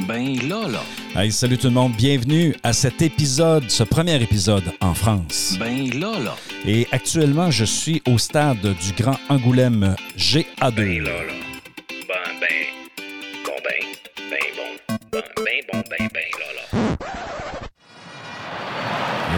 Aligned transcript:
Ben 0.00 0.36
là, 0.46 0.68
là. 0.68 0.82
Hey, 1.20 1.32
salut 1.32 1.56
tout 1.56 1.68
le 1.68 1.72
monde, 1.72 1.92
bienvenue 1.96 2.54
à 2.62 2.74
cet 2.74 3.00
épisode, 3.00 3.70
ce 3.70 3.82
premier 3.82 4.22
épisode 4.22 4.64
en 4.80 4.92
France. 4.92 5.56
Ben 5.58 5.88
là, 5.98 6.18
là. 6.18 6.36
Et 6.66 6.86
actuellement, 6.92 7.50
je 7.50 7.64
suis 7.64 8.02
au 8.06 8.18
stade 8.18 8.60
du 8.60 8.92
Grand 9.02 9.18
Angoulême 9.30 9.96
GA2. 10.18 10.70
Ben 10.74 11.02
là, 11.02 11.10
là. 11.10 11.32
Ben, 11.88 12.14
ben. 12.40 12.66
Bon, 13.46 13.52
ben. 13.64 14.30
Ben 14.30 14.38
bon. 14.54 14.96
Ben, 15.12 15.22
ben 15.36 15.60
bon, 15.72 15.82
ben, 15.88 16.08
ben 16.12 16.30
là, 16.38 16.46
là. 16.56 16.96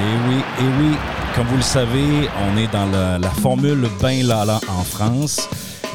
Et 0.00 0.28
oui, 0.28 0.42
et 0.58 0.82
oui, 0.82 0.96
comme 1.36 1.46
vous 1.46 1.56
le 1.56 1.62
savez, 1.62 2.28
on 2.50 2.56
est 2.56 2.70
dans 2.72 2.86
la, 2.86 3.18
la 3.18 3.30
formule 3.30 3.88
Ben 4.02 4.26
Lala 4.26 4.60
en 4.68 4.82
France. 4.82 5.48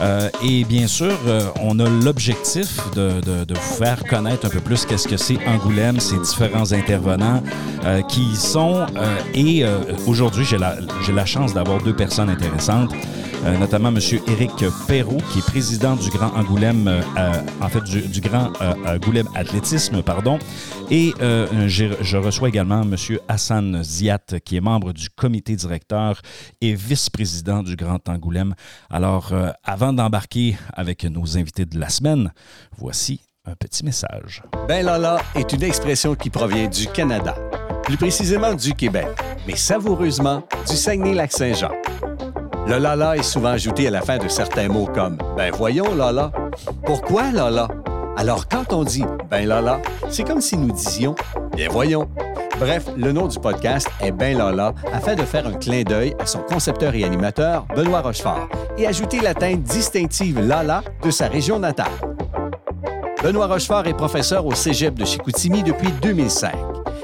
Euh, 0.03 0.29
et 0.43 0.65
bien 0.65 0.87
sûr, 0.87 1.17
euh, 1.27 1.47
on 1.61 1.79
a 1.79 1.89
l'objectif 1.89 2.77
de, 2.93 3.21
vous 3.49 3.75
faire 3.77 4.03
connaître 4.03 4.45
un 4.45 4.49
peu 4.49 4.59
plus 4.59 4.85
qu'est-ce 4.85 5.07
que 5.07 5.15
c'est 5.15 5.37
Angoulême, 5.47 5.99
ces 5.99 6.17
différents 6.17 6.73
intervenants 6.73 7.41
euh, 7.85 8.01
qui 8.01 8.21
y 8.21 8.35
sont. 8.35 8.85
et 9.33 9.63
aujourd'hui, 10.05 10.45
j'ai 10.45 10.57
la 10.57 11.25
chance 11.25 11.53
d'avoir 11.53 11.81
deux 11.81 11.95
personnes 11.95 12.29
intéressantes, 12.29 12.91
euh, 13.45 13.57
notamment 13.57 13.89
M. 13.89 13.99
Éric 14.27 14.65
Perrault, 14.87 15.21
qui 15.31 15.39
est 15.39 15.45
président 15.45 15.95
du 15.95 16.09
Grand 16.09 16.33
Angoulême, 16.35 16.87
euh, 16.87 17.41
en 17.61 17.67
fait, 17.67 17.83
Grand 18.21 18.53
euh, 18.61 18.73
Angoulême 18.85 19.27
Athlétisme, 19.35 20.01
pardon. 20.01 20.39
Et 20.89 21.13
je 21.19 22.17
reçois 22.17 22.49
également 22.49 22.83
M. 22.83 22.95
Hassan 23.27 23.83
Ziat, 23.83 24.39
qui 24.45 24.57
est 24.57 24.61
membre 24.61 24.93
du 24.93 25.09
comité 25.09 25.55
directeur 25.55 26.21
et 26.61 26.73
vice-président 26.73 27.63
du 27.63 27.75
Grand 27.75 28.07
Angoulême. 28.07 28.53
Alors, 28.89 29.33
avant 29.63 29.91
d'embarquer 29.91 30.57
avec 30.73 31.03
nos 31.03 31.37
invités 31.37 31.65
de 31.65 31.79
la 31.79 31.89
semaine, 31.89 32.31
voici 32.77 33.21
un 33.45 33.55
petit 33.55 33.83
message. 33.83 34.43
Ben 34.67 34.85
Lala 34.85 35.17
est 35.35 35.51
une 35.51 35.63
expression 35.63 36.15
qui 36.15 36.29
provient 36.29 36.67
du 36.67 36.87
Canada, 36.87 37.35
plus 37.83 37.97
précisément 37.97 38.53
du 38.53 38.73
Québec, 38.73 39.07
mais 39.47 39.55
savoureusement 39.55 40.43
du 40.69 40.75
Saguenay-Lac-Saint-Jean. 40.75 41.71
Le 42.65 42.77
Lala 42.77 43.17
est 43.17 43.23
souvent 43.23 43.49
ajouté 43.49 43.87
à 43.87 43.91
la 43.91 44.01
fin 44.01 44.17
de 44.17 44.27
certains 44.29 44.69
mots 44.69 44.87
comme 44.93 45.17
Ben 45.35 45.51
voyons 45.53 45.93
Lala. 45.95 46.31
Pourquoi 46.85 47.31
Lala? 47.31 47.67
Alors 48.15 48.47
quand 48.47 48.71
on 48.71 48.83
dit 48.83 49.03
Ben 49.29 49.47
Lala, 49.47 49.81
c'est 50.09 50.23
comme 50.23 50.39
si 50.39 50.57
nous 50.57 50.71
disions 50.71 51.13
Bien 51.55 51.67
voyons. 51.69 52.07
Bref, 52.59 52.85
le 52.95 53.11
nom 53.11 53.27
du 53.27 53.37
podcast 53.37 53.89
est 53.99 54.11
Ben 54.11 54.37
Lala 54.37 54.73
afin 54.93 55.15
de 55.15 55.23
faire 55.23 55.45
un 55.45 55.53
clin 55.53 55.83
d'œil 55.83 56.15
à 56.19 56.25
son 56.25 56.39
concepteur 56.39 56.95
et 56.95 57.03
animateur, 57.03 57.65
Benoît 57.75 57.99
Rochefort, 57.99 58.47
et 58.77 58.87
ajouter 58.87 59.19
la 59.19 59.33
teinte 59.33 59.63
distinctive 59.63 60.39
Lala 60.39 60.83
de 61.03 61.11
sa 61.11 61.27
région 61.27 61.59
natale. 61.59 61.91
Benoît 63.21 63.47
Rochefort 63.47 63.87
est 63.87 63.93
professeur 63.93 64.45
au 64.45 64.53
Cégep 64.53 64.93
de 64.93 65.03
Chicoutimi 65.03 65.63
depuis 65.63 65.91
2005. 66.01 66.53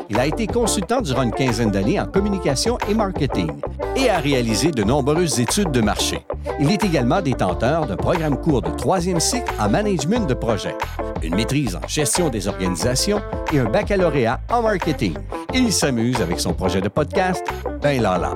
Il 0.09 0.19
a 0.19 0.25
été 0.25 0.47
consultant 0.47 1.01
durant 1.01 1.23
une 1.23 1.31
quinzaine 1.31 1.69
d'années 1.69 1.99
en 1.99 2.05
communication 2.05 2.77
et 2.89 2.93
marketing 2.93 3.51
et 3.99 4.09
a 4.09 4.19
réalisé 4.19 4.71
de 4.71 4.83
nombreuses 4.83 5.39
études 5.39 5.71
de 5.71 5.81
marché. 5.81 6.25
Il 6.59 6.71
est 6.71 6.83
également 6.83 7.21
détenteur 7.21 7.85
d'un 7.85 7.97
programme 7.97 8.39
court 8.39 8.61
de 8.61 8.69
troisième 8.69 9.19
cycle 9.19 9.51
en 9.59 9.69
management 9.69 10.27
de 10.27 10.33
projet, 10.33 10.75
une 11.21 11.35
maîtrise 11.35 11.75
en 11.75 11.85
gestion 11.87 12.29
des 12.29 12.47
organisations 12.47 13.21
et 13.51 13.59
un 13.59 13.65
baccalauréat 13.65 14.39
en 14.49 14.61
marketing. 14.61 15.15
Il 15.53 15.73
s'amuse 15.73 16.21
avec 16.21 16.39
son 16.39 16.53
projet 16.53 16.81
de 16.81 16.87
podcast, 16.87 17.43
Ben 17.81 18.01
Lala. 18.01 18.33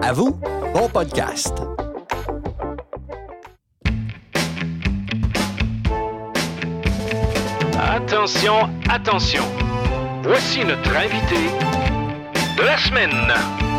À 0.00 0.12
vous, 0.12 0.38
bon 0.74 0.88
podcast! 0.88 1.54
Attention, 7.78 8.70
attention. 8.88 9.42
Voici 10.22 10.64
notre 10.64 10.96
invité 10.96 11.50
de 12.56 12.62
la 12.62 12.78
semaine. 12.78 13.71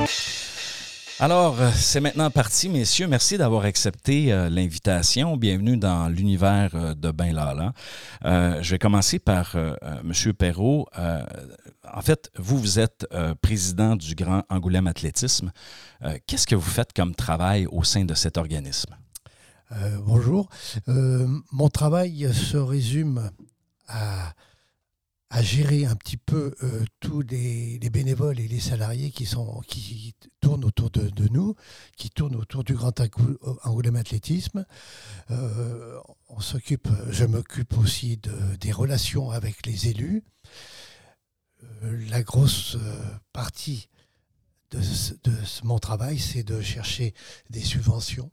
Alors, 1.24 1.62
euh, 1.62 1.72
c'est 1.74 2.02
maintenant 2.02 2.30
parti, 2.30 2.67
messieurs. 2.67 3.08
Merci 3.08 3.38
d'avoir 3.38 3.64
accepté 3.64 4.34
euh, 4.34 4.50
l'invitation. 4.50 5.38
Bienvenue 5.38 5.78
dans 5.78 6.10
l'univers 6.10 6.72
euh, 6.76 6.94
de 6.95 7.11
Ben 7.11 7.34
Lala. 7.34 7.72
Je 8.61 8.70
vais 8.70 8.78
commencer 8.78 9.20
par 9.20 9.56
M. 9.56 10.12
Perrault. 10.38 10.86
En 11.94 12.02
fait, 12.02 12.30
vous, 12.38 12.58
vous 12.58 12.78
êtes 12.78 13.08
président 13.42 13.95
du 13.95 14.16
Grand 14.16 14.44
Angoulême 14.50 14.88
Athlétisme. 14.88 15.54
Qu'est-ce 16.28 16.45
que 16.45 16.56
vous 16.56 16.70
faites 16.70 16.92
comme 16.92 17.16
travail 17.16 17.67
au 17.67 17.86
sein 17.86 18.04
de 18.04 18.14
cet 18.16 18.38
organisme? 18.38 18.94
Bonjour. 20.06 20.50
Mon 20.88 21.70
travail 21.70 22.33
se 22.33 22.58
résume 22.58 23.32
à, 23.88 24.33
à 25.36 25.42
gérer 25.42 25.86
un 25.88 25.95
petit 25.95 26.17
peu 26.17 26.54
euh, 26.61 26.86
tous 26.99 27.21
les, 27.21 27.80
les 27.80 27.89
bénévoles 27.89 28.39
et 28.39 28.48
les 28.48 28.60
salariés 28.60 29.10
qui, 29.10 29.26
sont, 29.26 29.61
qui 29.67 30.14
tournent 30.42 30.64
autour 30.64 30.92
de, 30.92 31.10
nous, 31.30 31.55
qui 31.98 32.11
tournent 32.11 32.36
autour 32.36 32.64
du 32.64 32.76
Grand 32.76 32.99
Angou- 32.99 33.39
Angoulême 33.64 33.95
Athlétisme. 33.95 34.64
Euh, 35.32 35.99
on 36.30 36.39
s'occupe, 36.39 36.88
je 37.10 37.26
m'occupe 37.26 37.76
aussi 37.80 38.17
de- 38.17 38.55
des 38.58 38.71
relations 38.71 39.32
avec 39.32 39.66
les 39.66 39.88
élus. 39.88 40.23
Euh, 41.64 42.05
la 42.10 42.21
grosse 42.21 42.76
euh, 42.76 43.04
partie 43.32 43.89
de, 44.70 44.80
mon 45.64 45.80
travail, 45.80 46.20
c'est 46.20 46.44
de 46.44 46.61
chercher 46.61 47.15
des 47.50 47.61
subventions 47.61 48.32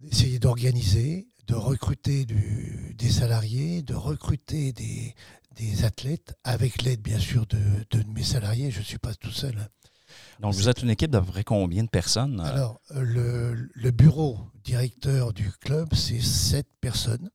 d'essayer 0.00 0.38
d'organiser, 0.40 1.28
de 1.48 1.54
recruter 1.54 2.24
du- 2.26 2.94
des 2.96 3.10
salariés, 3.10 3.82
de 3.82 3.94
recruter 3.94 4.72
des, 4.72 5.14
des 5.56 5.84
athlètes, 5.84 6.34
avec 6.44 6.82
l'aide 6.82 7.00
bien 7.02 7.18
sûr 7.18 7.46
de, 7.46 7.58
de 7.90 8.04
mes 8.12 8.22
salariés. 8.22 8.70
Je 8.70 8.78
ne 8.78 8.84
suis 8.84 8.98
pas 8.98 9.14
tout 9.14 9.30
seul. 9.30 9.58
hein. 9.58 9.66
Donc, 10.40 10.54
vous 10.54 10.68
êtes 10.68 10.82
une 10.82 10.90
équipe 10.90 11.10
d'à 11.10 11.20
peu 11.20 11.26
près 11.32 11.44
combien 11.44 11.82
de 11.84 11.88
personnes? 11.88 12.40
euh, 12.40 12.44
Alors, 12.44 12.80
euh, 12.92 13.02
le, 13.02 13.70
le 13.74 13.90
bureau 13.90 14.38
directeur 14.62 15.32
du 15.32 15.50
club, 15.50 15.94
c'est 15.94 16.20
sept 16.20 16.68
personnes. 16.80 17.30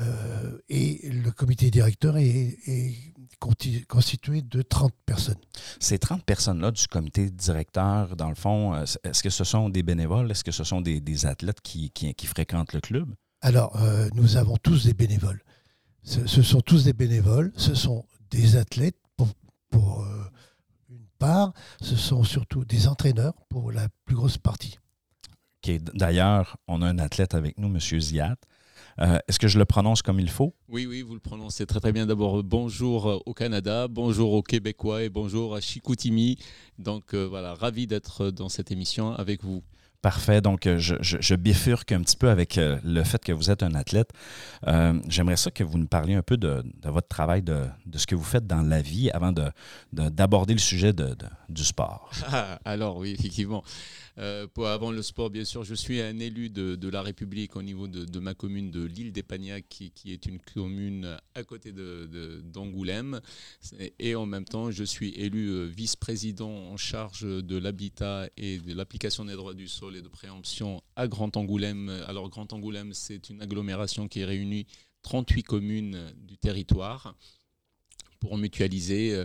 Euh, 0.00 0.58
et 0.68 1.10
le 1.10 1.30
comité 1.32 1.70
directeur 1.70 2.16
est, 2.16 2.56
constitué 3.40 4.42
de 4.42 4.62
30 4.62 4.92
personnes. 5.06 5.38
Ces 5.80 5.98
30 5.98 6.24
personnes-là 6.24 6.70
du 6.70 6.86
comité 6.86 7.30
directeur, 7.30 8.14
dans 8.16 8.28
le 8.28 8.34
fond, 8.34 8.74
euh, 8.74 8.84
est-ce 9.04 9.22
que 9.22 9.30
ce 9.30 9.44
sont 9.44 9.68
des 9.68 9.82
bénévoles? 9.82 10.30
Est-ce 10.30 10.44
que 10.44 10.52
ce 10.52 10.62
sont 10.64 10.80
des, 10.80 11.00
des 11.00 11.26
athlètes 11.26 11.60
qui, 11.62 11.90
qui- 11.90 12.14
qui 12.14 12.26
fréquentent 12.26 12.72
le 12.74 12.80
club? 12.80 13.14
Alors, 13.40 13.80
euh, 13.80 14.08
nous 14.14 14.36
avons 14.36 14.56
tous 14.58 14.84
des 14.84 14.94
bénévoles. 14.94 15.42
Ce, 16.02 16.26
ce 16.26 16.42
sont 16.42 16.60
tous 16.60 16.84
des 16.84 16.92
bénévoles, 16.92 17.52
ce 17.56 17.74
sont 17.74 18.04
des 18.30 18.56
athlètes 18.56 18.98
pour, 19.16 19.28
pour, 19.70 20.02
euh, 20.02 20.24
une 20.90 21.06
part, 21.18 21.52
ce 21.80 21.96
sont 21.96 22.22
surtout 22.24 22.64
des 22.64 22.86
entraîneurs 22.88 23.34
pour 23.48 23.72
la 23.72 23.88
plus 24.04 24.14
grosse 24.16 24.38
partie. 24.38 24.78
D'ailleurs, 25.94 26.56
on 26.68 26.80
a 26.82 26.86
un 26.88 26.98
athlète 26.98 27.34
avec 27.34 27.58
nous, 27.58 27.68
M. 27.68 27.78
Ziat. 28.00 28.36
Euh, 28.98 29.18
Est-ce 29.28 29.38
que 29.38 29.48
je 29.48 29.58
le 29.58 29.64
prononce 29.64 30.02
comme 30.02 30.20
il 30.20 30.30
faut? 30.30 30.54
Oui, 30.68 30.86
oui, 30.86 31.02
vous 31.02 31.14
le 31.14 31.20
prononcez 31.20 31.66
très 31.66 31.80
très 31.80 31.92
bien. 31.92 32.06
D'abord, 32.06 32.42
bonjour 32.42 33.08
euh, 33.08 33.18
au 33.26 33.34
Canada, 33.34 33.88
bonjour 33.88 34.32
aux 34.32 34.42
Québécois 34.42 35.02
et 35.02 35.08
bonjour 35.08 35.54
à 35.54 35.60
Chicoutimi. 35.60 36.36
Donc 36.78 37.14
euh, 37.14 37.26
voilà, 37.28 37.54
ravi 37.54 37.86
d'être 37.86 38.30
dans 38.30 38.48
cette 38.48 38.70
émission 38.70 39.12
avec 39.14 39.42
vous. 39.44 39.62
Parfait. 40.02 40.40
Donc, 40.40 40.66
je, 40.66 40.94
je- 41.02 41.18
je 41.20 41.34
bifurque 41.34 41.92
un 41.92 42.00
petit 42.00 42.16
peu 42.16 42.30
avec 42.30 42.58
le 42.58 43.04
fait 43.04 43.22
que 43.22 43.32
vous 43.32 43.50
êtes 43.50 43.62
un 43.62 43.74
athlète. 43.74 44.08
Euh, 44.66 44.98
J'aimerais 45.08 45.36
ça 45.36 45.50
que 45.50 45.62
vous 45.62 45.76
nous 45.76 45.86
parliez 45.88 46.14
un 46.14 46.22
peu 46.22 46.38
de, 46.38 46.62
de 46.82 46.88
votre 46.88 47.08
travail, 47.08 47.42
de, 47.42 47.64
de 47.84 47.98
ce 47.98 48.06
que 48.06 48.14
vous 48.14 48.24
faites 48.24 48.46
dans 48.46 48.62
la 48.62 48.80
vie 48.80 49.10
avant 49.10 49.30
de- 49.30 49.50
de- 49.92 50.08
d'aborder 50.08 50.54
le 50.54 50.58
sujet 50.58 50.94
de- 50.94 51.14
du 51.50 51.64
sport. 51.64 52.10
Ah, 52.32 52.58
alors 52.64 52.96
oui, 52.96 53.10
effectivement. 53.10 53.62
Euh, 54.20 54.46
pour, 54.46 54.66
avant 54.66 54.90
le 54.90 55.00
sport, 55.00 55.30
bien 55.30 55.44
sûr, 55.44 55.64
je 55.64 55.74
suis 55.74 56.00
un 56.00 56.18
élu 56.18 56.50
de, 56.50 56.88
la 56.88 57.00
République 57.00 57.56
au 57.56 57.62
niveau 57.62 57.88
de, 57.88 58.18
ma 58.18 58.34
commune 58.34 58.70
de 58.70 58.84
l'île 58.84 59.12
d'Épagnac, 59.12 59.64
qui, 59.68 59.92
qui 59.92 60.12
est 60.12 60.26
une 60.26 60.38
commune 60.40 61.16
à 61.34 61.42
côté 61.42 61.72
d'Angoulême. 61.72 63.20
Et, 63.98 64.14
en 64.14 64.26
même 64.26 64.44
temps, 64.44 64.70
je 64.70 64.84
suis 64.84 65.10
élu 65.14 65.48
euh, 65.48 65.64
vice-président 65.64 66.50
en 66.50 66.76
charge 66.76 67.22
de 67.22 67.56
l'habitat 67.56 68.28
et 68.36 68.58
de 68.58 68.74
l'application 68.74 69.24
des 69.24 69.34
droits 69.34 69.54
du 69.54 69.68
sol 69.68 69.96
et 69.96 70.02
de 70.02 70.08
préemption 70.08 70.82
à 70.96 71.08
Grand 71.08 71.34
Angoulême. 71.36 71.88
Alors, 72.06 72.28
Grand 72.28 72.52
Angoulême, 72.52 72.92
c'est 72.92 73.30
une 73.30 73.40
agglomération 73.40 74.06
qui 74.06 74.24
réunit 74.24 74.66
38 75.02 75.44
communes 75.44 76.12
du 76.16 76.36
territoire 76.36 77.16
pour 78.18 78.36
mutualiser 78.36 79.14
euh, 79.14 79.24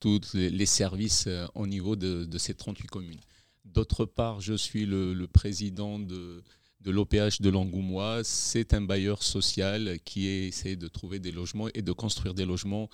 tous 0.00 0.34
les 0.34 0.66
services 0.66 1.30
au 1.54 1.66
niveau 1.66 1.96
de 1.96 2.36
ces 2.36 2.52
38 2.52 2.88
communes. 2.88 3.20
D'autre 3.64 4.04
part, 4.04 4.40
je 4.40 4.54
suis 4.54 4.86
le, 4.86 5.26
président 5.26 5.98
de, 5.98 6.42
de 6.80 6.90
l'OPH 6.90 7.40
de 7.40 7.50
Langoumois. 7.50 8.22
C'est 8.22 8.74
un 8.74 8.82
bailleur 8.82 9.22
social 9.22 9.98
qui 10.04 10.26
essaie 10.26 10.76
de 10.76 10.88
trouver 10.88 11.18
des 11.18 11.32
logements 11.32 11.68
et 11.74 11.82
de 11.82 11.92
construire 11.92 12.34
des 12.34 12.44
logements 12.44 12.88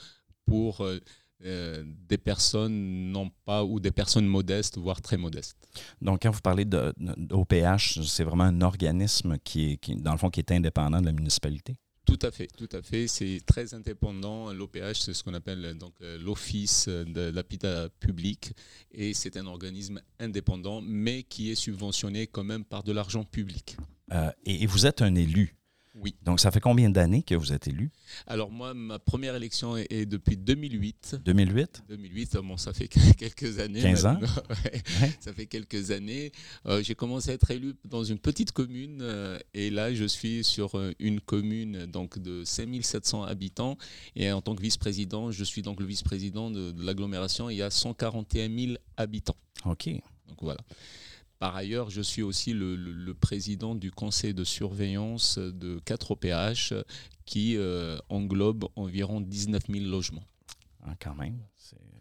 pour 0.46 0.80
euh, 0.82 0.98
euh, 1.44 1.82
des 2.06 2.18
personnes 2.18 3.10
non 3.12 3.30
pas 3.46 3.64
ou 3.64 3.80
des 3.80 3.90
personnes 3.90 4.26
modestes, 4.26 4.76
voire 4.76 5.00
très 5.00 5.16
modestes. 5.16 5.56
Donc, 6.02 6.22
quand 6.22 6.30
vous 6.30 6.40
parlez 6.40 6.66
d'OPH, 6.66 8.02
c'est 8.02 8.24
vraiment 8.24 8.44
un 8.44 8.60
organisme 8.60 9.38
qui 9.42 9.72
est, 9.72 9.94
dans 9.96 10.12
le 10.12 10.18
fond, 10.18 10.28
qui 10.28 10.40
est 10.40 10.52
indépendant 10.52 11.00
de 11.00 11.06
la 11.06 11.12
municipalité? 11.12 11.76
Tout 12.10 12.26
à 12.26 12.32
fait, 12.32 12.48
tout 12.48 12.68
à 12.72 12.82
fait. 12.82 13.06
C'est 13.06 13.40
très 13.46 13.72
indépendant. 13.72 14.52
L'OPH, 14.52 14.94
c'est 14.94 15.14
ce 15.14 15.22
qu'on 15.22 15.32
appelle 15.32 15.74
donc 15.78 15.92
euh, 16.02 16.18
l'Office 16.18 16.88
de 16.88 17.30
l'habitat 17.30 17.88
public, 18.00 18.52
et 18.90 19.14
c'est 19.14 19.36
un 19.36 19.46
organisme 19.46 20.02
indépendant, 20.18 20.80
mais 20.82 21.22
qui 21.22 21.52
est 21.52 21.54
subventionné 21.54 22.26
quand 22.26 22.42
même 22.42 22.64
par 22.64 22.82
de 22.82 22.90
l'argent 22.90 23.22
public. 23.22 23.76
Euh, 24.12 24.32
et 24.44 24.66
vous 24.66 24.86
êtes 24.86 25.02
un 25.02 25.14
élu. 25.14 25.54
Oui. 25.96 26.14
Donc, 26.22 26.38
ça 26.38 26.50
fait 26.50 26.60
combien 26.60 26.88
d'années 26.88 27.22
que 27.22 27.34
vous 27.34 27.52
êtes 27.52 27.66
élu? 27.66 27.90
Alors 28.26 28.50
moi, 28.50 28.74
ma 28.74 28.98
première 28.98 29.34
élection 29.34 29.76
est, 29.76 29.86
est 29.90 30.06
depuis 30.06 30.36
2008. 30.36 31.16
2008? 31.24 31.82
2008, 31.88 32.36
bon, 32.44 32.56
ça 32.56 32.72
fait 32.72 32.88
quelques 33.18 33.58
années. 33.58 33.82
15 33.82 34.06
ans? 34.06 34.20
Ouais. 34.50 35.12
Ça 35.20 35.32
fait 35.32 35.46
quelques 35.46 35.90
années. 35.90 36.32
Euh, 36.66 36.82
j'ai 36.82 36.94
commencé 36.94 37.30
à 37.30 37.34
être 37.34 37.50
élu 37.50 37.74
dans 37.84 38.04
une 38.04 38.18
petite 38.18 38.52
commune 38.52 38.98
euh, 39.02 39.38
et 39.54 39.70
là, 39.70 39.92
je 39.94 40.04
suis 40.04 40.44
sur 40.44 40.76
euh, 40.76 40.92
une 40.98 41.20
commune 41.20 41.86
donc 41.86 42.18
de 42.18 42.44
5700 42.44 43.24
habitants 43.24 43.76
et 44.16 44.30
en 44.32 44.42
tant 44.42 44.54
que 44.54 44.62
vice-président, 44.62 45.30
je 45.30 45.44
suis 45.44 45.62
donc 45.62 45.80
le 45.80 45.86
vice-président 45.86 46.50
de, 46.50 46.72
de 46.72 46.84
l'agglomération. 46.84 47.50
Il 47.50 47.56
y 47.56 47.62
a 47.62 47.70
141 47.70 48.48
000 48.48 48.72
habitants. 48.96 49.36
OK. 49.64 49.88
Donc 50.28 50.38
voilà. 50.42 50.60
Par 51.40 51.56
ailleurs, 51.56 51.88
je 51.88 52.02
suis 52.02 52.20
aussi 52.20 52.52
le, 52.52 53.14
président 53.14 53.74
du 53.74 53.90
conseil 53.90 54.34
de 54.34 54.44
surveillance 54.44 55.38
de 55.38 55.80
4 55.86 56.10
OPH 56.10 56.74
qui 57.24 57.56
euh, 57.56 57.96
englobe 58.10 58.66
environ 58.76 59.22
19 59.22 59.62
000 59.70 59.86
logements. 59.86 60.26
Ah, 60.84 60.94
quand 61.00 61.14
même. 61.14 61.38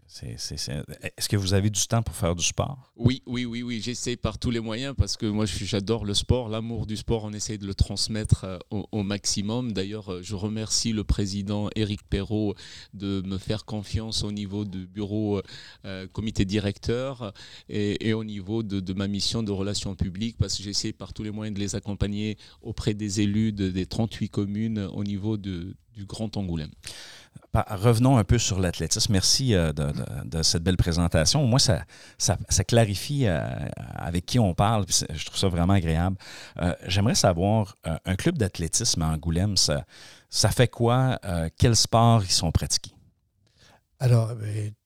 Est-ce 0.09 1.29
que 1.29 1.37
vous 1.37 1.53
avez 1.53 1.69
du 1.69 1.85
temps 1.85 2.01
pour 2.01 2.15
faire 2.15 2.35
du 2.35 2.43
sport? 2.43 2.91
Oui, 2.95 3.21
oui, 3.27 3.45
oui, 3.45 3.61
oui. 3.61 3.79
J'essaie 3.79 4.15
par 4.15 4.39
tous 4.39 4.49
les 4.49 4.59
moyens 4.59 4.95
parce 4.97 5.15
que 5.17 5.27
moi, 5.27 5.45
j'adore 5.45 6.03
le 6.03 6.15
sport. 6.15 6.49
L'amour 6.49 6.87
du 6.87 6.97
sport, 6.97 7.23
on 7.25 7.31
essaie 7.31 7.59
de 7.59 7.67
le 7.67 7.75
transmettre 7.75 8.43
euh, 8.43 8.57
au, 8.71 9.03
maximum. 9.03 9.71
D'ailleurs, 9.71 10.11
euh, 10.11 10.21
je 10.23 10.33
remercie 10.33 10.93
le 10.93 11.03
président 11.03 11.69
Éric 11.75 12.01
Perrault 12.09 12.55
de 12.95 13.21
me 13.23 13.37
faire 13.37 13.65
confiance 13.65 14.23
au 14.23 14.31
niveau 14.31 14.65
du 14.65 14.87
bureau 14.87 15.41
euh, 15.85 16.07
comité 16.07 16.43
directeur 16.43 17.31
et, 17.69 18.11
au 18.13 18.23
niveau 18.23 18.63
de, 18.63 18.93
ma 18.93 19.07
mission 19.07 19.43
de 19.43 19.51
relations 19.51 19.93
publiques 19.95 20.37
parce 20.39 20.57
que 20.57 20.63
j'essaie 20.63 20.91
par 20.91 21.13
tous 21.13 21.21
les 21.23 21.31
moyens 21.31 21.55
de 21.55 21.59
les 21.61 21.75
accompagner 21.75 22.37
auprès 22.63 22.95
des 22.95 23.21
élus 23.21 23.51
de- 23.53 23.69
des 23.69 23.85
38 23.85 24.29
communes 24.29 24.79
au 24.79 25.03
niveau 25.03 25.37
de- 25.37 25.75
du 25.95 26.05
Grand 26.05 26.35
Angoulême. 26.37 26.71
Revenons 27.53 28.17
un 28.17 28.23
peu 28.23 28.37
sur 28.37 28.59
l'athlétisme. 28.59 29.11
Merci 29.11 29.55
euh, 29.55 29.73
de, 29.73 30.43
cette 30.43 30.61
belle 30.63 30.77
présentation. 30.77 31.45
Moi, 31.47 31.57
ça, 31.59 31.83
clarifie 32.67 33.25
euh, 33.25 33.41
avec 33.95 34.25
qui 34.27 34.37
on 34.37 34.53
parle. 34.53 34.85
Je 34.87 35.25
trouve 35.25 35.37
ça 35.37 35.47
vraiment 35.47 35.73
agréable. 35.73 36.15
Euh, 36.61 36.75
J'aimerais 36.85 37.15
savoir, 37.15 37.75
un 37.83 38.15
club 38.15 38.37
d'athlétisme 38.37 39.01
à 39.01 39.07
Angoulême, 39.07 39.57
ça, 39.57 39.85
fait 40.51 40.67
quoi? 40.67 41.19
Quels 41.57 41.75
sports 41.75 42.23
ils 42.23 42.31
sont 42.31 42.51
pratiqués? 42.51 42.93
Alors, 43.99 44.31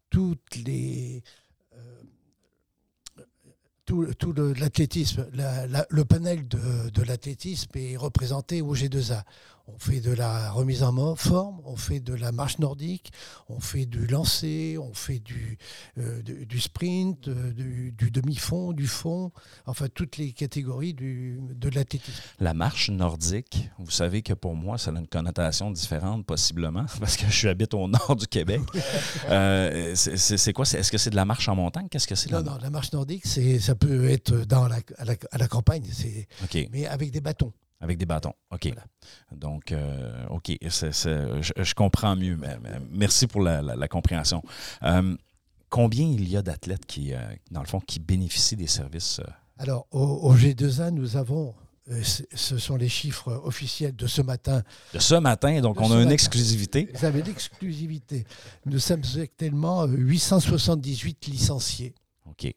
toutes 0.10 0.56
les. 0.56 1.22
tout, 3.86 4.08
l'athlétisme, 4.58 5.28
la- 5.34 5.68
la- 5.68 5.86
le 5.90 6.06
panel 6.06 6.48
de 6.48 7.04
l'athlétisme 7.04 7.72
est 7.76 7.98
représenté 7.98 8.62
au 8.62 8.74
G2A. 8.74 9.24
On 9.66 9.78
fait 9.80 10.02
de 10.02 10.12
la 10.12 10.52
remise 10.52 10.84
en 10.84 11.16
forme, 11.16 11.62
on 11.64 11.78
fait 11.78 12.02
de 12.02 12.14
la 12.14 12.34
marche 12.34 12.60
nordique, 12.60 13.14
on 13.48 13.62
fait 13.62 13.86
du 13.86 14.08
lancer, 14.08 14.78
on 14.78 14.94
fait 14.94 15.20
du, 15.20 15.58
euh, 15.98 16.22
du, 16.22 16.46
du 16.46 16.60
sprint, 16.60 17.30
euh, 17.30 17.54
du, 17.54 17.94
du 17.94 18.12
demi-fond, 18.12 18.74
du 18.74 18.88
fond, 18.88 19.32
enfin 19.66 19.88
toutes 19.94 20.18
les 20.18 20.34
catégories 20.34 20.94
du, 20.94 21.40
de 21.42 21.70
l'athlétisme. 21.70 22.22
La 22.42 22.54
marche 22.54 22.90
nordique, 22.90 23.70
vous 23.80 23.90
savez 23.90 24.22
que 24.22 24.34
pour 24.34 24.54
moi, 24.54 24.78
ça 24.78 24.92
a 24.92 25.00
une 25.00 25.08
connotation 25.08 25.72
différente, 25.72 26.26
possiblement, 26.26 26.86
parce 27.00 27.16
que 27.16 27.30
je 27.30 27.48
habite 27.48 27.74
au 27.74 27.88
nord 27.88 28.18
du 28.18 28.28
Québec. 28.28 28.62
Euh, 29.30 29.96
c'est- 29.96 30.52
quoi? 30.54 30.66
Est-ce 30.66 30.92
que 30.92 30.98
c'est 30.98 31.10
de 31.10 31.16
la 31.16 31.26
marche 31.26 31.48
en 31.48 31.56
montagne? 31.56 31.88
Qu'est-ce 31.90 32.08
que 32.08 32.16
c'est? 32.16 32.30
Non, 32.32 32.40
la- 32.40 32.44
non, 32.44 32.58
la 32.62 32.70
marche 32.70 32.92
nordique, 32.92 33.26
ça 33.26 33.76
peut 33.76 34.10
être 34.10 34.46
dans 34.46 34.68
la, 34.68 34.80
à, 34.98 35.06
la, 35.06 35.16
à 35.32 35.38
la 35.38 35.48
campagne, 35.48 35.84
mais 36.72 36.86
avec 36.86 37.12
des 37.12 37.22
bâtons. 37.22 37.54
Avec 37.84 37.98
des 37.98 38.06
bâtons. 38.06 38.32
OK. 38.50 38.68
Voilà. 38.68 38.84
Donc, 39.36 39.72
euh, 39.74 40.26
OK. 40.30 40.52
Je, 40.62 41.52
je 41.64 41.74
comprends 41.74 42.16
mieux. 42.16 42.38
mais- 42.38 42.58
mais 42.64 42.80
Merci 42.90 43.28
pour 43.28 43.42
la, 43.42 43.62
la- 43.62 43.76
la 43.76 43.88
compréhension. 43.90 44.42
Euh, 44.84 45.16
combien 45.70 46.08
il 46.08 46.30
y 46.30 46.38
a 46.38 46.42
d'athlètes 46.42 46.86
qui, 46.86 47.14
euh, 47.14 47.20
dans 47.52 47.60
le 47.62 47.68
fond, 47.68 47.82
qui 47.82 48.00
bénéficient 48.00 48.56
des 48.56 48.68
services? 48.68 49.20
Alors, 49.58 49.86
au, 49.92 50.00
au 50.00 50.34
G2A, 50.36 50.92
nous 50.92 51.18
avons, 51.18 51.54
ce 52.02 52.58
sont 52.58 52.78
les 52.78 52.88
chiffres 52.88 53.42
officiels 53.44 53.96
de 53.98 54.08
ce 54.08 54.22
matin. 54.22 54.64
de 54.94 55.00
ce 55.00 55.16
matin, 55.16 55.60
donc 55.60 55.76
De 55.78 55.82
on 55.82 55.92
a 55.92 55.96
une 55.96 56.00
matin. 56.04 56.12
exclusivité. 56.12 56.90
Vous 56.96 57.04
avez 57.06 57.22
l'exclusivité. 57.22 58.24
Nous 58.66 58.80
sommes 58.80 59.02
actuellement 59.22 59.84
euh, 59.84 59.88
878 59.88 61.26
licenciés. 61.28 61.94
OK. 62.30 62.48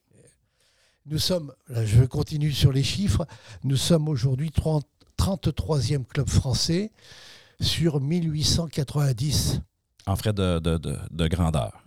Nous 1.08 1.18
sommes, 1.18 1.52
là, 1.68 1.84
je 1.86 2.04
continue 2.04 2.50
sur 2.52 2.72
les 2.72 2.82
chiffres, 2.82 3.26
nous 3.62 3.76
sommes 3.76 4.08
aujourd'hui 4.08 4.50
30 4.50 4.84
33e 5.30 6.04
club 6.04 6.28
français 6.28 6.92
sur 7.60 8.00
1890 8.00 9.60
En 10.06 10.14
frais 10.14 10.32
de, 10.32 10.60
de- 10.60 10.78
de- 10.78 10.98
de 11.10 11.26
grandeur, 11.28 11.82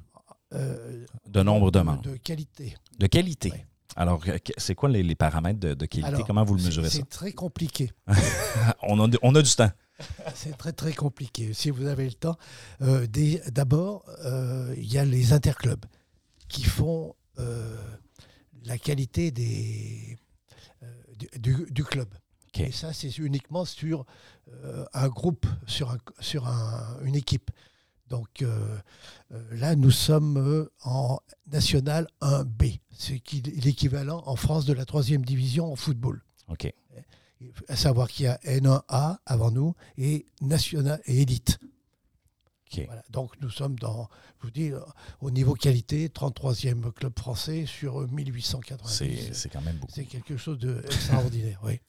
euh, 0.53 1.05
de 1.25 1.41
nombre 1.41 1.71
de 1.71 1.79
membres, 1.79 2.01
de 2.01 2.17
qualité. 2.17 2.75
de 2.97 3.07
qualité. 3.07 3.51
Ouais. 3.51 3.65
Alors, 3.95 4.21
euh, 4.27 4.37
c'est 4.57 4.75
quoi 4.75 4.89
les, 4.89 5.03
les 5.03 5.15
paramètres 5.15 5.59
de, 5.59 5.73
qualité? 5.85 6.03
Alors, 6.07 6.27
Comment 6.27 6.43
vous 6.43 6.55
le 6.55 6.63
mesurez 6.63 6.89
ça? 6.89 6.97
C'est 6.97 7.09
très 7.09 7.31
compliqué. 7.31 7.91
On 8.83 8.99
a, 8.99 9.09
on 9.21 9.33
a 9.35 9.41
du 9.41 9.49
temps. 9.55 9.71
C'est 10.35 10.57
très 10.57 10.71
très 10.73 10.93
compliqué. 10.93 11.53
Si 11.53 11.69
vous 11.69 11.85
avez 11.87 12.05
le 12.05 12.13
temps, 12.13 12.37
Euh, 12.81 13.07
d'abord, 13.51 14.03
euh, 14.25 14.73
il 14.77 14.91
y 14.91 14.97
a 14.97 15.05
les 15.05 15.33
interclubs 15.33 15.85
qui 16.49 16.63
font 16.63 17.15
euh, 17.37 17.75
la 18.65 18.77
qualité 18.77 19.31
des, 19.31 20.17
du 21.37 21.83
club. 21.83 22.07
Et 22.57 22.71
ça, 22.71 22.93
c'est 22.93 23.17
uniquement 23.17 23.65
sur 23.65 24.05
euh, 24.63 24.85
un 24.93 25.07
groupe, 25.09 25.45
sur, 25.67 25.91
un- 25.91 25.97
sur 26.19 26.47
un- 26.47 26.97
une 27.03 27.15
équipe. 27.15 27.51
Donc 28.07 28.41
euh, 28.41 28.77
euh, 29.31 29.43
là, 29.51 29.75
nous 29.75 29.91
sommes 29.91 30.67
en 30.83 31.19
National 31.51 32.07
1B, 32.21 32.79
c'est 32.91 33.19
qui- 33.19 33.41
l'équivalent 33.41 34.23
en 34.25 34.35
France 34.35 34.65
de 34.65 34.73
la 34.73 34.85
troisième 34.85 35.23
division 35.23 35.71
en 35.71 35.75
football 35.75 36.23
OK. 36.47 36.73
à 37.67 37.75
savoir 37.75 38.07
qu'il 38.09 38.25
y 38.25 38.27
a 38.27 38.39
N1A 38.43 39.19
avant 39.27 39.51
nous 39.51 39.75
et 39.97 40.25
National 40.41 40.99
et. 41.05 41.25
Voilà. 42.85 43.03
Donc 43.09 43.33
nous 43.41 43.49
sommes 43.49 43.77
dans, 43.79 44.07
je 44.39 44.45
vous 44.45 44.51
dis, 44.51 44.71
au 45.21 45.31
niveau 45.31 45.53
qualité, 45.55 46.07
33e 46.09 46.91
club 46.93 47.13
français 47.17 47.65
sur 47.65 48.07
1890. 48.11 48.93
C'est 48.93 49.33
c'est 49.33 49.49
quand 49.49 49.61
même 49.61 49.77
beaucoup. 49.77 49.91
C'est 49.95 50.05
quelque 50.05 50.37
chose 50.37 50.59
d'extraordinaire, 50.59 51.59
oui. 51.63 51.79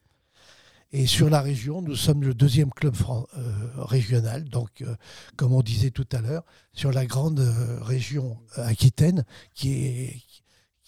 Et 0.92 1.06
sur 1.06 1.30
la 1.30 1.40
région, 1.40 1.82
nous 1.82 1.94
sommes 1.94 2.24
le 2.24 2.34
deuxième 2.34 2.70
club 2.70 2.96
euh, 3.06 3.52
régional, 3.76 4.48
donc 4.48 4.82
euh, 4.82 4.96
comme 5.36 5.52
on 5.52 5.62
disait 5.62 5.92
tout 5.92 6.08
à 6.10 6.20
l'heure, 6.20 6.44
sur 6.72 6.90
la 6.90 7.06
grande 7.06 7.38
euh, 7.38 7.80
région 7.80 8.40
aquitaine, 8.56 9.24
qui 9.54 9.72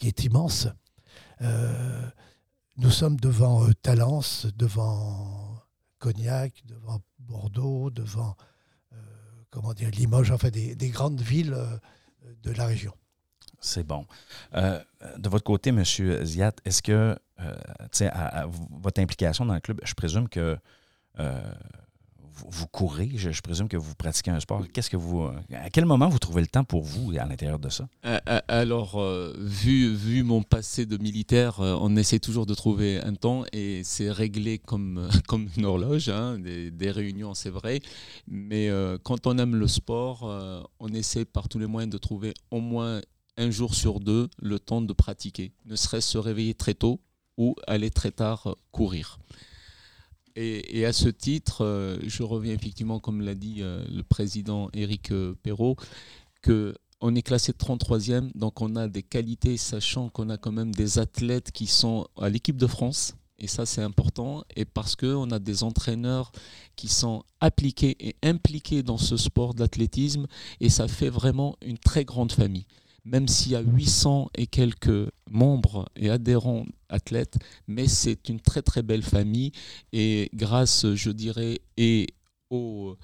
est, 0.01 0.25
immense. 0.25 0.67
Nous 2.77 2.91
sommes 2.91 3.17
devant 3.21 3.69
Talence, 3.83 4.47
devant 4.57 5.63
Cognac, 5.99 6.53
devant 6.67 7.01
Bordeaux, 7.21 7.91
devant 7.91 8.37
comment 9.51 9.75
dire, 9.75 9.91
Limoges, 9.91 10.33
enfin 10.33 10.51
des, 10.51 10.75
des 10.75 10.89
grandes 10.89 11.21
villes 11.21 11.57
de 12.43 12.51
la 12.51 12.67
région. 12.67 12.93
C'est 13.65 13.87
bon. 13.87 14.05
Euh, 14.55 14.79
de 15.19 15.29
votre 15.29 15.45
côté, 15.45 15.71
M. 15.71 15.83
Ziat, 15.85 16.53
est-ce 16.65 16.83
que, 16.83 16.93
euh, 16.93 17.55
tu 17.83 17.89
sais, 17.93 18.09
à- 18.09 18.47
votre 18.83 19.01
implication 19.01 19.47
dans 19.47 19.55
le 19.55 19.61
club, 19.61 19.81
je 19.85 19.95
présume 19.95 20.29
que 20.29 20.57
euh, 21.21 21.41
vous, 22.35 22.47
vous 22.51 22.67
courez, 22.67 23.11
je, 23.15 23.31
je 23.31 23.41
présume 23.43 23.69
que 23.69 23.77
vous 23.77 23.95
pratiquez 23.95 24.31
un 24.33 24.41
sport. 24.41 24.65
Qu'est-ce 24.73 24.91
que 24.91 24.97
vous, 24.97 25.23
à 25.23 25.71
quel 25.71 25.85
moment 25.85 26.09
vous 26.09 26.19
trouvez 26.19 26.41
le 26.41 26.49
temps 26.49 26.65
pour 26.65 26.83
vous 26.83 27.13
à 27.13 27.25
l'intérieur 27.25 27.59
de 27.61 27.69
ça? 27.69 27.87
Euh, 28.05 28.19
Alors, 28.49 29.01
vu, 29.39 29.95
vu 29.95 30.23
mon 30.25 30.43
passé 30.43 30.85
de 30.87 30.97
militaire, 30.97 31.61
on 31.61 31.95
essaie 31.97 32.19
toujours 32.19 32.47
de 32.47 32.55
trouver 32.55 33.01
un 33.01 33.15
temps 33.15 33.45
et 33.53 33.83
c'est 33.85 34.11
réglé 34.11 34.59
comme, 34.59 35.09
comme 35.29 35.49
une 35.57 35.67
horloge, 35.67 36.09
hein, 36.09 36.39
des, 36.41 36.71
des 36.73 36.91
réunions, 36.91 37.35
c'est 37.35 37.51
vrai. 37.51 37.81
Mais 38.27 38.71
euh, 38.71 38.99
quand 39.03 39.27
on 39.29 39.39
aime 39.39 39.55
le 39.55 39.69
sport, 39.69 40.23
euh, 40.25 40.63
on 40.81 40.89
essaie 40.89 41.25
par 41.27 41.49
tous 41.49 41.59
les 41.61 41.67
moyens 41.67 41.93
de 41.93 41.99
trouver 41.99 42.35
au 42.51 42.61
moins 42.61 43.01
un 43.37 43.51
jour 43.51 43.75
sur 43.75 44.01
deux 44.01 44.29
le 44.39 44.59
temps 44.59 44.83
de 44.83 44.93
pratiquer, 44.93 45.53
ne 45.67 45.77
serait-ce 45.77 46.13
se 46.13 46.19
réveiller 46.19 46.55
très 46.55 46.75
tôt 46.75 47.01
ou 47.39 47.57
aller 47.67 47.91
très 47.91 48.11
tard 48.11 48.47
euh, 48.47 48.55
courir. 48.71 49.19
Et, 50.35 50.87
à 50.87 50.95
ce 50.95 51.11
titre, 51.11 51.63
euh, 51.63 51.99
je 52.07 52.23
reviens 52.23 52.55
effectivement, 52.55 53.01
comme 53.01 53.21
l'a 53.21 53.35
dit 53.35 53.57
euh, 53.61 53.85
le 53.91 54.03
président 54.03 54.71
Éric 54.73 55.13
Perrault, 55.43 55.77
que 56.41 56.75
on 57.03 57.15
est 57.15 57.23
classé 57.23 57.53
33e, 57.53 58.31
donc 58.35 58.63
on 58.63 58.77
a 58.77 58.89
des 58.89 59.03
qualités, 59.03 59.57
sachant 59.57 60.09
qu'on 60.09 60.31
a 60.31 60.39
quand 60.39 60.53
même 60.53 60.75
des 60.75 60.99
athlètes 60.99 61.51
qui 61.51 61.67
sont 61.67 62.07
à 62.17 62.29
l'équipe 62.29 62.57
de 62.57 62.69
France 62.69 63.15
Et 63.39 63.49
ça, 63.49 63.67
c'est 63.67 63.83
important. 63.83 64.45
Et 64.55 64.65
parce 64.65 64.95
qu'on 64.95 65.31
a 65.33 65.41
des 65.41 65.65
entraîneurs 65.65 66.31
qui 66.77 66.87
sont 66.87 67.25
appliqués 67.41 67.97
et 67.99 68.15
impliqués 68.23 68.85
dans 68.85 68.99
ce 68.99 69.17
sport 69.17 69.53
d'athlétisme. 69.53 70.29
Et 70.61 70.71
ça 70.71 70.87
fait 70.87 71.11
vraiment 71.11 71.57
une 71.61 71.77
très 71.77 72.05
grande 72.05 72.31
famille. 72.31 72.67
Même 73.05 73.27
s'il 73.29 73.53
y 73.53 73.57
a 73.57 73.61
800 73.61 74.31
et 74.37 74.47
quelques 74.47 75.11
membres 75.31 75.89
et 75.97 76.11
adhérents 76.11 76.65
athlètes, 76.89 77.37
mais 77.67 77.89
c'est 77.89 78.29
une 78.29 78.41
très 78.41 78.63
très 78.63 78.83
belle 78.83 79.03
famille. 79.03 79.53
Et 79.93 80.31
grâce, 80.35 80.87
je 80.95 81.11
dirais, 81.11 81.61
et 81.77 82.07
au 82.51 82.97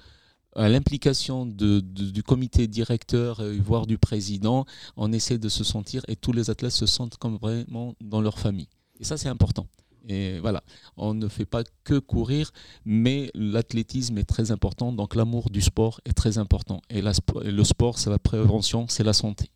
à 0.55 0.67
l'implication 0.67 1.45
du 1.45 2.23
comité 2.23 2.67
directeur, 2.67 3.41
voire 3.63 3.85
du 3.85 3.97
président, 3.97 4.65
on 4.97 5.13
essaie 5.13 5.37
de 5.37 5.47
se 5.47 5.63
sentir 5.63 6.03
et 6.07 6.15
tous 6.15 6.31
les 6.31 6.49
athlètes 6.49 6.71
se 6.71 6.87
sentent 6.87 7.17
comme 7.17 7.37
vraiment 7.37 7.93
dans 8.01 8.19
leur 8.19 8.39
famille. 8.39 8.67
Et 8.99 9.03
ça, 9.03 9.15
c'est 9.15 9.29
important. 9.29 9.67
Et 10.07 10.39
voilà, 10.39 10.63
on 10.97 11.13
ne 11.13 11.27
fait 11.27 11.45
pas 11.45 11.63
que 11.83 11.99
courir, 11.99 12.51
mais 12.83 13.29
l'athlétisme 13.35 14.17
est 14.17 14.23
très 14.23 14.49
important, 14.51 14.91
donc 14.91 15.13
l'amour 15.13 15.49
du 15.51 15.61
sport 15.61 16.01
est 16.03 16.13
très 16.13 16.39
important. 16.39 16.81
Et 16.89 17.01
le 17.01 17.63
sport, 17.63 17.99
c'est 17.99 18.09
la 18.09 18.19
prévention, 18.19 18.87
c'est 18.87 19.03
la 19.03 19.13
santé. 19.13 19.51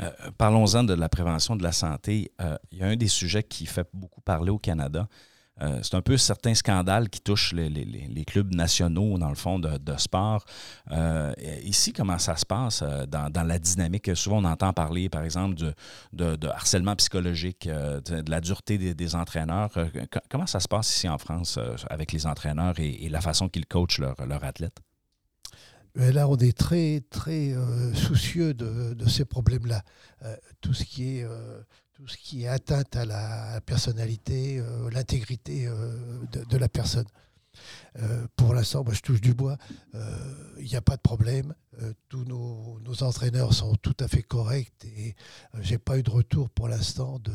Euh, 0.00 0.10
Parlons-en 0.38 0.84
de 0.84 0.94
la 0.94 1.08
prévention 1.08 1.56
de 1.56 1.62
la 1.62 1.72
santé. 1.72 2.32
Euh, 2.40 2.56
il 2.72 2.78
y 2.78 2.82
a 2.82 2.86
un 2.86 2.96
des 2.96 3.08
sujets 3.08 3.42
qui 3.42 3.66
fait 3.66 3.88
beaucoup 3.92 4.20
parler 4.20 4.50
au 4.50 4.58
Canada. 4.58 5.08
Euh, 5.62 5.80
c'est 5.82 5.94
un 5.94 6.00
peu 6.00 6.16
certains 6.16 6.54
scandales 6.54 7.10
qui 7.10 7.20
touchent 7.20 7.52
les, 7.52 8.24
clubs 8.26 8.54
nationaux, 8.54 9.18
dans 9.18 9.28
le 9.28 9.34
fond, 9.34 9.58
de, 9.58 9.96
sport. 9.98 10.42
Ici, 11.62 11.92
comment 11.92 12.18
ça 12.18 12.34
se 12.36 12.46
passe 12.46 12.82
dans, 13.08 13.46
la 13.46 13.58
dynamique? 13.58 14.16
Souvent, 14.16 14.38
on 14.38 14.44
entend 14.44 14.72
parler, 14.72 15.10
par 15.10 15.22
exemple, 15.22 15.56
de, 16.14 16.46
harcèlement 16.48 16.96
psychologique, 16.96 17.68
de, 17.68 18.30
la 18.30 18.40
dureté 18.40 18.94
des, 18.94 19.14
entraîneurs. 19.14 19.70
Co- 19.70 20.20
comment 20.30 20.46
ça 20.46 20.60
se 20.60 20.68
passe 20.68 20.96
ici 20.96 21.10
en 21.10 21.18
France 21.18 21.58
avec 21.90 22.12
les 22.12 22.26
entraîneurs 22.26 22.78
et, 22.78 23.10
la 23.10 23.20
façon 23.20 23.50
qu'ils 23.50 23.66
coachent 23.66 23.98
leurs 23.98 24.44
athlètes? 24.44 24.80
Mais 25.94 26.12
là, 26.12 26.28
on 26.28 26.36
est 26.36 26.56
très, 26.56 27.02
très 27.10 27.52
euh, 27.52 27.92
soucieux 27.94 28.54
de, 28.54 29.08
ces 29.08 29.24
problèmes-là. 29.24 29.82
Euh, 30.22 30.36
tout, 30.60 30.74
ce 30.74 30.84
qui 30.84 31.18
est, 31.18 31.24
euh, 31.24 31.62
atteinte 32.48 32.96
à 32.96 33.04
la 33.04 33.60
personnalité, 33.62 34.58
euh, 34.58 34.90
l'intégrité 34.90 35.66
euh, 35.66 36.24
de, 36.48 36.56
la 36.56 36.68
personne. 36.68 37.06
Euh, 37.98 38.26
pour 38.36 38.54
l'instant, 38.54 38.84
moi, 38.84 38.94
je 38.94 39.00
touche 39.00 39.20
du 39.20 39.34
bois. 39.34 39.56
Euh, 39.94 40.54
Il 40.58 40.66
n'y 40.66 40.76
a 40.76 40.80
pas 40.80 40.96
de 40.96 41.02
problème. 41.02 41.54
Euh, 41.82 41.92
tous 42.08 42.24
nos, 42.24 42.78
entraîneurs 43.02 43.52
sont 43.52 43.74
tout 43.76 43.96
à 44.00 44.08
fait 44.08 44.22
corrects 44.22 44.84
et 44.84 45.14
euh, 45.54 45.58
j'ai 45.62 45.78
pas 45.78 45.98
eu 45.98 46.02
de 46.02 46.10
retour 46.10 46.50
pour 46.50 46.68
l'instant 46.68 47.18
de, 47.18 47.32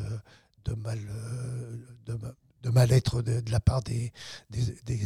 de 0.66 0.76
mal, 0.76 1.00
euh, 1.10 1.78
de, 2.62 2.70
mal-être 2.70 3.24
la 3.50 3.60
part 3.60 3.82
des 3.84 4.12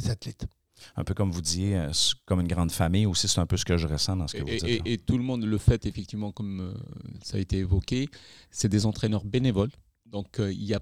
athlètes. 0.10 0.46
Un 0.96 1.04
peu 1.04 1.14
comme 1.14 1.32
vous 1.32 1.42
disiez, 1.42 1.76
euh, 1.78 1.92
comme 2.26 2.42
une 2.42 2.48
grande 2.48 2.72
famille 2.72 3.06
aussi, 3.06 3.28
c'est 3.28 3.40
un 3.40 3.46
peu 3.46 3.58
ce 3.58 3.66
que 3.66 3.78
je 3.78 3.88
ressens 3.88 4.16
dans 4.18 4.28
ce 4.28 4.38
que 4.38 4.42
vous 4.44 4.48
Et, 4.50 4.58
dites. 4.78 4.82
et- 4.86 4.98
tout 4.98 5.18
le 5.18 5.24
monde 5.24 5.44
le 5.46 5.58
fait, 5.58 5.86
effectivement, 5.86 6.32
comme 6.32 6.60
euh, 6.62 6.74
ça 7.24 7.38
a 7.38 7.40
été 7.40 7.58
évoqué. 7.58 8.08
C'est 8.52 8.70
des 8.70 8.86
entraîneurs 8.86 9.26
bénévoles. 9.26 9.72
Donc, 10.06 10.40
euh, 10.40 10.52
il 10.52 10.64
y 10.64 10.74
a, 10.74 10.80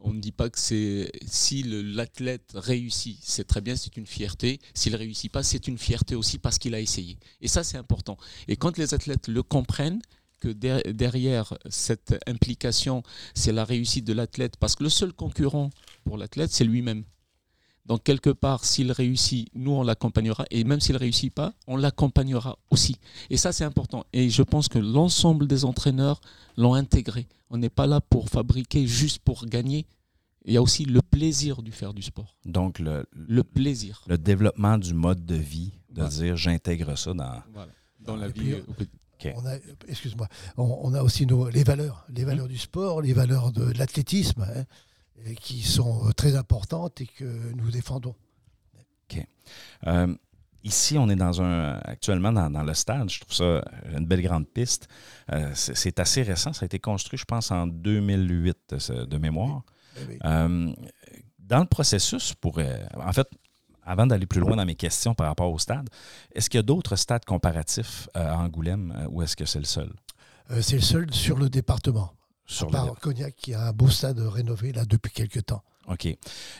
on 0.00 0.12
ne 0.12 0.20
dit 0.20 0.32
pas 0.32 0.50
que 0.50 0.58
c'est. 0.58 1.10
Si 1.26 1.62
l'athlète 1.62 2.50
réussit, 2.54 3.18
c'est 3.22 3.44
très 3.46 3.60
bien, 3.60 3.76
c'est 3.76 3.96
une 3.96 4.06
fierté. 4.06 4.58
S'il 4.74 4.92
ne 4.92 4.98
réussit 4.98 5.32
pas, 5.32 5.42
c'est 5.42 5.66
une 5.68 5.78
fierté 5.78 6.14
aussi 6.14 6.38
parce 6.38 6.58
qu'il 6.58 6.74
a 6.74 6.80
essayé. 6.80 7.18
Et 7.40 7.48
ça, 7.48 7.64
c'est 7.64 7.78
important. 7.78 8.16
Et 8.48 8.56
quand 8.56 8.76
les 8.78 8.92
athlètes 8.94 9.28
le 9.28 9.42
comprennent, 9.42 10.00
que 10.38 10.48
der- 10.48 10.82
derrière 10.92 11.56
cette 11.70 12.14
implication, 12.26 13.02
c'est 13.34 13.52
la 13.52 13.64
réussite 13.64 14.04
de 14.04 14.12
l'athlète, 14.12 14.58
parce 14.58 14.74
que 14.76 14.82
le 14.84 14.90
seul 14.90 15.14
concurrent 15.14 15.70
pour 16.04 16.18
l'athlète, 16.18 16.52
c'est 16.52 16.64
lui-même. 16.64 17.04
Donc, 17.86 18.02
quelque 18.02 18.30
part, 18.30 18.64
s'il 18.64 18.90
réussit, 18.92 19.48
nous, 19.54 19.70
on 19.70 19.82
l'accompagnera. 19.84 20.44
Et 20.50 20.64
même 20.64 20.80
s'il 20.80 20.94
ne 20.94 20.98
réussit 21.00 21.32
pas, 21.32 21.52
on 21.68 21.76
l'accompagnera 21.76 22.58
aussi. 22.70 22.96
Et 23.30 23.36
ça, 23.36 23.52
c'est 23.52 23.64
important. 23.64 24.04
Et 24.12 24.28
je 24.28 24.42
pense 24.42 24.68
que 24.68 24.78
l'ensemble 24.80 25.46
des 25.46 25.64
entraîneurs 25.64 26.20
l'ont 26.56 26.74
intégré. 26.74 27.28
On 27.48 27.58
n'est 27.58 27.70
pas 27.70 27.86
là 27.86 28.00
pour 28.00 28.28
fabriquer 28.28 28.86
juste 28.88 29.20
pour 29.20 29.46
gagner. 29.46 29.86
Il 30.44 30.52
y 30.52 30.56
a 30.56 30.62
aussi 30.62 30.84
le 30.84 31.00
plaisir 31.00 31.62
du 31.62 31.70
faire 31.72 31.94
du 31.94 32.02
sport. 32.02 32.36
Donc, 32.44 32.78
le, 32.80 33.06
Le 33.12 33.42
plaisir. 33.44 34.02
le 34.08 34.18
développement 34.18 34.78
du 34.78 34.92
mode 34.94 35.24
de 35.24 35.34
vie, 35.36 35.72
de 35.90 36.02
Voilà. 36.02 36.10
dire 36.10 36.36
j'intègre 36.36 36.96
ça 36.98 37.14
dans. 37.14 37.42
Voilà. 37.52 37.72
Dans 38.00 38.16
la 38.16 38.28
vie. 38.28 38.40
puis, 38.40 38.52
euh, 38.54 38.60
OK. 39.18 39.32
On 39.36 39.46
a, 39.46 39.56
excuse-moi, 39.88 40.28
on, 40.56 40.78
on 40.82 40.94
a 40.94 41.02
aussi 41.02 41.24
nos, 41.26 41.48
les 41.48 41.64
valeurs, 41.64 42.04
les 42.14 42.22
Mmh. 42.22 42.26
valeurs 42.26 42.48
du 42.48 42.58
sport, 42.58 43.00
les 43.00 43.12
valeurs 43.12 43.50
de 43.52 43.62
l'athlétisme, 43.78 44.42
hein, 44.42 44.64
et 45.24 45.34
qui 45.34 45.62
sont 45.62 46.08
euh, 46.08 46.12
très 46.12 46.36
importantes 46.36 47.00
et 47.00 47.06
que 47.06 47.24
nous 47.54 47.70
défendons. 47.70 48.14
Euh, 49.86 50.14
ici, 50.64 50.98
on 50.98 51.08
est 51.08 51.16
dans 51.16 51.40
un 51.42 51.78
actuellement 51.84 52.32
dans, 52.32 52.50
dans 52.50 52.62
le 52.62 52.74
stade. 52.74 53.08
Je 53.10 53.20
trouve 53.20 53.34
ça 53.34 53.64
une 53.96 54.06
belle 54.06 54.22
grande 54.22 54.46
piste. 54.46 54.88
Euh, 55.32 55.50
c'est 55.54 55.98
assez 56.00 56.22
récent. 56.22 56.52
Ça 56.52 56.64
a 56.64 56.66
été 56.66 56.78
construit, 56.78 57.18
je 57.18 57.24
pense, 57.24 57.50
en 57.50 57.66
2008 57.66 58.56
euh, 58.90 59.06
de 59.06 59.18
mémoire. 59.18 59.62
Oui. 60.08 60.18
Euh, 60.24 60.72
dans 61.38 61.60
le 61.60 61.66
processus, 61.66 62.34
pour, 62.34 62.58
en 62.96 63.12
fait, 63.12 63.28
avant 63.84 64.06
d'aller 64.06 64.26
plus 64.26 64.40
loin 64.40 64.56
dans 64.56 64.64
mes 64.64 64.74
questions 64.74 65.14
par 65.14 65.28
rapport 65.28 65.52
au 65.52 65.58
stade, 65.60 65.88
est-ce 66.34 66.50
qu'il 66.50 66.58
y 66.58 66.60
a 66.60 66.64
d'autres 66.64 66.96
stades 66.96 67.24
comparatifs 67.24 68.08
à 68.14 68.36
Angoulême 68.36 69.06
ou 69.10 69.22
est-ce 69.22 69.36
que 69.36 69.44
c'est 69.44 69.60
le 69.60 69.64
seul? 69.64 69.92
C'est 70.60 70.76
le 70.76 70.82
seul 70.82 71.14
sur 71.14 71.38
le 71.38 71.48
département. 71.48 72.12
Sur 72.46 72.70
le 72.70 73.00
Cognac 73.00 73.34
qui 73.36 73.54
a 73.54 73.62
un 73.68 73.72
beau 73.72 73.88
stade 73.88 74.18
rénové 74.20 74.72
là 74.72 74.84
depuis 74.84 75.10
quelques 75.12 75.46
temps. 75.46 75.62
OK. 75.88 76.08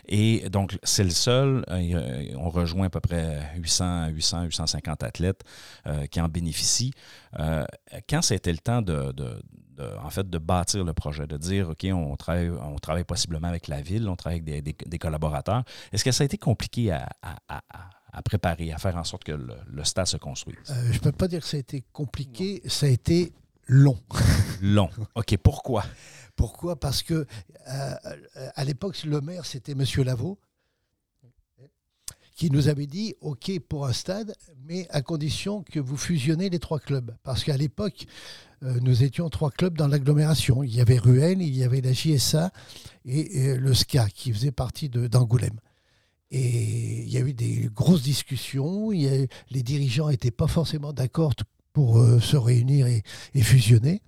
Et 0.07 0.49
donc, 0.50 0.78
c'est 0.85 1.02
le 1.02 1.11
seul. 1.11 1.64
euh, 1.69 2.33
on 2.37 2.49
rejoint 2.49 2.87
à 2.87 2.90
peu 2.90 3.00
près 3.00 3.40
800, 3.57 4.09
800 4.09 4.45
850 4.45 5.02
athlètes 5.02 5.43
euh, 5.87 6.07
qui 6.07 6.21
en 6.21 6.28
bénéficient. 6.28 6.93
Euh, 7.40 7.64
quand 8.09 8.23
c'était 8.23 8.52
le 8.52 8.59
temps 8.59 8.83
de, 8.83 9.11
de- 9.12 9.43
de- 9.76 9.97
en 10.02 10.11
fait, 10.11 10.31
de 10.31 10.38
bâtir 10.38 10.85
le 10.85 10.93
projet, 10.93 11.26
de 11.26 11.37
dire, 11.37 11.71
OK, 11.71 11.85
on 11.93 12.16
travaille, 12.16 12.50
on 12.50 12.78
travaille 12.78 13.02
possiblement 13.05 13.49
avec 13.49 13.66
la 13.66 13.81
ville, 13.83 14.09
on 14.09 14.14
travaille 14.16 14.38
avec 14.40 14.62
des, 14.62 14.73
des- 14.73 14.88
des 14.88 14.99
collaborateurs, 14.99 15.64
est-ce 15.93 16.05
que 16.05 16.12
ça 16.12 16.23
a 16.23 16.25
été 16.25 16.38
compliqué 16.38 16.93
à, 16.93 17.09
à- 17.23 17.37
à- 17.49 17.62
à- 17.75 17.90
à 18.12 18.23
préparer, 18.23 18.73
à 18.73 18.78
faire 18.78 18.97
en 18.97 19.05
sorte 19.05 19.25
que 19.25 19.33
le, 19.33 19.55
le 19.66 19.85
stade 19.85 20.07
se 20.07 20.16
construise? 20.19 20.57
Euh, 20.71 20.75
je 20.93 20.99
ne 20.99 21.02
peux 21.02 21.12
pas 21.12 21.26
dire 21.28 21.40
que 21.40 21.47
ça 21.47 21.57
a 21.57 21.61
été 21.61 21.85
compliqué, 21.93 22.62
ça 22.66 22.87
a 22.87 22.90
été 22.90 23.33
long. 23.66 23.99
Long. 24.62 24.88
OK, 25.14 25.37
pourquoi? 25.38 25.85
Pourquoi? 26.35 26.78
Parce 26.78 27.02
que 27.02 27.26
euh, 27.68 27.94
à 28.54 28.64
l'époque, 28.64 29.02
le 29.04 29.20
maire, 29.20 29.46
c'était 29.46 29.75
Monsieur 29.75 30.04
Lavaux, 30.04 30.38
qui 32.35 32.50
nous 32.50 32.68
avait 32.68 32.87
dit 32.87 33.14
OK 33.23 33.50
pour 33.61 33.87
un 33.87 33.92
stade, 33.94 34.35
mais 34.66 34.87
à 34.90 35.00
condition 35.00 35.62
que 35.62 35.80
vous 35.80 35.96
fusionnez 35.96 36.50
les 36.50 36.58
trois 36.58 36.78
clubs. 36.78 37.14
Parce 37.23 37.42
qu'à 37.44 37.56
l'époque, 37.56 38.04
euh, 38.62 38.78
nous 38.82 39.02
étions 39.02 39.30
trois 39.30 39.50
clubs 39.50 39.76
dans 39.76 39.88
l'agglomération. 39.88 40.62
Il 40.62 40.75
y 40.75 40.80
avait 40.82 40.99
Ruel, 40.99 41.40
il 41.40 41.56
y 41.56 41.64
avait 41.64 41.80
la 41.80 41.92
JSA 41.94 42.52
et, 43.06 43.38
et 43.38 43.56
le 43.56 43.73
SCA, 43.73 44.06
qui 44.11 44.32
faisait 44.35 44.52
partie 44.52 44.90
d'Angoulême. 44.90 45.58
Et 46.30 47.02
il 47.04 47.08
y 47.08 47.16
a 47.16 47.20
eu 47.20 47.32
des 47.32 47.70
grosses 47.73 48.02
discussions. 48.02 48.92
Il 48.92 49.00
y 49.02 49.08
a 49.08 49.16
eu- 49.23 49.28
les 49.50 49.62
dirigeants 49.62 50.11
n'étaient 50.11 50.30
pas 50.30 50.46
forcément 50.49 50.92
d'accord 50.92 51.32
pour 51.76 51.99
euh, 51.99 52.18
se 52.21 52.38
réunir 52.38 52.87
et, 52.87 53.02
et 53.35 53.42
fusionner. 53.42 54.00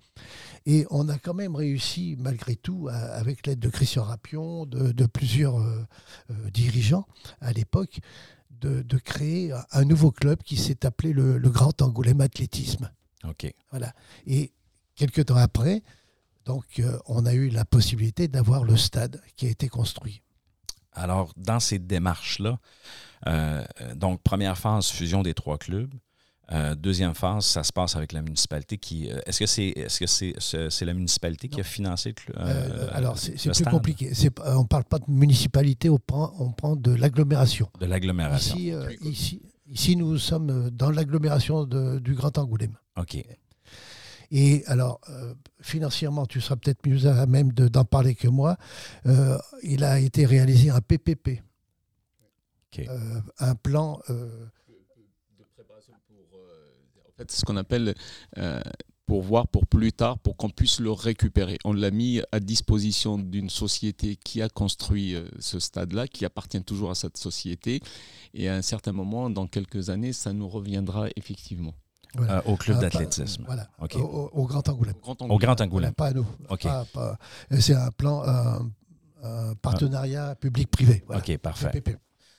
Et 0.65 0.87
on 0.89 1.07
a 1.11 1.19
quand 1.19 1.35
même 1.35 1.55
réussi, 1.55 2.17
malgré 2.19 2.57
tout, 2.57 2.89
à- 2.91 2.95
avec 2.95 3.47
l'aide 3.47 3.59
de 3.59 3.69
Christian 3.69 4.05
Rapion, 4.05 4.65
de, 4.65 4.91
de 4.91 5.05
plusieurs 5.05 5.59
euh, 5.59 5.85
euh, 6.31 6.51
dirigeants 6.51 7.07
à 7.43 7.53
l'époque, 7.53 8.01
de, 8.51 8.81
de 8.81 8.97
créer 8.97 9.53
un- 9.53 9.67
un 9.73 9.85
nouveau 9.85 10.11
club 10.13 10.43
qui 10.43 10.57
s'est 10.57 10.87
appelé 10.87 11.13
le, 11.13 11.37
le 11.37 11.51
Grand 11.51 11.83
Angoulême 11.83 12.23
Athlétisme. 12.23 12.91
OK. 13.29 13.53
Voilà. 13.71 13.93
Et 14.27 14.51
quelques 14.95 15.27
temps 15.27 15.37
après, 15.37 15.83
donc, 16.47 16.65
euh, 16.79 16.99
on 17.05 17.27
a 17.27 17.35
eu 17.35 17.51
la 17.51 17.67
possibilité 17.67 18.29
d'avoir 18.29 18.65
le 18.65 18.79
stade 18.79 19.21
qui 19.37 19.47
a 19.47 19.51
été 19.51 19.69
construit. 19.69 20.23
Alors, 20.93 21.35
dans 21.37 21.61
ces 21.61 21.79
démarches-là, 21.79 22.59
euh, 23.27 23.63
donc, 23.95 24.23
première 24.23 24.57
phase, 24.57 24.87
fusion 24.89 25.23
des 25.23 25.35
trois 25.35 25.59
clubs. 25.59 25.93
Euh, 26.51 26.75
deuxième 26.75 27.13
phase, 27.15 27.45
ça 27.45 27.63
se 27.63 27.73
passe 27.73 27.95
avec 27.95 28.13
la 28.13 28.23
municipalité 28.23 28.79
qui. 28.79 29.11
euh, 29.13 29.21
Est-ce 29.27 29.39
que 29.41 29.47
c'est 29.47 29.69
est-ce 29.69 30.01
que 30.01 30.07
c'est 30.07 30.33
c'est- 30.39 30.71
c'est 30.71 30.85
la 30.87 30.95
municipalité 30.95 31.49
qui 31.49 31.61
a 31.61 31.65
financé 31.65 32.15
le 32.27 32.35
Euh, 32.39 32.41
euh, 32.47 32.89
alors, 32.93 33.19
c'est 33.19 33.39
c'est 33.39 33.51
le 33.51 33.55
plus 33.55 33.65
compliqué. 33.71 34.15
C'est 34.15 34.33
on 34.41 34.63
ne 34.63 34.67
parle 34.67 34.85
pas 34.85 34.99
de 34.99 35.05
municipalité, 35.09 35.91
on 35.91 35.99
prend, 35.99 36.33
on 36.39 36.51
prend 36.53 36.75
de 36.75 36.93
l'agglomération. 36.95 37.69
de 37.79 37.85
l'agglomération? 37.87 38.57
Ici, 38.57 38.73
euh, 38.73 38.91
ici, 39.03 39.43
ici, 39.67 39.97
nous 39.97 40.17
sommes 40.17 40.71
dans 40.71 40.91
l'agglomération 40.91 41.65
de- 41.65 41.99
du 41.99 42.15
Grand 42.15 42.37
Angoulême. 42.39 42.77
OK. 42.97 43.23
Et 44.31 44.63
alors, 44.67 45.01
euh, 45.11 45.35
financièrement, 45.61 46.25
tu 46.27 46.41
seras 46.41 46.57
peut-être 46.57 46.87
mieux 46.87 47.07
à 47.07 47.27
même 47.27 47.53
de- 47.53 47.69
d'en 47.69 47.85
parler 47.85 48.15
que 48.15 48.29
moi. 48.29 48.57
Euh, 49.07 49.37
il 49.63 49.85
a 49.85 49.99
été 50.01 50.25
réalisé 50.27 50.71
un 50.71 50.81
PPP, 50.81 51.43
OK. 52.73 52.87
euh, 52.89 53.21
un 53.39 53.55
plan. 53.55 54.01
Fait, 57.19 57.31
ce 57.31 57.45
qu'on 57.45 57.57
appelle. 57.57 57.95
euh, 58.39 58.61
pour 59.07 59.23
voir 59.23 59.49
pour 59.49 59.67
plus 59.67 59.91
tard, 59.91 60.19
pour 60.19 60.37
qu'on 60.37 60.51
puisse 60.51 60.81
le 60.81 60.91
récupérer. 60.93 61.57
On 61.65 61.73
l'a 61.73 61.91
mis 61.91 62.21
à 62.31 62.41
disposition 62.41 63.17
d'une 63.17 63.49
société 63.49 64.17
qui 64.17 64.43
a 64.43 64.51
construit 64.51 65.15
euh, 65.15 65.27
ce 65.39 65.59
stade-là, 65.59 66.07
qui 66.07 66.27
appartient 66.27 66.63
toujours 66.63 66.91
à 66.91 66.95
cette 66.95 67.17
société. 67.17 67.81
Et 68.35 68.51
à 68.51 68.55
un 68.55 68.61
certain 68.61 68.93
moment, 68.93 69.31
dans 69.31 69.47
quelques 69.47 69.89
années, 69.89 70.13
ça 70.13 70.35
nous 70.35 70.47
reviendra 70.47 71.07
effectivement. 71.17 71.73
Euh, 72.21 72.43
au 72.45 72.57
club 72.57 72.77
Ah, 72.79 72.83
d'athlétisme. 72.83 73.45
Voilà, 73.47 73.67
au, 73.81 74.47
Grand 74.47 74.69
Angoulême. 74.69 74.95
Au 75.03 75.39
Grand 75.39 75.59
Angoulême. 75.63 75.95
pas 75.95 76.09
à 76.09 76.13
nous. 76.13 76.27
OK. 76.51 76.65
Pas- 76.65 76.85
pas- 76.93 77.19
C'est 77.61 77.73
un 77.75 77.91
plan, 77.91 78.23
un, 78.27 78.71
un 79.23 79.55
partenariat 79.55 80.35
public-privé. 80.35 81.03
Voilà. 81.07 81.23
OK, 81.23 81.39
parfait. 81.39 81.71
PPP. 81.71 81.97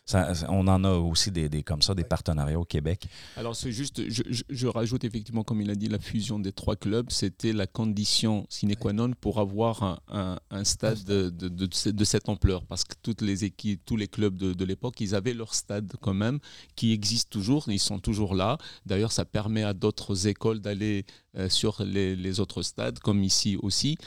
Ça- 0.10 0.34
on 0.50 0.68
en 0.68 0.84
a 0.84 0.92
aussi 0.94 1.30
des, 1.30 1.50
des 1.50 1.62
comme 1.62 1.84
ça, 1.84 1.94
des 1.94 2.04
partenariats 2.04 2.60
au 2.60 2.66
Québec. 2.66 3.08
Alors 3.38 3.56
c'est 3.56 3.72
juste, 3.72 4.02
je, 4.10 4.24
je- 4.28 4.44
je 4.50 4.68
rajoute 4.68 5.04
effectivement, 5.04 5.44
comme 5.44 5.62
il 5.62 5.70
a 5.70 5.76
dit, 5.76 5.88
la 5.88 6.00
fusion 6.00 6.40
des 6.40 6.52
trois 6.52 6.76
clubs, 6.76 7.12
c'était 7.12 7.54
la 7.54 7.68
condition 7.68 8.48
sine 8.50 8.76
qua 8.76 8.92
non 8.92 9.12
pour 9.22 9.40
avoir 9.40 9.84
un, 9.84 10.00
un- 10.12 10.40
un 10.50 10.64
stade 10.64 11.04
de, 11.04 11.30
de- 11.30 11.48
de 11.48 11.68
ce- 11.72 11.90
de 11.90 12.04
cette 12.04 12.28
ampleur. 12.28 12.66
Parce 12.66 12.84
que 12.86 12.96
toutes 13.04 13.22
les 13.22 13.44
équipes, 13.44 13.82
tous 13.86 13.98
les 13.98 14.08
clubs 14.08 14.36
de, 14.36 14.54
de 14.54 14.66
l'époque, 14.66 15.00
ils 15.00 15.14
avaient 15.14 15.36
leur 15.36 15.54
stade 15.54 15.92
quand 16.02 16.16
même, 16.16 16.40
qui 16.76 16.92
existe 16.92 17.30
toujours, 17.30 17.70
ils 17.70 17.78
sont 17.80 18.00
toujours 18.00 18.34
là. 18.34 18.58
D'ailleurs, 18.88 19.12
ça 19.12 19.26
permet 19.26 19.64
à 19.64 19.74
d'autres 19.76 20.26
écoles 20.28 20.60
d'aller 20.60 21.06
sur 21.48 21.84
les, 21.84 22.16
les 22.16 22.40
autres 22.40 22.64
stades, 22.64 23.00
comme 23.00 23.24
ici 23.24 23.58
aussi. 23.62 23.98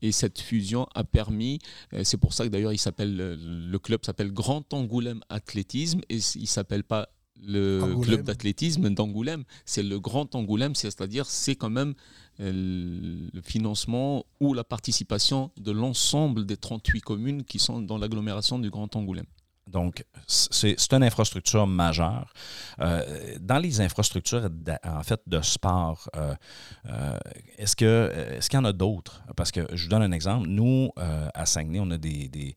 Et 0.00 0.12
cette 0.12 0.40
fusion 0.40 0.86
a 0.94 1.04
permis, 1.04 1.58
euh, 1.92 2.02
c'est 2.04 2.16
pour 2.16 2.32
ça 2.32 2.44
que 2.44 2.48
d'ailleurs 2.48 2.72
il 2.72 2.78
s'appelle, 2.78 3.20
euh, 3.20 3.36
le 3.38 3.78
club 3.78 4.04
s'appelle 4.04 4.32
Grand 4.32 4.72
Angoulême 4.74 5.20
Athlétisme 5.28 6.00
et 6.08 6.16
il 6.16 6.46
s'appelle 6.46 6.84
pas 6.84 7.08
le 7.44 7.80
Angoulême. 7.82 8.02
club 8.02 8.22
d'athlétisme 8.22 8.90
d'Angoulême, 8.90 9.44
c'est 9.64 9.82
le 9.82 9.98
Grand 9.98 10.34
Angoulême, 10.34 10.74
c'est-à-dire 10.74 11.26
c'est 11.26 11.56
quand 11.56 11.70
même 11.70 11.94
euh, 12.40 13.28
le 13.32 13.42
financement 13.42 14.24
ou 14.40 14.54
la 14.54 14.64
participation 14.64 15.50
de 15.56 15.72
l'ensemble 15.72 16.46
des 16.46 16.56
38 16.56 17.00
communes 17.00 17.44
qui 17.44 17.58
sont 17.58 17.80
dans 17.80 17.98
l'agglomération 17.98 18.58
du 18.58 18.70
Grand 18.70 18.94
Angoulême. 18.94 19.26
Donc, 19.72 20.04
c'est 20.26 20.92
une 20.92 21.02
infrastructure 21.02 21.66
majeure. 21.66 22.32
Euh, 22.80 23.36
dans 23.40 23.58
les 23.58 23.80
infrastructures, 23.80 24.48
en 24.84 25.02
fait, 25.02 25.20
de 25.26 25.40
sport, 25.40 26.08
euh, 26.16 26.34
euh, 26.86 27.18
est-ce 27.56 27.74
que 27.74 28.12
est-ce 28.36 28.50
qu'il 28.50 28.58
y 28.58 28.60
en 28.60 28.66
a 28.66 28.72
d'autres? 28.72 29.22
Parce 29.34 29.50
que 29.50 29.66
je 29.72 29.84
vous 29.84 29.88
donne 29.88 30.02
un 30.02 30.12
exemple. 30.12 30.46
Nous, 30.46 30.90
à 30.96 31.46
Saguenay, 31.46 31.80
on 31.80 31.90
a 31.90 31.98
des, 31.98 32.54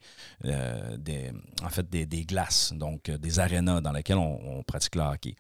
en 1.64 1.70
fait, 1.70 1.90
des, 1.90 2.26
glaces, 2.26 2.74
donc 2.74 3.10
des 3.10 3.40
arénas 3.40 3.82
dans 3.82 3.94
lesquelles 3.94 4.18
on, 4.18 4.60
on 4.60 4.64
pratique 4.64 4.96
le 4.96 5.02
hockey. 5.02 5.36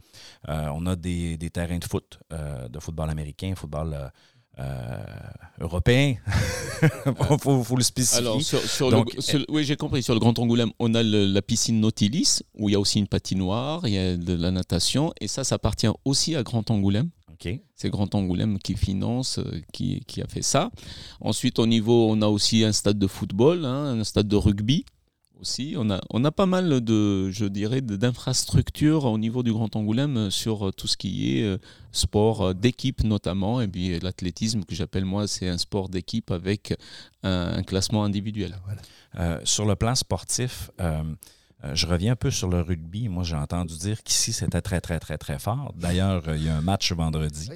On 0.47 0.85
a 0.85 0.95
des, 0.95 1.37
terrains 1.53 1.77
de 1.77 1.85
foot, 1.85 2.19
de 2.31 2.79
football 2.79 3.09
américain, 3.09 3.53
football 3.55 4.11
euh, 4.59 5.03
européen. 5.59 6.15
Il 6.81 7.39
faut, 7.39 7.63
faut 7.63 7.75
le 7.77 7.83
spécifier. 7.83 8.19
Alors, 8.19 8.41
sur, 8.41 8.59
sur 8.59 8.89
Donc, 8.91 9.13
le, 9.13 9.21
sur- 9.21 9.43
oui, 9.49 9.63
j'ai 9.63 9.75
compris. 9.75 10.03
Sur 10.03 10.13
le 10.13 10.19
Grand 10.19 10.37
Angoulême, 10.39 10.71
on 10.79 10.93
a 10.93 11.03
le- 11.03 11.25
la 11.25 11.41
piscine 11.41 11.79
Nautilis, 11.79 12.39
où 12.57 12.69
il 12.69 12.73
y 12.73 12.75
a 12.75 12.79
aussi 12.79 12.99
une 12.99 13.07
patinoire, 13.07 13.87
il 13.87 13.93
y 13.93 13.97
a 13.97 14.17
de 14.17 14.33
la 14.33 14.51
natation, 14.51 15.13
et 15.21 15.27
ça, 15.27 15.43
ça 15.43 15.55
appartient 15.55 15.87
aussi 16.03 16.35
à 16.35 16.43
Grand 16.43 16.69
Angoulême. 16.71 17.09
C'est 17.75 17.89
Grand 17.91 18.15
Angoulême 18.15 18.57
qui 18.57 18.73
finance, 18.75 19.37
euh, 19.37 19.61
qui, 19.73 19.99
qui 20.07 20.21
a 20.21 20.25
fait 20.25 20.41
ça. 20.41 20.71
Ensuite, 21.21 21.59
au 21.59 21.67
niveau, 21.67 22.07
on 22.09 22.21
a 22.23 22.27
aussi 22.27 22.63
un 22.63 22.71
stade 22.71 22.97
de 22.97 23.05
football, 23.07 23.65
hein, 23.65 23.99
un 23.99 24.03
stade 24.03 24.27
de 24.27 24.35
rugby 24.37 24.83
aussi. 25.41 25.75
On 25.77 25.89
a, 25.89 26.01
on 26.09 26.23
a 26.25 26.31
pas 26.31 26.45
mal 26.45 26.81
de, 26.81 27.29
je 27.31 27.45
dirais, 27.45 27.81
d'infrastructures 27.81 29.05
au 29.05 29.17
niveau 29.17 29.43
du 29.43 29.51
Grand 29.53 29.75
Angoulême 29.75 30.17
euh, 30.17 30.29
sur 30.29 30.67
euh, 30.67 30.71
tout 30.71 30.87
ce 30.87 30.97
qui 30.97 31.37
est 31.37 31.43
euh, 31.43 31.57
sport 31.91 32.53
d'équipe 32.55 33.03
notamment. 33.03 33.61
Et 33.61 33.67
puis 33.67 33.99
l'athlétisme, 33.99 34.63
que 34.63 34.75
j'appelle 34.75 35.05
moi, 35.05 35.27
c'est 35.27 35.47
un 35.49 35.57
sport 35.57 35.89
d'équipe 35.89 36.31
avec 36.31 36.75
un, 37.23 37.53
un 37.57 37.63
classement 37.63 38.03
individuel. 38.03 38.55
Voilà. 38.65 38.81
Euh, 39.17 39.41
sur 39.43 39.65
le 39.65 39.75
plan 39.75 39.95
sportif, 39.95 40.71
euh, 40.81 41.03
je 41.73 41.87
reviens 41.87 42.11
un 42.11 42.15
peu 42.15 42.29
sur 42.31 42.47
le 42.49 42.61
rugby. 42.61 43.07
Moi, 43.07 43.23
j'ai 43.23 43.35
entendu 43.37 43.75
dire 43.77 44.03
qu'ici, 44.03 44.33
c'était 44.33 44.61
très, 44.61 44.81
très, 44.81 44.99
très, 44.99 45.17
très 45.17 45.39
fort. 45.39 45.73
D'ailleurs, 45.75 46.21
il 46.35 46.43
y 46.43 46.49
a 46.49 46.57
un 46.57 46.61
match 46.61 46.91
vendredi 46.91 47.49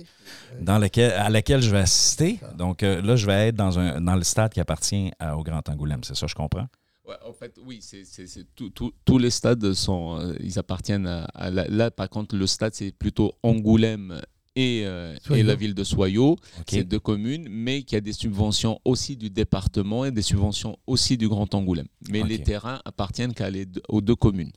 dans 0.59 0.79
lequel, 0.79 1.12
à 1.12 1.29
lequel 1.29 1.62
je 1.62 1.69
vais 1.69 1.79
assister. 1.79 2.39
Donc 2.58 2.82
là, 2.82 3.15
je 3.15 3.25
vais 3.27 3.49
être 3.49 3.56
dans, 3.56 3.77
un, 3.77 4.01
dans 4.01 4.15
le 4.15 4.23
stade 4.23 4.54
qui 4.54 4.60
appartient 4.62 5.12
à- 5.19 5.38
au 5.38 5.43
Grand 5.43 5.67
Angoulême. 5.69 6.04
C'est 6.04 6.15
ça, 6.15 6.25
je 6.27 6.34
comprends? 6.34 6.67
Ouais, 7.10 7.15
en 7.28 7.34
fait, 7.34 7.58
oui, 7.65 7.80
c'est, 7.82 8.06
c'est- 8.06 8.28
c'est 8.28 8.45
tout- 8.56 8.69
tout- 8.69 8.93
tous 9.04 9.17
les 9.17 9.32
stades 9.32 9.74
sont, 9.74 10.19
euh, 10.19 10.36
ils 10.41 10.60
appartiennent 10.60 11.08
à, 11.08 11.24
à 11.34 11.50
la- 11.50 11.67
là. 11.67 11.89
Par 11.89 12.08
contre, 12.08 12.36
le 12.36 12.45
stade 12.45 12.76
c'est 12.76 12.91
plutôt 12.91 13.34
Angoulême 13.41 14.22
et, 14.56 14.84
euh, 14.86 15.15
et 15.32 15.41
la 15.41 15.56
ville 15.56 15.74
de 15.74 15.84
Soyaux, 15.84 16.34
OK. 16.34 16.65
c'est 16.67 16.84
deux 16.84 17.00
communes, 17.00 17.48
mais 17.50 17.82
qui 17.82 17.95
a 17.95 18.02
des 18.02 18.13
subventions 18.13 18.80
aussi 18.86 19.15
du 19.17 19.30
département 19.32 20.06
et 20.06 20.12
des 20.12 20.22
subventions 20.22 20.78
aussi 20.86 21.17
du 21.17 21.28
Grand 21.28 21.52
Angoulême. 21.56 21.88
Mais 22.12 22.19
les 22.30 22.38
terrains 22.43 22.80
appartiennent 22.86 23.34
qu'à 23.34 23.50
les 23.50 23.65
deux- 23.65 23.82
aux 23.89 24.02
deux 24.02 24.15
communes. 24.15 24.52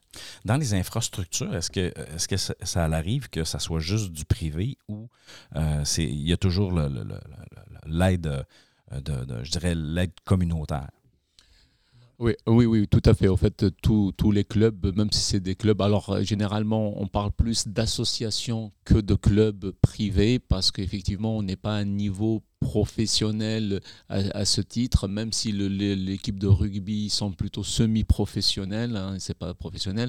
Dans 0.45 0.57
les 0.59 0.75
infrastructures, 0.75 1.55
est-ce 1.55 1.71
que, 1.71 1.93
est-ce 2.15 2.29
que 2.29 2.37
ça, 2.37 2.55
ça 2.63 2.85
arrive 2.85 3.31
que 3.31 3.45
ça 3.45 3.59
soit 3.61 3.81
juste 3.81 4.11
du 4.13 4.27
privé 4.27 4.77
ou 4.89 5.09
euh, 5.57 5.83
c'est, 5.87 6.05
il 6.05 6.29
y 6.29 6.33
a 6.35 6.37
toujours 6.37 6.71
le- 6.73 6.89
le- 6.89 7.05
le- 7.05 7.21
le- 7.87 7.99
l'aide, 7.99 8.45
de, 8.93 9.25
de- 9.25 9.43
je 9.43 9.51
dirais, 9.51 9.75
l'aide 9.75 10.13
communautaire? 10.27 10.91
Oui, 12.23 12.67
oui, 12.67 12.87
tout 12.87 13.03
à 13.05 13.15
fait. 13.15 13.27
En 13.27 13.37
fait, 13.37 13.65
tous 13.83 14.31
les 14.31 14.45
clubs, 14.45 14.97
même 14.97 15.11
si 15.11 15.19
c'est 15.19 15.41
des 15.41 15.57
clubs, 15.57 15.83
alors 15.83 16.11
euh, 16.11 16.23
généralement, 16.23 16.95
on 17.03 17.09
parle 17.09 17.33
plus 17.33 17.67
d'associations 17.67 18.71
que 18.85 18.95
de 18.95 19.17
clubs 19.17 19.73
privés 19.83 20.39
parce 20.39 20.71
qu'effectivement, 20.71 21.37
on 21.37 21.43
n'est 21.43 21.57
pas 21.57 21.75
à 21.75 21.79
un 21.79 21.85
niveau 21.85 22.45
professionnel 22.61 23.81
à, 24.09 24.45
ce 24.45 24.61
titre, 24.61 25.09
même 25.09 25.33
si 25.33 25.51
l'équipe 25.51 26.39
de 26.39 26.47
rugby 26.47 27.11
sont 27.11 27.33
plutôt 27.33 27.65
semi-professionnels, 27.65 28.95
hein, 28.97 29.17
c'est 29.19 29.37
pas 29.37 29.53
professionnel. 29.53 30.09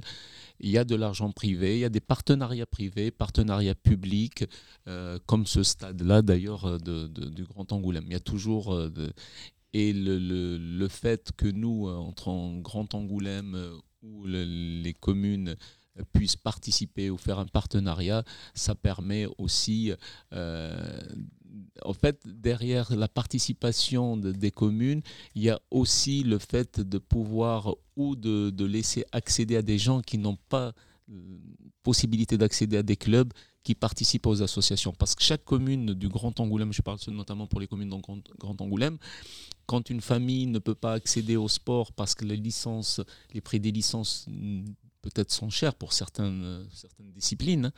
Il 0.59 0.69
y 0.69 0.77
a 0.77 0.83
de 0.83 0.95
l'argent 0.95 1.31
privé, 1.31 1.77
il 1.77 1.79
y 1.79 1.85
a 1.85 1.89
des 1.89 1.99
partenariats 1.99 2.67
privés, 2.67 3.09
partenariats 3.09 3.73
publics, 3.73 4.45
euh, 4.87 5.17
comme 5.25 5.47
ce 5.47 5.63
stade-là 5.63 6.21
d'ailleurs 6.21 6.65
euh, 6.65 6.77
du 6.77 7.43
Grand 7.45 7.71
Angoulême. 7.71 8.03
Il 8.05 8.13
y 8.13 8.15
a 8.15 8.19
toujours 8.19 8.71
et 9.73 9.93
le, 9.93 10.19
le- 10.19 10.57
le 10.57 10.87
fait 10.87 11.31
que 11.35 11.47
nous, 11.47 11.87
euh, 11.87 11.95
entre 11.95 12.27
en 12.29 12.57
Grand 12.59 12.93
Angoulême 12.93 13.55
euh, 13.55 13.75
ou 14.01 14.25
le- 14.25 14.43
les 14.83 14.93
communes 14.93 15.55
euh, 15.97 16.03
puissent 16.13 16.35
participer 16.35 17.09
ou 17.09 17.17
faire 17.17 17.39
un 17.39 17.45
partenariat, 17.45 18.23
ça 18.53 18.75
permet 18.75 19.25
aussi, 19.37 19.91
en 21.83 21.93
fait, 21.93 22.19
derrière 22.25 22.95
la 22.95 23.07
participation 23.07 24.17
de- 24.17 24.31
des 24.31 24.51
communes, 24.51 25.01
il 25.35 25.43
y 25.43 25.49
a 25.49 25.59
aussi 25.71 26.23
le 26.23 26.39
fait 26.39 26.79
de 26.79 26.97
pouvoir 26.97 27.75
ou 27.95 28.15
de, 28.15 28.49
de 28.49 28.65
laisser 28.65 29.05
accéder 29.11 29.55
à 29.55 29.61
des 29.61 29.77
gens 29.77 30.01
qui 30.01 30.17
n'ont 30.17 30.37
pas 30.49 30.73
possibilité 31.83 32.37
d'accéder 32.37 32.77
à 32.77 32.83
des 32.83 32.95
clubs 32.95 33.31
qui 33.63 33.75
participent 33.75 34.27
aux 34.27 34.41
associations. 34.41 34.93
Parce 34.93 35.15
que 35.15 35.23
chaque 35.23 35.43
commune 35.43 35.93
du 35.93 36.09
Grand 36.09 36.37
Angoulême, 36.39 36.73
je 36.73 36.81
parle 36.81 36.99
notamment 37.07 37.47
pour 37.47 37.59
les 37.59 37.67
communes 37.67 37.89
du 37.89 38.01
Grand, 38.37 38.61
Angoulême, 38.61 38.97
quand 39.65 39.89
une 39.89 40.01
famille 40.01 40.47
ne 40.47 40.59
peut 40.59 40.75
pas 40.75 40.93
accéder 40.93 41.37
au 41.37 41.47
sport 41.47 41.93
parce 41.93 42.15
que 42.15 42.25
les 42.25 42.35
licences, 42.35 42.99
les 43.33 43.41
prix 43.41 43.59
des 43.59 43.71
licences 43.71 44.25
mm, 44.27 44.65
peut-être 45.01 45.31
sont 45.31 45.49
chers 45.49 45.75
pour 45.75 45.93
certaines, 45.93 46.43
euh, 46.43 46.65
certaines 46.73 47.11
disciplines, 47.11 47.71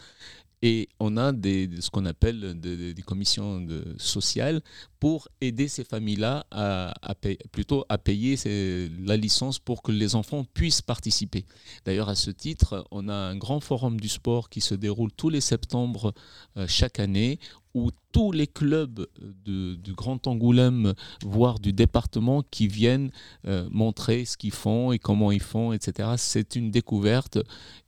et 0.61 0.89
on 0.99 1.17
a 1.17 1.31
des, 1.31 1.69
ce 1.79 1.89
qu'on 1.89 2.05
appelle 2.05 2.59
des, 2.59 2.95
commissions 3.05 3.65
sociales 3.97 4.61
pour 4.99 5.27
aider 5.41 5.67
ces 5.67 5.83
familles-là 5.83 6.45
à, 6.49 6.93
plutôt 7.51 7.85
à 7.89 7.97
payer 7.97 8.35
la 9.05 9.17
licence 9.17 9.59
pour 9.59 9.83
que 9.83 9.91
les 9.91 10.15
enfants 10.15 10.43
puissent 10.53 10.81
participer. 10.81 11.45
D'ailleurs, 11.85 12.09
à 12.09 12.15
ce 12.15 12.31
titre, 12.31 12.85
on 12.91 13.09
a 13.09 13.13
un 13.13 13.35
grand 13.35 13.59
forum 13.59 13.99
du 13.99 14.09
sport 14.09 14.49
qui 14.49 14.61
se 14.61 14.73
déroule 14.73 15.11
tous 15.11 15.29
les 15.29 15.41
septembre 15.41 16.13
euh, 16.57 16.65
chaque 16.67 16.99
année 16.99 17.39
où 17.73 17.91
tous 18.15 18.31
les 18.31 18.47
clubs 18.47 19.05
de- 19.45 19.75
du 19.75 19.93
Grand 19.93 20.25
Angoulême, 20.25 20.93
voire 21.25 21.59
du 21.59 21.73
département, 21.73 22.43
qui 22.49 22.65
viennent 22.69 23.11
euh, 23.45 23.67
montrer 23.71 24.23
ce 24.23 24.37
qu'ils 24.37 24.53
font 24.53 24.93
et 24.93 24.99
comment 24.99 25.33
ils 25.33 25.41
font, 25.41 25.73
etc. 25.73 26.11
C'est 26.15 26.55
une 26.55 26.71
découverte 26.71 27.37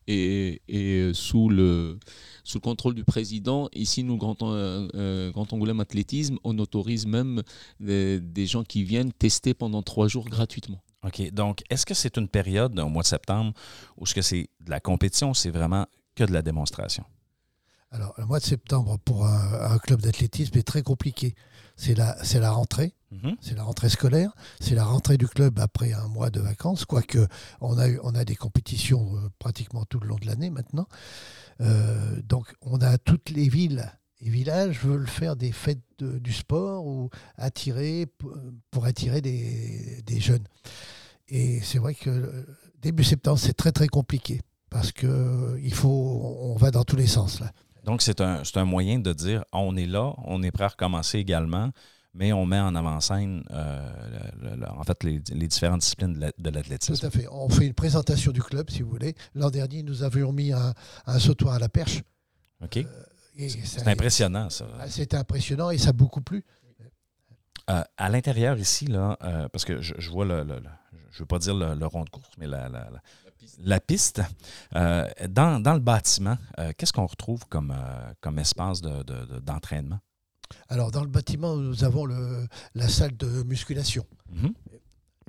et, 0.06 0.62
euh, 0.70 1.14
sous, 1.14 1.48
le, 1.48 1.98
sous 2.44 2.58
le 2.58 2.62
contrôle 2.62 2.94
du 2.94 3.06
président, 3.06 3.70
ici, 3.74 4.04
nous, 4.04 4.18
Grand, 4.18 4.42
An- 4.44 4.52
euh, 4.52 4.88
euh, 4.96 5.32
Grand 5.32 5.52
Angoulême 5.54 5.80
Athlétisme, 5.80 6.38
on 6.44 6.60
autorise 6.60 7.06
même 7.06 7.42
des, 7.80 8.20
des 8.20 8.48
gens 8.48 8.64
qui 8.66 8.84
viennent 8.84 9.14
tester 9.14 9.54
pendant 9.54 9.82
trois 9.82 10.10
jours 10.10 10.26
gratuitement. 10.26 10.82
OK. 11.06 11.32
Donc, 11.32 11.64
est-ce 11.70 11.86
que 11.86 11.94
c'est 11.94 12.18
une 12.18 12.28
période 12.28 12.78
au 12.78 12.90
mois 12.90 13.04
de 13.04 13.08
septembre 13.08 13.54
où 13.96 14.06
ce 14.06 14.14
que 14.14 14.22
c'est 14.22 14.50
de 14.60 14.70
la 14.72 14.82
compétition, 14.82 15.34
c'est 15.34 15.52
vraiment 15.52 15.86
que 16.16 16.26
de 16.26 16.34
la 16.34 16.42
démonstration? 16.42 17.06
Alors, 17.92 18.14
le 18.18 18.26
mois 18.26 18.40
de 18.40 18.44
septembre 18.44 18.98
pour 19.06 19.26
un, 19.26 19.72
un 19.72 19.78
club 19.78 20.02
d'athlétisme 20.02 20.58
est 20.58 20.64
très 20.68 20.82
compliqué. 20.84 21.36
C'est 21.78 21.96
la, 21.96 22.22
c'est 22.24 22.40
la 22.40 22.52
rentrée, 22.52 22.94
Mhm. 23.12 23.38
c'est 23.40 23.56
la 23.56 23.64
rentrée 23.64 23.88
scolaire, 23.90 24.32
c'est 24.60 24.76
la 24.76 24.84
rentrée 24.84 25.18
du 25.18 25.28
club 25.28 25.60
après 25.60 25.94
un 25.94 26.08
mois 26.10 26.30
de 26.30 26.42
vacances, 26.42 26.84
quoique 26.84 27.26
on 27.62 27.78
a, 27.78 27.88
eu- 27.88 28.00
on 28.04 28.14
a 28.16 28.26
des 28.26 28.36
compétitions 28.36 29.16
euh, 29.16 29.30
pratiquement 29.40 29.86
tout 29.86 30.00
le 30.02 30.08
long 30.08 30.18
de 30.18 30.26
l'année 30.26 30.50
maintenant. 30.50 30.88
Euh, 31.62 32.22
donc, 32.24 32.54
on 32.62 32.82
a 32.82 32.98
toutes 32.98 33.30
les 33.30 33.48
villes 33.48 33.90
et 34.20 34.30
villages 34.30 34.80
veulent 34.84 35.08
faire 35.08 35.36
des 35.38 35.52
fêtes 35.54 35.80
de- 36.00 36.18
du 36.20 36.34
sport 36.34 36.86
ou 36.86 37.10
attirer 37.38 38.06
pour, 38.18 38.34
pour 38.72 38.86
attirer 38.86 39.22
des, 39.22 40.02
des 40.06 40.20
jeunes. 40.20 40.46
Et 41.30 41.62
c'est 41.62 41.78
vrai 41.80 41.94
que 41.96 42.10
euh, 42.10 42.46
début 42.82 43.04
septembre, 43.06 43.40
c'est 43.40 43.54
très 43.56 43.72
très 43.72 43.88
compliqué 43.88 44.42
parce 44.70 44.92
que 44.92 45.08
euh, 45.08 45.60
il 45.64 45.74
faut, 45.74 46.38
on 46.42 46.56
va 46.58 46.72
dans 46.72 46.84
tous 46.84 46.98
les 46.98 47.08
sens 47.08 47.40
là. 47.40 47.54
Donc, 47.88 48.02
c'est 48.04 48.22
un, 48.22 48.44
c'est 48.44 48.58
un 48.58 48.66
moyen 48.66 49.00
de 49.00 49.14
dire 49.14 49.44
on 49.54 49.76
est 49.78 49.86
là, 49.88 50.14
on 50.26 50.44
est 50.44 50.52
prêt 50.52 50.66
à 50.66 50.68
recommencer 50.68 51.18
également, 51.20 51.72
mais 52.14 52.34
on 52.34 52.46
met 52.46 52.60
en 52.60 52.76
avant-scène, 52.76 53.44
euh, 53.52 53.90
en 54.78 54.84
fait, 54.84 55.04
les, 55.04 55.22
les 55.32 55.48
différentes 55.48 55.80
disciplines 55.82 56.14
de 56.14 56.20
la- 56.20 56.28
de 56.38 56.50
Tout 56.50 56.56
l'athlétisme. 56.56 57.06
à 57.06 57.10
fait. 57.10 57.28
On 57.32 57.48
fait 57.50 57.66
une 57.66 57.74
présentation 57.74 58.32
du 58.32 58.44
club, 58.44 58.70
si 58.70 58.82
vous 58.82 58.90
voulez. 58.90 59.16
L'an 59.36 59.50
dernier, 59.50 59.84
nous 59.84 60.04
avions 60.04 60.32
mis 60.34 60.52
un, 60.52 60.74
un 61.06 61.20
sautoir 61.20 61.56
à 61.56 61.60
la 61.60 61.70
perche. 61.70 62.02
OK? 62.62 62.80
Ça- 63.38 63.58
C'est 63.64 63.88
impressionnant, 63.88 64.50
ça. 64.50 64.66
Ah, 64.80 64.90
C'était 64.90 65.16
impressionnant 65.18 65.70
et 65.72 65.78
ça 65.78 65.90
a 65.90 65.94
beaucoup 65.94 66.22
plu. 66.22 66.44
Euh, 67.70 67.84
à 67.98 68.10
l'intérieur 68.10 68.58
ici, 68.58 68.86
là, 68.88 69.18
euh, 69.24 69.48
parce 69.50 69.66
que 69.66 69.82
je, 69.82 69.94
je 69.98 70.10
vois 70.10 70.26
le, 70.26 70.44
le- 70.44 70.60
le- 70.60 70.70
je 71.12 71.20
veux 71.20 71.26
pas 71.26 71.38
dire 71.40 71.54
le, 71.54 71.76
le 71.76 71.86
rond 71.86 72.04
de 72.06 72.10
course, 72.10 72.30
mais 72.38 72.48
la, 72.48 72.70
la- 72.70 72.90
la- 72.90 73.02
la 73.60 73.80
piste. 73.80 74.22
Euh, 74.76 75.08
dans, 75.30 75.60
dans 75.62 75.74
le 75.74 75.80
bâtiment, 75.80 76.38
euh, 76.60 76.72
qu'est-ce 76.78 76.94
qu'on 76.94 77.06
retrouve 77.06 77.46
comme, 77.48 77.72
euh, 77.72 78.14
comme 78.22 78.40
espace 78.40 78.82
de- 78.82 79.04
de- 79.04 79.26
de- 79.26 79.40
d'entraînement? 79.40 80.00
Alors, 80.70 80.92
dans 80.92 81.02
le 81.02 81.10
bâtiment, 81.10 81.56
nous 81.56 81.84
avons 81.84 82.06
le, 82.06 82.48
la 82.76 82.88
salle 82.88 83.16
de 83.18 83.44
musculation. 83.44 84.06
Mhm. 84.30 84.54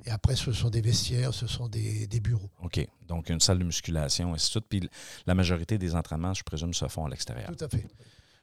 Et 0.05 0.11
après, 0.11 0.37
ce 0.37 0.53
sont 0.53 0.69
des 0.69 0.79
vestiaires, 0.79 1.33
ce 1.33 1.45
sont 1.45 1.67
des, 1.67 2.07
des 2.07 2.21
bureaux. 2.21 2.49
OK. 2.61 2.87
Donc, 3.05 3.29
une 3.29 3.41
salle 3.41 3.59
de 3.59 3.65
musculation, 3.65 4.29
et 4.29 4.35
ainsi 4.35 4.45
de 4.47 4.51
suite. 4.51 4.65
Puis 4.69 4.89
la 5.27 5.35
majorité 5.35 5.77
des 5.77 5.93
entraînements, 5.93 6.33
je 6.33 6.43
présume, 6.43 6.73
se 6.73 6.87
font 6.87 7.05
à 7.05 7.09
l'extérieur. 7.09 7.49
Tout 7.53 7.65
à 7.65 7.67
fait. 7.67 7.85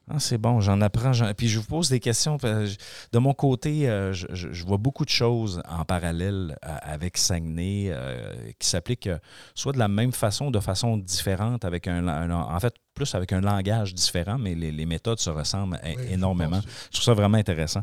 Ah, 0.09 0.21
c'est 0.21 0.38
bon, 0.38 0.61
j'en 0.61 0.81
apprends. 0.83 1.11
Puis 1.37 1.49
je 1.49 1.59
vous 1.59 1.66
pose 1.66 1.88
des 1.88 1.99
questions. 1.99 2.37
De 2.37 3.19
mon 3.19 3.35
côté, 3.35 3.88
euh, 3.88 4.12
je, 4.12 4.29
je- 4.33 4.53
je 4.53 4.64
vois 4.64 4.77
beaucoup 4.77 5.05
de 5.05 5.11
choses 5.11 5.61
en 5.69 5.85
parallèle 5.85 6.57
euh, 6.64 6.77
avec 6.83 7.16
Saguenay 7.16 7.88
euh, 7.90 8.33
qui 8.61 8.69
s'appliquent 8.69 9.11
soit 9.57 9.73
de 9.73 9.79
la 9.81 9.88
même 9.88 10.12
façon 10.12 10.53
de 10.53 10.61
façon 10.61 10.97
différente, 10.97 11.64
avec 11.64 11.88
un, 11.88 12.07
un- 12.07 12.31
en 12.31 12.61
fait, 12.61 12.75
plus 12.95 13.16
avec 13.16 13.33
un 13.33 13.40
langage 13.40 13.95
différent, 13.95 14.38
mais 14.38 14.55
les, 14.55 14.71
les 14.71 14.87
méthodes 14.87 15.19
se 15.19 15.29
ressemblent 15.31 15.81
Oui, 15.85 15.97
énormément. 16.11 16.61
Je 16.87 16.90
trouve 16.92 17.05
ça 17.05 17.14
vraiment 17.14 17.38
intéressant. 17.38 17.83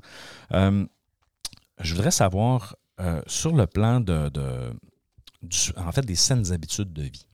Euh, 0.54 0.86
je 1.82 1.94
voudrais 1.94 2.12
savoir, 2.12 2.78
euh, 3.02 3.22
sur 3.28 3.54
le 3.54 3.68
plan 3.68 4.00
de, 4.00 4.30
de- 4.30 4.72
du- 5.42 5.74
en 5.76 5.92
fait, 5.92 6.06
des 6.06 6.16
saines 6.16 6.54
habitudes 6.54 6.94
de 6.94 7.04
vie. 7.04 7.28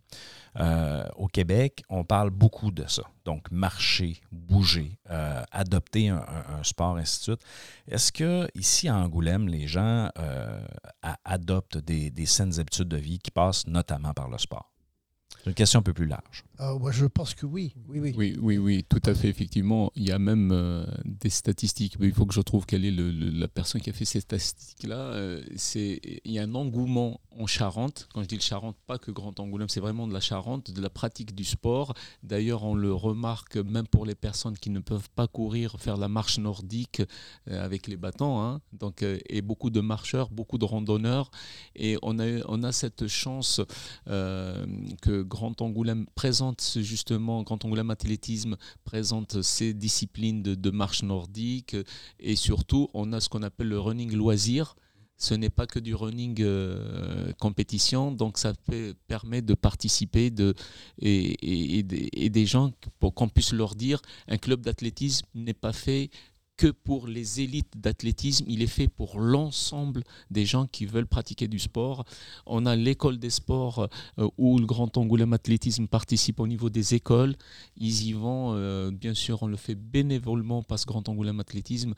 Euh, 0.58 1.08
au 1.16 1.28
Québec, 1.28 1.84
on 1.90 2.04
parle 2.04 2.30
beaucoup 2.30 2.72
de 2.72 2.86
ça. 2.88 3.04
Donc, 3.26 3.52
marcher, 3.52 4.22
bouger, 4.32 4.98
euh, 5.10 5.44
adopter 5.52 6.10
un, 6.10 6.24
sport, 6.64 6.98
ainsi 6.98 7.20
de 7.20 7.24
suite. 7.24 7.42
Est-ce 7.88 8.12
que 8.12 8.48
ici 8.56 8.88
à 8.88 8.96
Angoulême, 8.96 9.48
les 9.48 9.68
gens 9.68 10.10
euh, 10.18 10.66
adoptent 11.24 11.78
des, 11.78 12.10
des 12.10 12.26
saines 12.26 12.60
habitudes 12.60 12.88
de 12.88 12.98
vie 12.98 13.20
qui 13.20 13.32
passent 13.32 13.68
notamment 13.68 14.14
par 14.14 14.30
le 14.30 14.38
sport? 14.38 14.72
C'est 15.38 15.48
une 15.48 15.54
question 15.54 15.80
un 15.80 15.84
peu 15.84 15.94
plus 15.94 16.08
large. 16.08 16.44
Moi, 16.60 16.92
je 16.92 17.06
pense 17.06 17.34
que 17.36 17.46
oui. 17.46 17.74
Oui, 17.88 18.00
oui. 18.00 18.14
Oui, 18.18 18.38
oui, 18.42 18.58
oui, 18.58 18.86
tout 18.88 19.02
à 19.06 19.16
fait, 19.16 19.30
effectivement. 19.30 19.92
Il 19.96 20.04
y 20.08 20.12
a 20.12 20.20
même 20.20 20.52
euh, 20.52 20.86
des 21.06 21.30
statistiques, 21.30 21.98
mais 22.00 22.08
il 22.08 22.14
faut 22.14 22.26
que 22.26 22.34
je 22.34 22.42
trouve 22.42 22.66
quelle 22.66 22.84
est 22.84 22.92
la 22.92 23.48
personne 23.48 23.80
qui 23.80 23.90
a 23.90 23.94
fait 23.94 24.04
ces 24.04 24.20
statistiques-là. 24.20 24.98
Euh, 24.98 25.42
il 25.76 26.20
y 26.32 26.38
a 26.38 26.44
un 26.44 26.56
engouement 26.56 27.22
en 27.38 27.48
Charente. 27.48 28.10
Quand 28.14 28.22
je 28.24 28.28
dis 28.28 28.36
le 28.36 28.42
Charente, 28.42 28.76
pas 28.88 28.98
que 28.98 29.10
Grand 29.12 29.40
Angoulême, 29.40 29.70
c'est 29.70 29.80
vraiment 29.80 30.06
de 30.06 30.14
la 30.14 30.20
Charente, 30.20 30.72
de 30.72 30.82
la 30.82 30.90
pratique 30.90 31.34
du 31.34 31.46
sport. 31.46 31.94
D'ailleurs, 32.24 32.64
on 32.66 32.76
le 32.76 32.94
remarque 32.94 33.56
même 33.56 33.88
pour 33.88 34.06
les 34.06 34.16
personnes 34.16 34.58
qui 34.58 34.70
ne 34.70 34.80
peuvent 34.80 35.10
pas 35.16 35.28
courir, 35.28 35.76
faire 35.80 35.96
la 35.96 36.10
marche 36.10 36.40
nordique 36.40 37.02
euh, 37.50 37.64
avec 37.64 37.88
les 37.88 37.96
bâtons. 37.96 38.42
hein. 38.42 38.60
Donc, 38.74 39.02
euh, 39.04 39.18
et 39.30 39.42
beaucoup 39.42 39.70
de 39.70 39.80
marcheurs, 39.80 40.30
beaucoup 40.30 40.58
de 40.58 40.66
randonneurs. 40.66 41.32
Et 41.78 41.98
on 42.02 42.20
a, 42.20 42.26
on 42.50 42.64
a 42.64 42.74
cette 42.74 43.08
chance 43.08 43.62
euh, 44.10 44.66
que 45.02 45.22
Grand 45.22 45.62
Angoulême 45.62 46.06
présente 46.16 46.49
justement, 46.76 47.44
Grand 47.44 47.64
Angoulême 47.66 47.90
Athlétisme 47.90 48.58
présente 48.84 49.42
ces 49.42 49.74
disciplines 49.74 50.42
de, 50.42 50.70
marche 50.70 51.04
nordique 51.04 51.76
et 52.20 52.36
surtout 52.36 52.90
on 52.94 53.12
a 53.14 53.20
ce 53.20 53.30
qu'on 53.30 53.44
appelle 53.44 53.68
le 53.68 53.80
running 53.80 54.14
loisir. 54.14 54.76
Ce 55.18 55.34
n'est 55.34 55.50
pas 55.50 55.68
que 55.68 55.80
du 55.80 55.96
running 55.96 56.38
euh, 56.40 57.34
compétition, 57.40 58.14
donc 58.14 58.38
ça 58.38 58.54
permet 59.08 59.42
de 59.42 59.54
participer 59.54 60.32
et 61.02 62.30
des 62.30 62.46
gens, 62.46 62.72
pour 63.00 63.14
qu'on 63.14 63.28
puisse 63.28 63.52
leur 63.52 63.76
dire, 63.76 64.02
un 64.30 64.38
club 64.38 64.62
d'athlétisme 64.62 65.26
n'est 65.36 65.54
pas 65.54 65.74
fait 65.74 66.10
que 66.60 66.68
pour 66.68 67.08
les 67.08 67.40
élites 67.40 67.78
d'athlétisme, 67.78 68.44
il 68.50 68.62
est 68.62 68.68
fait 68.68 68.90
pour 68.90 69.22
l'ensemble 69.22 70.04
des 70.30 70.46
gens 70.46 70.68
qui 70.68 70.86
veulent 70.86 71.08
pratiquer 71.08 71.48
du 71.48 71.58
sport. 71.58 72.04
On 72.46 72.66
a 72.66 72.76
l'école 72.76 73.18
des 73.18 73.30
sports 73.30 73.88
euh, 74.18 74.28
où 74.38 74.60
le 74.60 74.66
Grand 74.66 74.98
Angoulême 74.98 75.32
Athlétisme 75.32 75.88
participe 75.88 76.42
au 76.42 76.48
niveau 76.48 76.70
des 76.70 76.96
écoles. 76.96 77.38
Ils 77.78 78.08
y 78.08 78.12
vont, 78.12 78.56
euh, 78.56 78.92
bien 78.92 79.14
sûr, 79.14 79.42
on 79.42 79.48
le 79.48 79.56
fait 79.56 79.76
bénévolement 79.76 80.62
parce 80.62 80.86
Grand 80.86 81.08
Angoulême 81.08 81.40
Athlétisme, 81.40 81.94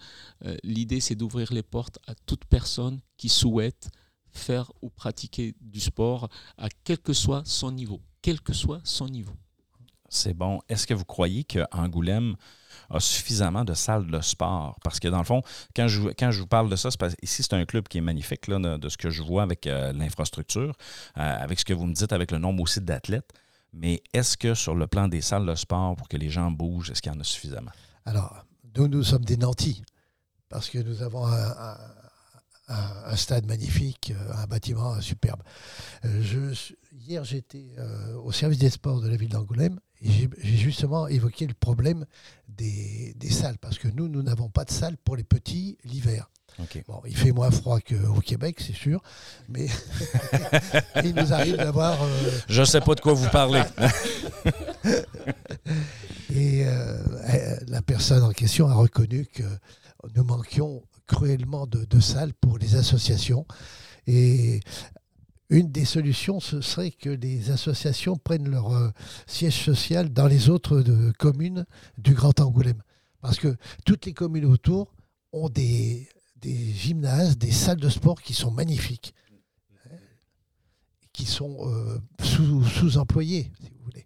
euh, 0.46 0.56
l'idée 0.64 1.00
c'est 1.00 1.16
d'ouvrir 1.16 1.52
les 1.52 1.64
portes 1.64 1.98
à 2.06 2.14
toute 2.28 2.46
personne 2.46 3.00
qui 3.18 3.30
souhaite 3.30 3.90
faire 4.30 4.72
ou 4.84 4.92
pratiquer 4.92 5.56
du 5.60 5.80
sport 5.80 6.30
à 6.60 6.70
quel 6.84 7.00
que 7.00 7.14
soit 7.14 7.42
son 7.46 7.72
niveau. 7.72 8.00
Quel 8.22 8.40
que 8.40 8.54
soit 8.54 8.82
son 8.84 9.08
niveau. 9.08 9.34
C'est 10.08 10.36
bon. 10.36 10.62
Est-ce 10.70 10.86
que 10.86 10.94
vous 10.94 11.06
croyez 11.06 11.46
qu'Angoulême 11.46 12.36
a 12.90 13.00
suffisamment 13.00 13.64
de 13.64 13.74
salles 13.74 14.08
de 14.08 14.22
sport? 14.22 14.78
Parce 14.84 15.00
que 15.00 15.08
dans 15.08 15.20
le 15.20 15.24
fond, 15.24 15.42
quand 15.76 15.88
je, 15.88 16.10
quand 16.18 16.32
je 16.32 16.42
vous 16.42 16.48
parle 16.48 16.70
de 16.70 16.76
ça, 16.76 16.90
parce 17.00 17.16
ici, 17.22 17.44
c'est 17.44 17.54
un 17.54 17.66
club 17.66 17.88
qui 17.88 17.98
est 17.98 18.02
magnifique, 18.02 18.48
là, 18.48 18.78
de, 18.78 18.90
ce 18.90 18.98
que 18.98 19.10
je 19.10 19.22
vois 19.24 19.44
avec 19.44 19.68
euh, 19.68 19.94
l'infrastructure, 19.94 20.74
euh, 21.18 21.44
avec 21.44 21.60
ce 21.60 21.66
que 21.66 21.74
vous 21.74 21.86
me 21.86 21.94
dites, 21.94 22.14
avec 22.14 22.32
le 22.32 22.38
nombre 22.38 22.64
aussi 22.64 22.82
d'athlètes. 22.82 23.32
Mais 23.74 24.04
est-ce 24.14 24.38
que 24.38 24.54
sur 24.54 24.76
le 24.76 24.88
plan 24.88 25.08
des 25.08 25.22
salles 25.22 25.46
de 25.46 25.56
sport, 25.56 25.96
pour 25.96 26.08
que 26.08 26.18
les 26.18 26.30
gens 26.30 26.52
bougent, 26.52 26.92
est-ce 26.92 27.02
qu'il 27.02 27.12
y 27.12 27.16
en 27.16 27.20
a 27.20 27.24
suffisamment? 27.24 27.72
Alors, 28.06 28.46
nous, 28.76 28.88
nous 28.88 29.04
sommes 29.04 29.24
des 29.24 29.38
nantis 29.38 29.82
parce 30.50 30.70
que 30.70 30.80
nous 30.80 31.02
avons 31.02 31.26
un- 31.28 31.78
un- 32.72 33.12
un 33.12 33.16
stade 33.16 33.46
magnifique, 33.46 34.14
euh, 34.16 34.34
un 34.44 34.48
bâtiment 34.48 35.00
superbe. 35.02 35.42
Euh, 36.06 36.22
je- 36.22 36.74
hier, 36.96 37.24
j'étais 37.24 37.68
euh, 37.78 38.16
au 38.24 38.32
service 38.32 38.58
des 38.60 38.70
sports 38.70 39.02
de 39.02 39.10
la 39.10 39.16
ville 39.18 39.30
d'Angoulême 39.30 39.80
et 40.02 40.10
j'ai 40.10 40.30
justement 40.58 41.08
évoqué 41.08 41.46
le 41.48 41.54
problème 41.54 42.06
des, 42.48 43.14
des 43.18 43.30
salles 43.30 43.58
parce 43.60 43.78
que 43.78 43.88
nous, 43.88 44.08
nous 44.08 44.24
n'avons 44.24 44.50
pas 44.50 44.66
de 44.66 44.72
salle 44.72 44.98
pour 44.98 45.16
les 45.16 45.24
petits 45.24 45.78
l'hiver. 45.84 46.30
Bon, 46.88 47.02
il 47.08 47.16
fait 47.16 47.32
moins 47.32 47.50
froid 47.50 47.80
qu'au 47.80 48.20
Québec, 48.20 48.58
c'est 48.60 48.76
sûr, 48.76 49.02
mais 49.48 49.68
il 51.04 51.16
nous 51.16 51.32
arrive 51.34 51.56
d'avoir 51.56 52.02
euh, 52.04 52.32
Je 52.50 52.60
ne 52.62 52.66
sais 52.66 52.82
pas 52.82 52.94
de 52.94 53.00
quoi 53.00 53.14
vous 53.14 53.30
parlez. 53.30 53.64
Et 56.34 56.64
euh, 56.66 56.98
la 57.68 57.82
personne 57.82 58.24
en 58.24 58.32
question 58.32 58.68
a 58.68 58.74
reconnu 58.74 59.26
que 59.26 59.44
nous 60.16 60.24
manquions 60.24 60.84
cruellement 61.16 61.68
de, 61.68 61.84
de 61.86 62.00
salles 62.00 62.34
pour 62.34 62.58
les 62.58 62.76
associations. 62.76 63.46
Et 64.08 64.62
une 65.50 65.70
des 65.70 65.86
solutions, 65.86 66.40
ce 66.40 66.62
serait 66.62 66.92
que 66.92 67.10
les 67.10 67.52
associations 67.52 68.18
prennent 68.18 68.50
leur 68.50 68.72
euh, 68.72 68.90
siège 69.28 69.60
social 69.66 70.10
dans 70.10 70.28
les 70.28 70.48
autres 70.48 70.78
euh, 70.80 71.12
communes 71.20 71.66
du 71.98 72.14
Grand 72.14 72.40
Angoulême. 72.40 72.82
Parce 73.22 73.38
que 73.38 73.58
toutes 73.86 74.06
les 74.06 74.14
communes 74.14 74.46
autour 74.46 74.94
ont 75.34 75.50
des, 75.50 76.08
des 76.38 76.74
gymnases, 76.74 77.38
des 77.38 77.52
salles 77.52 77.82
de 77.82 77.90
sport 77.90 78.22
qui 78.22 78.34
sont 78.34 78.52
magnifiques, 78.52 79.14
hein, 79.86 79.98
qui 81.12 81.26
sont 81.26 81.58
euh, 81.68 82.00
sous- 82.24 82.64
sous-employées, 82.64 83.52
si 83.62 83.70
vous 83.70 83.84
voulez. 83.84 84.04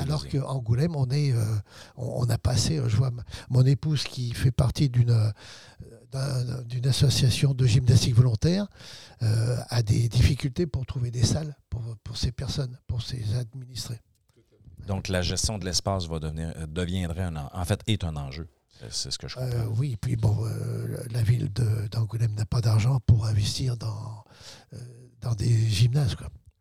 Alors 0.00 0.26
qu'Angoulême, 0.26 0.96
on 0.96 1.10
est, 1.10 1.34
on, 1.96 2.22
on 2.22 2.30
a 2.30 2.38
passé. 2.38 2.80
Je 2.88 2.96
vois 2.96 3.12
mon 3.50 3.64
épouse 3.66 4.04
qui 4.04 4.32
fait 4.32 4.54
partie 4.64 4.88
d'une 4.88 5.32
d'un- 6.12 6.62
d'une 6.62 6.86
association 6.86 7.54
de 7.54 7.66
gymnastique 7.66 8.14
volontaire 8.14 8.66
euh, 9.22 9.56
a 9.68 9.82
des 9.82 10.08
difficultés 10.08 10.66
pour 10.66 10.84
trouver 10.86 11.10
des 11.10 11.24
salles 11.24 11.54
pour, 11.68 11.82
pour 12.04 12.16
ces 12.16 12.32
personnes, 12.32 12.76
pour 12.86 13.02
ces 13.02 13.34
administrés. 13.36 14.00
Donc, 14.86 15.08
la 15.08 15.22
gestion 15.22 15.58
de 15.58 15.64
l'espace 15.64 16.06
va 16.06 16.18
devenir, 16.18 16.52
euh, 16.56 16.66
deviendrait, 16.66 17.24
un, 17.24 17.36
en 17.52 17.64
fait, 17.64 17.80
est 17.86 18.02
un 18.04 18.16
enjeu. 18.16 18.48
C'est- 18.90 19.10
ce 19.10 19.18
que 19.18 19.28
je 19.28 19.34
comprends. 19.34 19.50
Euh, 19.50 19.66
oui, 19.76 19.96
puis 20.00 20.16
bon, 20.16 20.36
euh, 20.46 20.96
la 21.10 21.22
ville 21.22 21.50
d'Angoulême 21.90 22.32
n'a 22.34 22.46
pas 22.46 22.62
d'argent 22.62 22.98
pour 23.06 23.26
investir 23.26 23.76
dans, 23.76 24.24
dans 25.20 25.34
des 25.34 25.68
gymnases. 25.68 26.16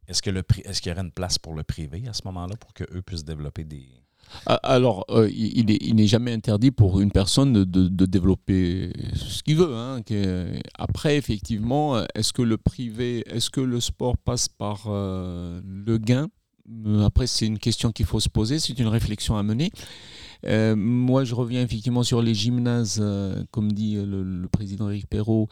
Est-ce 0.08 0.22
que 0.22 0.30
le 0.30 0.42
pri- 0.42 0.62
est-ce 0.66 0.82
qu'il 0.82 0.90
y 0.90 0.94
aurait 0.94 1.02
une 1.06 1.12
place 1.14 1.38
pour 1.38 1.54
le 1.54 1.64
privé 1.64 2.08
à 2.10 2.14
ce 2.14 2.22
moment-là 2.26 2.58
pour 2.58 2.74
qu'eux 2.74 3.02
puissent 3.04 3.24
développer 3.24 3.64
des. 3.64 3.88
Alors, 4.46 5.06
euh, 5.10 5.30
il 5.32 5.58
il 5.60 5.72
est- 5.72 5.80
il 5.82 5.96
n'est 5.96 6.08
jamais 6.08 6.32
interdit 6.34 6.72
pour 6.72 7.00
une 7.00 7.12
personne 7.12 7.54
de, 7.66 8.06
développer 8.06 8.92
ce 9.16 9.44
qu'il 9.44 9.58
veut. 9.58 9.74
hein, 9.76 10.02
Après, 10.78 11.18
effectivement, 11.18 12.02
est-ce 12.16 12.34
que 12.34 12.42
le 12.42 12.58
privé, 12.58 13.24
est-ce 13.28 13.50
que 13.50 13.62
le 13.62 13.80
sport 13.80 14.18
passe 14.18 14.48
par 14.48 14.84
euh, 14.88 15.62
le 15.66 15.98
gain? 15.98 16.28
Euh, 16.86 17.06
Après, 17.06 17.28
c'est 17.28 17.46
une 17.48 17.60
question 17.60 17.92
qu'il 17.92 18.06
faut 18.06 18.20
se 18.20 18.30
poser, 18.30 18.60
c'est 18.60 18.78
une 18.80 18.88
réflexion 18.88 19.38
à 19.38 19.44
mener. 19.44 19.72
Moi, 20.76 21.24
je 21.26 21.36
reviens 21.36 21.62
effectivement 21.62 22.04
sur 22.04 22.22
les 22.22 22.34
gymnases, 22.34 23.04
comme 23.52 23.72
dit 23.72 23.96
le, 23.96 24.24
le 24.24 24.48
président 24.48 24.90
Eric 24.90 25.08
Perrault, 25.08 25.50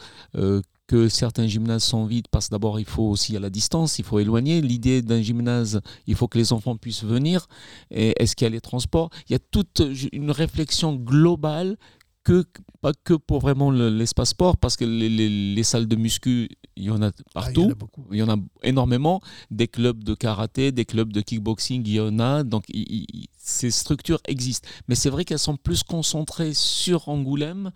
que 0.87 1.09
certains 1.09 1.47
gymnases 1.47 1.83
sont 1.83 2.05
vides 2.05 2.27
parce 2.31 2.47
que 2.47 2.51
d'abord, 2.51 2.79
il 2.79 2.85
faut 2.85 3.03
aussi 3.03 3.35
à 3.35 3.39
la 3.41 3.49
distance, 3.49 3.99
il 3.99 4.05
faut 4.05 4.19
éloigner. 4.19 4.61
L'idée 4.61 5.01
d'un 5.01 5.21
gymnase, 5.21 5.81
il 6.07 6.15
faut 6.15 6.27
que 6.29 6.37
les 6.37 6.53
enfants 6.53 6.77
puissent 6.77 7.03
venir. 7.03 7.47
Est-ce 7.91 8.35
qu'il 8.35 8.45
y 8.45 8.47
a 8.47 8.51
les 8.51 8.61
transports? 8.61 9.09
Il 9.29 9.33
y 9.33 9.35
a 9.35 9.39
toute 9.39 9.81
une 10.13 10.31
réflexion 10.31 10.95
globale 10.95 11.77
que, 12.23 12.45
pas 12.81 12.91
que 13.05 13.13
pour 13.13 13.39
vraiment 13.39 13.71
le- 13.71 13.89
l'espace 13.89 14.29
sport, 14.29 14.57
parce 14.57 14.75
que 14.75 14.83
les, 14.83 15.07
les- 15.09 15.53
les 15.55 15.63
salles 15.63 15.87
de 15.87 15.95
muscu, 15.95 16.49
il 16.75 16.83
y 16.83 16.89
en 16.89 17.01
a 17.01 17.07
Ah, 17.07 17.11
il 17.15 17.19
y 17.19 17.33
partout. 17.33 17.61
en 17.63 17.69
a 17.71 17.75
beaucoup. 17.75 18.05
Il 18.11 18.17
y 18.17 18.21
en 18.23 18.29
a 18.29 18.35
énormément. 18.63 19.21
Des 19.49 19.67
clubs 19.69 20.03
de 20.03 20.13
karaté, 20.13 20.71
des 20.73 20.83
clubs 20.85 21.11
de 21.13 21.21
kickboxing, 21.21 21.83
il 21.85 21.93
y 21.93 21.99
en 22.01 22.19
a. 22.19 22.43
Donc, 22.43 22.65
il- 22.69 23.05
il- 23.13 23.27
ces 23.37 23.71
structures 23.71 24.19
existent. 24.27 24.67
Mais 24.89 24.95
c'est 24.95 25.09
vrai 25.09 25.23
qu'elles 25.25 25.39
sont 25.39 25.55
plus 25.57 25.83
concentrées 25.83 26.53
sur 26.53 27.07
Angoulême 27.07 27.71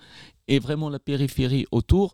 et 0.50 0.60
vraiment 0.60 0.89
la 0.89 1.00
périphérie 1.00 1.65
autour 1.71 2.13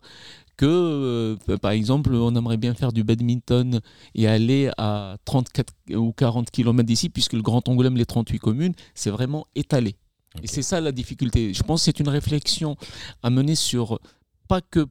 que, 0.58 0.66
euh, 0.66 1.58
par 1.58 1.72
exemple, 1.72 2.14
on 2.14 2.36
aimerait 2.36 2.58
bien 2.58 2.74
faire 2.74 2.92
du 2.92 3.04
badminton 3.04 3.80
et 4.16 4.28
aller 4.28 4.70
à 4.78 5.18
34 5.26 5.74
ou 5.96 6.12
40 6.12 6.50
km 6.52 6.86
d'ici, 6.86 7.10
puisque 7.10 7.34
le 7.34 7.42
Grand 7.42 7.68
Angoulême, 7.70 7.96
les 7.96 8.06
38 8.06 8.40
communes, 8.40 8.74
c'est 8.96 9.12
vraiment 9.12 9.46
étalé. 9.56 9.96
Et 10.44 10.48
c'est 10.48 10.62
ça 10.62 10.82
la 10.82 10.92
difficulté. 10.92 11.54
Je 11.54 11.64
pense 11.64 11.82
que 11.82 11.86
c'est 11.86 12.00
une 12.00 12.10
réflexion 12.10 12.76
à 13.24 13.30
mener 13.30 13.56
sur, 13.56 14.00
pas 14.48 14.62
que 14.62 14.88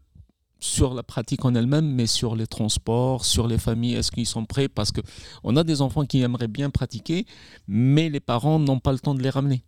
sur 0.58 0.94
la 0.94 1.02
pratique 1.02 1.44
en 1.44 1.54
elle-même, 1.54 1.86
mais 1.86 2.06
sur 2.06 2.34
les 2.34 2.46
transports, 2.46 3.24
sur 3.24 3.46
les 3.46 3.58
familles, 3.58 3.94
est-ce 3.94 4.10
qu'ils 4.10 4.26
sont 4.26 4.44
prêts? 4.44 4.68
Parce 4.68 4.92
que 4.92 5.00
on 5.44 5.56
a 5.56 5.64
des 5.64 5.82
enfants 5.82 6.06
qui 6.06 6.22
aimeraient 6.22 6.48
bien 6.48 6.70
pratiquer, 6.70 7.26
mais 7.68 8.08
les 8.08 8.20
parents 8.20 8.58
n'ont 8.58 8.80
pas 8.80 8.92
le 8.92 8.98
temps 8.98 9.14
de 9.14 9.22
les 9.22 9.30
ramener. 9.30 9.64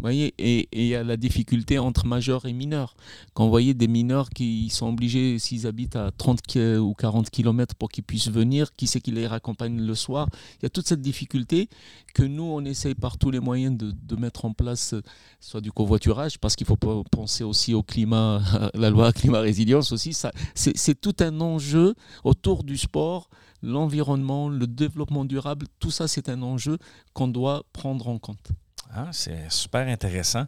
Voyez, 0.00 0.34
et 0.38 0.68
il 0.72 0.86
y 0.88 0.96
a 0.96 1.04
la 1.04 1.16
difficulté 1.16 1.78
entre 1.78 2.06
majeurs 2.06 2.46
et 2.46 2.52
mineurs. 2.52 2.96
Quand 3.34 3.44
vous 3.44 3.50
voyez 3.50 3.72
des 3.72 3.86
mineurs 3.86 4.30
qui 4.30 4.68
sont 4.68 4.88
obligés, 4.88 5.38
s'ils 5.38 5.64
habitent 5.64 5.94
à 5.94 6.10
30 6.10 6.42
ki- 6.42 6.76
ou 6.78 6.92
40 6.94 7.30
km 7.30 7.76
pour 7.76 7.88
qu'ils 7.88 8.02
puissent 8.02 8.28
venir, 8.30 8.74
qui 8.74 8.88
c'est 8.88 9.00
qui 9.00 9.12
les 9.12 9.28
raccompagne 9.28 9.80
le 9.80 9.94
soir? 9.94 10.26
Il 10.58 10.64
y 10.64 10.66
a 10.66 10.70
toute 10.70 10.88
cette 10.88 11.02
difficulté 11.02 11.68
que 12.14 12.24
nous, 12.24 12.42
on 12.42 12.64
essaye 12.64 12.96
par 12.96 13.16
tous 13.16 13.30
les 13.30 13.38
moyens 13.38 13.76
de, 13.76 13.92
de 13.92 14.16
mettre 14.16 14.44
en 14.44 14.52
place, 14.52 14.96
soit 15.38 15.60
du 15.60 15.70
covoiturage, 15.70 16.36
parce 16.38 16.56
qu'il 16.56 16.66
faut 16.66 16.76
penser 16.76 17.44
aussi 17.44 17.72
au 17.72 17.84
climat, 17.84 18.42
la 18.74 18.90
loi 18.90 19.12
climat 19.12 19.40
résilience 19.40 19.92
aussi. 19.92 20.16
C'est 20.54 21.00
tout 21.00 21.14
un 21.20 21.40
enjeu 21.40 21.94
autour 22.24 22.64
du 22.64 22.76
sport, 22.76 23.28
l'environnement, 23.62 24.48
le 24.48 24.66
développement 24.66 25.24
durable. 25.24 25.66
Tout 25.78 25.92
ça, 25.92 26.08
c'est 26.08 26.28
un 26.28 26.42
enjeu 26.42 26.76
qu'on 27.12 27.28
doit 27.28 27.62
prendre 27.72 28.08
en 28.08 28.18
compte. 28.18 28.48
Ah, 28.94 29.08
c'est 29.12 29.50
super 29.50 29.86
intéressant. 29.88 30.44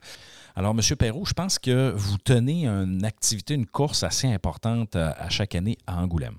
Alors, 0.54 0.72
M. 0.72 0.96
Perrault, 0.96 1.24
je 1.24 1.32
pense 1.32 1.58
que 1.58 1.92
vous 1.96 2.18
tenez 2.18 2.66
une 2.66 3.04
activité, 3.04 3.54
une 3.54 3.66
course 3.66 4.02
assez 4.02 4.28
importante 4.28 4.96
euh, 4.96 5.12
à 5.16 5.28
chaque 5.28 5.54
année 5.54 5.78
à 5.86 6.00
Angoulême. 6.02 6.36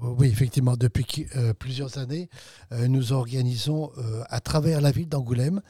Oui, 0.00 0.28
effectivement, 0.28 0.76
depuis 0.76 1.26
euh, 1.36 1.52
plusieurs 1.54 1.98
années, 1.98 2.28
euh, 2.70 2.86
nous 2.86 3.12
organisons 3.12 3.90
euh, 3.98 4.22
à 4.28 4.40
travers 4.40 4.80
la 4.80 4.92
ville 4.92 5.08
d'Angoulême 5.08 5.60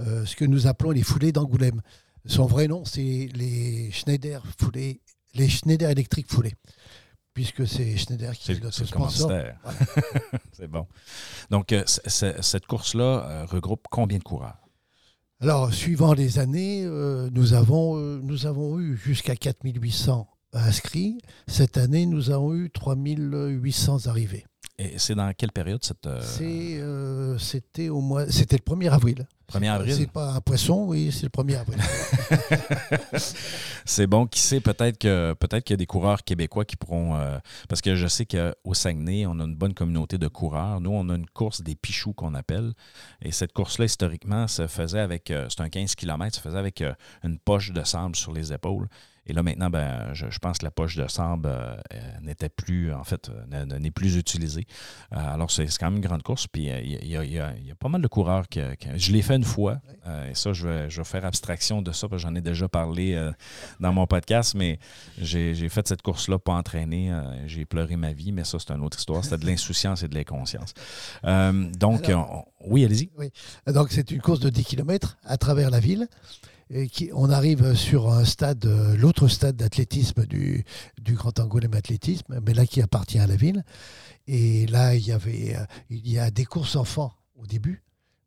euh, 0.00 0.24
ce 0.24 0.34
que 0.36 0.44
nous 0.44 0.66
appelons 0.66 0.90
les 0.90 1.02
foulées 1.02 1.32
d'Angoulême. 1.32 1.80
Son 2.26 2.46
vrai 2.46 2.68
nom, 2.68 2.84
c'est 2.84 3.28
les 3.32 3.90
Schneider 3.92 4.42
foulées, 4.58 5.00
les 5.34 5.48
Schneider 5.48 5.90
électriques 5.90 6.30
foulées, 6.30 6.54
puisque 7.32 7.66
c'est 7.66 7.96
Schneider 7.96 8.32
qui 8.32 8.52
est 8.52 8.54
le, 8.56 8.60
notre 8.60 8.84
sponsor. 8.84 9.30
c'est 10.52 10.68
bon. 10.68 10.86
Donc, 11.50 11.72
euh, 11.72 11.84
cette 11.86 12.66
course-là 12.66 13.02
euh, 13.02 13.46
regroupe 13.46 13.86
combien 13.90 14.18
de 14.18 14.24
coureurs? 14.24 14.58
Alors, 15.42 15.72
suivant 15.72 16.12
les 16.12 16.38
années, 16.38 16.82
euh, 16.84 17.30
nous, 17.32 17.54
avons, 17.54 17.96
euh, 17.96 18.20
nous 18.22 18.44
avons 18.44 18.78
eu 18.78 18.94
jusqu'à 18.98 19.34
4800 19.34 20.28
inscrits. 20.52 21.16
Cette 21.46 21.78
année, 21.78 22.04
nous 22.04 22.30
avons 22.30 22.54
eu 22.54 22.68
3800 22.68 24.06
arrivés. 24.06 24.44
Et 24.82 24.98
c'est 24.98 25.14
dans 25.14 25.30
quelle 25.34 25.52
période 25.52 25.84
cette 25.84 26.06
euh, 26.06 26.22
euh, 26.40 27.36
c'était 27.36 27.90
au 27.90 28.00
mois, 28.00 28.26
c'était 28.30 28.56
le 28.56 28.74
1er 28.74 28.90
avril. 28.90 29.26
1er 29.52 29.68
avril? 29.68 29.94
C'est 29.94 30.10
pas 30.10 30.32
un 30.32 30.40
poisson, 30.40 30.86
oui, 30.86 31.12
c'est 31.12 31.24
le 31.24 31.42
1er 31.42 31.58
avril. 31.58 31.78
C'est 33.84 34.06
bon. 34.06 34.26
Qui 34.26 34.40
sait, 34.40 34.60
peut-être 34.60 34.96
que 34.96 35.34
peut-être 35.34 35.64
qu'il 35.64 35.74
y 35.74 35.74
a 35.74 35.76
des 35.78 35.86
coureurs 35.86 36.22
québécois 36.22 36.64
qui 36.64 36.76
pourront. 36.76 37.16
euh, 37.16 37.38
parce 37.68 37.82
que 37.82 37.94
je 37.94 38.06
sais 38.06 38.24
qu'au 38.24 38.72
Saguenay, 38.72 39.26
on 39.26 39.38
a 39.40 39.44
une 39.44 39.56
bonne 39.56 39.74
communauté 39.74 40.16
de 40.16 40.28
coureurs. 40.28 40.80
Nous, 40.80 40.90
on 40.90 41.08
a 41.10 41.16
une 41.16 41.26
course 41.26 41.60
des 41.60 41.74
pichoux 41.74 42.14
qu'on 42.14 42.34
appelle. 42.34 42.72
Et 43.20 43.32
cette 43.32 43.52
course-là, 43.52 43.84
historiquement, 43.84 44.48
se 44.48 44.66
faisait 44.66 45.00
avec. 45.00 45.32
c'est 45.50 45.60
un 45.60 45.68
15 45.68 45.94
km, 45.94 46.36
se 46.36 46.40
faisait 46.40 46.58
avec 46.58 46.82
une 47.22 47.38
poche 47.38 47.72
de 47.72 47.82
sable 47.82 48.16
sur 48.16 48.32
les 48.32 48.52
épaules. 48.52 48.88
Et 49.30 49.32
là, 49.32 49.42
maintenant, 49.44 49.70
ben, 49.70 50.12
je, 50.12 50.26
je 50.28 50.38
pense 50.40 50.58
que 50.58 50.64
la 50.64 50.72
poche 50.72 50.96
de 50.96 51.06
sable 51.06 51.46
euh, 51.46 51.76
euh, 51.94 51.98
n'était 52.22 52.48
plus, 52.48 52.92
en 52.92 53.04
fait, 53.04 53.30
euh, 53.30 53.64
n'est 53.78 53.90
plus 53.92 54.16
utilisée. 54.16 54.66
Alors, 55.12 55.50
c'est 55.52 55.66
quand 55.78 55.86
même 55.86 55.96
une 55.96 56.06
grande 56.06 56.22
course. 56.24 56.46
Puis, 56.48 56.64
il 56.64 56.68
y, 56.68 56.72
a- 56.72 56.80
il 56.80 57.06
y 57.08 57.16
a- 57.16 57.24
il 57.24 57.32
y 57.32 57.38
a- 57.38 57.54
il 57.56 57.66
y 57.66 57.70
a 57.70 57.74
pas 57.76 57.88
mal 57.88 58.02
de 58.02 58.08
coureurs 58.08 58.48
qui. 58.48 58.60
qui- 58.78 58.88
je 58.98 59.12
l'ai 59.12 59.22
fait 59.22 59.36
une 59.36 59.44
fois. 59.44 59.78
et 60.28 60.34
ça, 60.34 60.52
je 60.52 60.66
vais, 60.66 60.90
je 60.90 60.98
vais 60.98 61.04
faire 61.04 61.24
abstraction 61.24 61.80
de 61.82 61.92
ça, 61.92 62.08
parce 62.08 62.22
que 62.22 62.28
j'en 62.28 62.34
ai 62.34 62.40
déjà 62.40 62.68
parlé 62.68 63.30
dans 63.78 63.92
mon 63.92 64.06
podcast, 64.06 64.54
mais 64.56 64.78
j'ai 65.18 65.68
fait 65.68 65.86
cette 65.86 66.02
course-là 66.02 66.38
pas 66.38 66.54
entraîné. 66.54 67.12
euh, 67.12 67.46
j'ai 67.46 67.64
pleuré 67.64 67.94
ma 67.96 68.12
vie, 68.12 68.32
mais 68.32 68.42
ça, 68.44 68.58
c'est 68.58 68.72
une 68.72 68.82
autre 68.82 68.98
histoire. 68.98 69.22
C'était 69.24 69.38
de 69.38 69.46
l'insouciance 69.50 70.02
et 70.02 70.08
de 70.08 70.14
l'inconscience. 70.14 70.74
Donc, 71.22 72.08
Alors- 72.08 72.46
on- 72.60 72.72
oui, 72.72 72.84
allez-y. 72.84 73.10
Donc, 73.66 73.88
c'est 73.92 74.10
une 74.10 74.20
course 74.20 74.40
de 74.40 74.50
10 74.50 74.64
km 74.64 75.16
à 75.24 75.36
travers 75.36 75.70
la 75.70 75.80
ville. 75.80 76.08
Et 76.72 76.88
qui, 76.88 77.10
on 77.12 77.30
arrive 77.30 77.74
sur 77.74 78.12
un 78.12 78.24
stade, 78.24 78.64
euh, 78.64 78.96
l'autre 78.96 79.26
stade 79.26 79.56
d'athlétisme 79.56 80.24
du, 80.24 80.64
du 81.00 81.14
Grand 81.14 81.38
Angoulême 81.40 81.74
Athlétisme, 81.74 82.38
mais 82.44 82.54
là 82.54 82.64
qui 82.64 82.80
appartient 82.80 83.18
à 83.18 83.26
la 83.26 83.34
ville. 83.34 83.64
Et 84.28 84.66
là, 84.68 84.94
il 84.94 85.04
y 85.04 85.10
avait, 85.10 85.56
euh, 85.56 85.64
il 85.90 86.08
y 86.08 86.18
a 86.18 86.30
des 86.30 86.44
courses 86.44 86.76
enfants 86.76 87.12
au 87.34 87.46
début. 87.46 87.82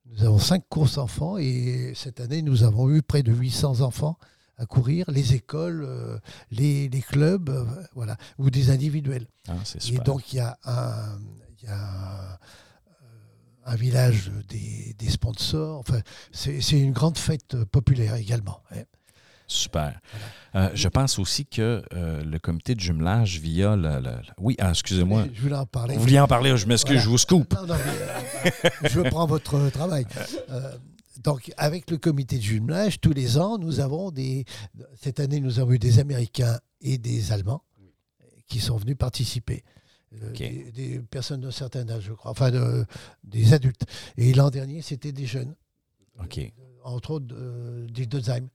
Nous 0.06 0.26
avons 0.26 0.40
cinq 0.40 0.64
courses 0.68 0.98
enfants 0.98 1.38
et 1.38 1.94
cette 1.96 2.20
année, 2.20 2.42
nous 2.42 2.64
avons 2.64 2.90
eu 2.92 3.02
près 3.02 3.24
de 3.24 3.32
800 3.32 3.80
enfants 3.80 4.18
à 4.58 4.66
courir, 4.66 5.10
les 5.10 5.34
écoles, 5.34 5.84
euh, 5.88 6.20
les, 6.52 6.90
les 6.90 7.02
clubs, 7.02 7.50
voilà, 7.96 8.18
ou 8.38 8.50
des 8.50 8.70
individuels. 8.70 9.28
Ah, 9.48 9.54
Et 9.90 9.98
donc, 10.00 10.34
il 10.34 10.36
y 10.36 10.40
a 10.40 10.60
un, 10.66 11.18
il 11.62 11.70
y 11.70 11.72
a 11.72 11.93
un, 13.74 13.76
village 13.76 14.32
des, 14.50 14.96
des 14.98 15.10
sponsors. 15.10 15.80
Enfin, 15.80 16.00
c'est 16.32 16.80
une 16.80 16.92
grande 16.94 17.18
fête 17.18 17.56
populaire 17.66 18.16
également. 18.16 18.62
hein. 18.72 18.84
Super. 19.46 20.00
Euh, 20.56 20.70
je 20.74 20.88
pense 20.88 21.20
aussi 21.20 21.46
que 21.46 21.84
euh, 21.94 22.24
le 22.24 22.40
comité 22.40 22.76
de 22.76 22.80
jumelage 22.80 23.40
via 23.40 23.76
le. 23.76 24.02
oui, 24.40 24.56
ah, 24.60 24.70
excusez-moi. 24.70 25.26
Je 25.34 25.42
voulais 25.42 25.56
en 25.56 25.66
parler. 25.66 25.96
Vous 25.96 26.02
vouliez 26.02 26.20
en 26.20 26.28
parler, 26.28 26.56
je 26.58 26.66
m'excuse, 26.66 26.94
Voilà. 26.94 27.04
je 27.04 27.10
vous 27.10 27.18
scoop. 27.18 27.54
Non, 27.54 27.68
non, 27.68 27.76
mais, 27.76 28.52
euh, 28.66 28.70
je 28.90 29.02
prends 29.02 29.28
votre 29.28 29.70
travail. 29.70 30.06
Donc, 31.24 31.52
avec 31.58 31.92
le 31.92 31.98
comité 31.98 32.38
de 32.38 32.42
jumelage, 32.42 33.00
tous 33.00 33.12
les 33.14 33.38
ans, 33.38 33.58
nous 33.58 33.80
avons 33.80 34.12
des. 34.12 34.46
Cette 35.00 35.20
année, 35.20 35.40
nous 35.40 35.60
avons 35.60 35.74
eu 35.74 35.80
des 35.80 36.00
Américains 36.00 36.60
et 36.82 36.98
des 36.98 37.32
Allemands 37.32 37.64
qui 38.48 38.60
sont 38.60 38.78
venus 38.78 38.98
participer. 38.98 39.64
Euh, 40.22 40.32
des, 40.32 40.72
des 40.72 41.00
personnes 41.00 41.42
d'un 41.42 41.52
certain 41.52 41.88
âge, 41.90 42.04
je 42.04 42.14
crois. 42.14 42.32
Enfin, 42.32 42.52
de- 42.52 42.86
des 43.24 43.54
adultes. 43.54 43.84
Et 44.18 44.34
l'an 44.34 44.50
dernier, 44.50 44.82
c'était 44.82 45.12
des 45.12 45.26
jeunes. 45.26 45.56
OK. 46.20 46.38
Euh, 46.38 46.50
entre 46.84 47.12
autres, 47.12 47.34
euh, 47.34 47.88
d'Ildesheim. 47.88 48.48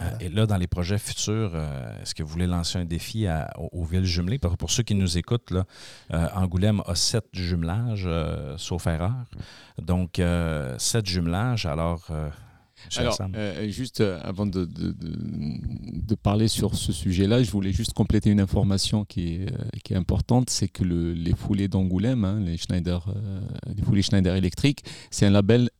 Euh, 0.00 0.04
Et 0.20 0.28
là, 0.28 0.46
dans 0.46 0.58
les 0.58 0.68
projets 0.68 0.96
futurs, 0.98 1.50
euh, 1.54 2.00
est-ce 2.00 2.14
que 2.14 2.22
vous 2.22 2.28
voulez 2.28 2.46
lancer 2.46 2.78
un 2.78 2.84
défi 2.84 3.26
à- 3.26 3.52
aux, 3.58 3.68
aux 3.80 3.84
villes 3.84 4.04
jumelées? 4.04 4.38
Pour, 4.38 4.56
pour 4.56 4.70
ceux 4.70 4.84
qui 4.84 4.94
nous 4.94 5.18
écoutent, 5.18 5.50
là, 5.50 5.64
euh, 6.12 6.28
Angoulême 6.34 6.82
a 6.86 6.94
sept 6.94 7.24
jumelages, 7.32 8.08
sauf 8.58 8.86
erreur. 8.86 9.24
Donc, 9.82 10.20
sept 10.78 11.04
jumelages. 11.06 11.66
Alors, 11.66 12.06
Alors, 13.00 13.14
euh, 13.36 13.68
juste 13.70 14.00
euh, 14.00 14.18
avant 14.22 14.46
de, 14.46 14.64
de- 14.64 14.92
de- 14.92 15.18
de 16.06 16.14
parler 16.14 16.48
sur 16.48 16.74
ce 16.74 16.92
sujet-là, 16.92 17.42
je 17.42 17.50
voulais 17.50 17.72
juste 17.72 17.92
compléter 17.92 18.30
une 18.30 18.40
information 18.40 19.04
qui 19.04 19.34
est, 19.34 19.52
euh, 19.52 19.56
qui 19.84 19.92
est 19.92 19.96
importante, 19.96 20.48
c'est 20.50 20.68
que 20.68 20.84
le- 20.84 21.12
les 21.12 21.34
foulées 21.34 21.68
d'Angoulême, 21.68 22.24
hein, 22.24 22.40
les 22.40 22.56
Schneider, 22.56 23.06
euh, 23.14 23.40
les 23.76 23.82
foulées 23.82 24.02
Schneider 24.02 24.34
électriques, 24.36 24.84
c'est 25.10 25.26
un 25.26 25.30
label 25.30 25.70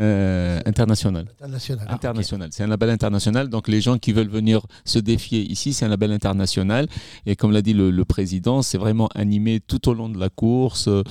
euh, 0.00 0.60
international. 0.64 1.26
International. 1.40 1.86
Ah, 1.88 1.94
international. 1.94 2.48
C'est 2.52 2.64
un 2.64 2.66
label 2.66 2.90
international. 2.90 3.48
Donc 3.48 3.68
les 3.68 3.80
gens 3.80 3.98
qui 3.98 4.12
veulent 4.12 4.28
venir 4.28 4.66
se 4.84 4.98
défier 4.98 5.42
ici, 5.42 5.72
c'est 5.72 5.84
un 5.84 5.88
label 5.88 6.12
international. 6.12 6.86
Et 7.26 7.36
comme 7.36 7.52
l'a 7.52 7.62
dit 7.62 7.74
le, 7.74 7.90
le 7.90 8.04
président, 8.04 8.62
c'est 8.62 8.78
vraiment 8.78 9.08
animé 9.14 9.60
tout 9.60 9.88
au 9.88 9.94
long 9.94 10.08
de 10.08 10.18
la 10.18 10.28
course, 10.30 10.88
euh, 10.88 11.02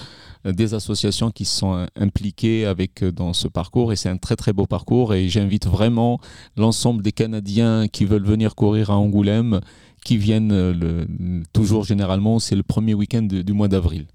des 0.45 0.73
associations 0.73 1.31
qui 1.31 1.45
se 1.45 1.57
sont 1.57 1.75
euh, 1.75 1.85
impliquées 1.95 2.65
avec 2.65 3.03
euh, 3.03 3.11
dans 3.11 3.33
ce 3.33 3.47
parcours. 3.47 3.93
Et 3.93 3.95
c'est 3.95 4.09
un 4.09 4.17
très 4.17 4.35
très 4.35 4.51
beau 4.51 4.65
parcours. 4.65 5.13
Et 5.13 5.29
j'invite 5.29 5.67
vraiment 5.67 6.19
l'ensemble 6.57 7.03
des 7.03 7.11
Canadiens 7.11 7.87
qui 7.87 8.05
veulent 8.05 8.25
venir 8.25 8.55
courir 8.55 8.89
à 8.89 8.97
Angoulême, 8.97 9.61
qui 10.03 10.17
viennent 10.17 10.51
euh, 10.51 10.73
le- 10.73 11.43
toujours 11.53 11.83
généralement, 11.85 12.39
c'est 12.39 12.55
le 12.55 12.63
premier 12.63 12.95
week-end 12.95 13.21
du 13.21 13.53
mois 13.53 13.67
d'avril. 13.67 14.07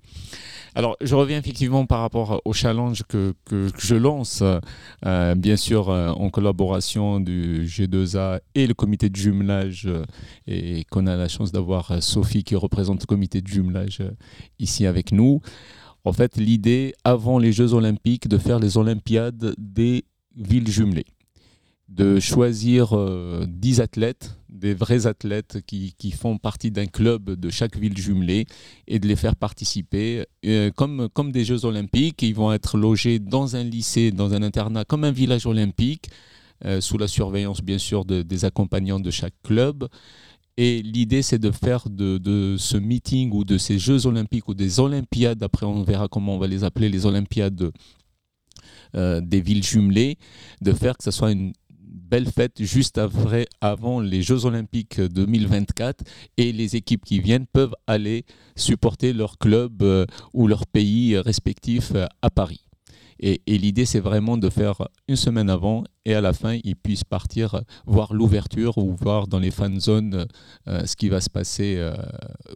Alors, 0.77 0.99
je 1.01 1.15
reviens 1.15 1.39
effectivement 1.39 1.87
par 1.87 2.01
rapport 2.01 2.43
au 2.45 2.53
challenge 2.53 3.03
que, 3.09 3.33
que, 3.47 3.71
je 3.79 3.95
lance, 3.95 4.43
euh, 5.07 5.35
bien 5.35 5.57
sûr 5.57 5.89
euh, 5.89 6.11
en 6.11 6.29
collaboration 6.29 7.19
du 7.19 7.65
G2A 7.65 8.41
et 8.55 8.67
le 8.67 8.75
comité 8.75 9.09
de 9.09 9.17
jumelage, 9.17 9.87
euh, 9.87 10.05
et 10.47 10.85
qu'on 10.91 11.07
a 11.07 11.17
la 11.17 11.29
chance 11.29 11.51
d'avoir 11.51 12.03
Sophie 12.03 12.45
qui 12.45 12.57
représente 12.57 13.01
le 13.01 13.07
comité 13.07 13.41
de 13.41 13.47
jumelage 13.47 14.03
ici 14.59 14.85
avec 14.85 15.13
nous. 15.13 15.41
En 16.05 16.13
fait, 16.13 16.37
l'idée, 16.37 16.93
avant 17.05 17.39
les 17.39 17.53
Jeux 17.53 17.73
Olympiques, 17.73 18.29
de 18.29 18.37
faire 18.37 18.59
les 18.59 18.77
Olympiades 18.77 19.55
des 19.57 20.05
villes 20.37 20.69
jumelées, 20.69 21.07
de 21.89 22.19
choisir 22.19 22.97
euh, 22.97 23.47
10 23.49 23.81
athlètes, 23.81 24.37
des 24.49 24.75
vrais 24.75 25.07
athlètes 25.07 25.59
qui, 25.67 25.95
qui 25.97 26.11
font 26.11 26.37
partie 26.39 26.71
d'un 26.71 26.87
club 26.87 27.31
de 27.31 27.49
chaque 27.51 27.77
ville 27.77 27.97
jumelée 27.97 28.47
et 28.89 28.99
de 28.99 29.07
les 29.07 29.15
faire 29.17 29.37
participer 29.37 30.27
euh, 30.45 30.71
comme, 30.73 31.09
comme 31.13 31.31
des 31.31 31.45
Jeux 31.45 31.65
Olympiques. 31.65 32.23
Ils 32.23 32.35
vont 32.35 32.53
être 32.53 32.77
logés 32.77 33.19
dans 33.21 33.55
un 33.55 33.63
lycée, 33.63 34.11
dans 34.11 34.35
un 34.35 34.43
internat, 34.43 34.85
comme 34.85 35.05
un 35.05 35.13
village 35.13 35.47
olympique, 35.47 36.07
euh, 36.65 36.81
sous 36.81 36.99
la 36.99 37.07
surveillance 37.07 37.61
bien 37.63 37.79
sûr 37.79 38.05
de- 38.05 38.23
des 38.23 38.45
accompagnants 38.45 39.01
de 39.01 39.11
chaque 39.11 39.35
club. 39.45 39.87
Et 40.57 40.83
l'idée, 40.83 41.21
c'est 41.23 41.39
de 41.39 41.51
faire 41.51 41.89
de, 41.89 42.17
de 42.19 42.57
ce 42.59 42.79
meeting 42.79 43.31
ou 43.33 43.45
de 43.45 43.59
ces 43.59 43.79
Jeux 43.79 44.07
olympiques 44.07 44.49
ou 44.49 44.55
des 44.55 44.81
Olympiades, 44.81 45.43
après 45.43 45.67
on 45.67 45.83
verra 45.83 46.09
comment 46.09 46.35
on 46.35 46.39
va 46.39 46.47
les 46.47 46.65
appeler, 46.65 46.89
les 46.89 47.05
Olympiades 47.05 47.71
euh, 48.95 49.21
des 49.21 49.43
villes 49.43 49.63
jumelées, 49.63 50.17
de 50.63 50.73
faire 50.73 50.97
que 50.97 51.05
ce 51.05 51.11
soit 51.11 51.31
une 51.33 51.53
belle 52.09 52.27
fête 52.27 52.63
juste 52.63 52.99
après, 52.99 53.47
avant 53.61 54.01
les 54.01 54.23
Jeux 54.23 54.45
olympiques 54.45 55.01
2024 55.01 56.05
et 56.37 56.53
les 56.53 56.77
équipes 56.77 57.05
qui 57.05 57.21
viennent 57.21 57.47
peuvent 57.47 57.75
aller 57.87 58.25
supporter 58.55 59.13
leur 59.13 59.39
club 59.39 59.83
euh, 59.83 60.07
ou 60.33 60.47
leur 60.47 60.67
pays 60.67 61.19
respectif 61.19 61.93
euh, 61.95 62.07
à 62.23 62.31
Paris. 62.31 62.63
Et, 63.19 63.41
l'idée, 63.47 63.87
c'est 63.87 64.01
vraiment 64.01 64.37
de 64.37 64.51
faire 64.51 64.89
une 65.09 65.17
semaine 65.17 65.49
avant 65.49 65.85
et 66.05 66.15
à 66.15 66.21
la 66.21 66.35
fin, 66.35 66.59
ils 66.65 66.77
puissent 66.77 67.03
partir 67.03 67.63
voir 67.87 68.13
l'ouverture 68.13 68.77
ou 68.77 68.95
voir 68.95 69.27
dans 69.27 69.39
les 69.39 69.51
fan 69.51 69.81
zones 69.81 70.27
euh, 70.69 70.85
ce 70.85 70.97
qui 70.97 71.09
va 71.09 71.23
se 71.23 71.31
passer 71.31 71.83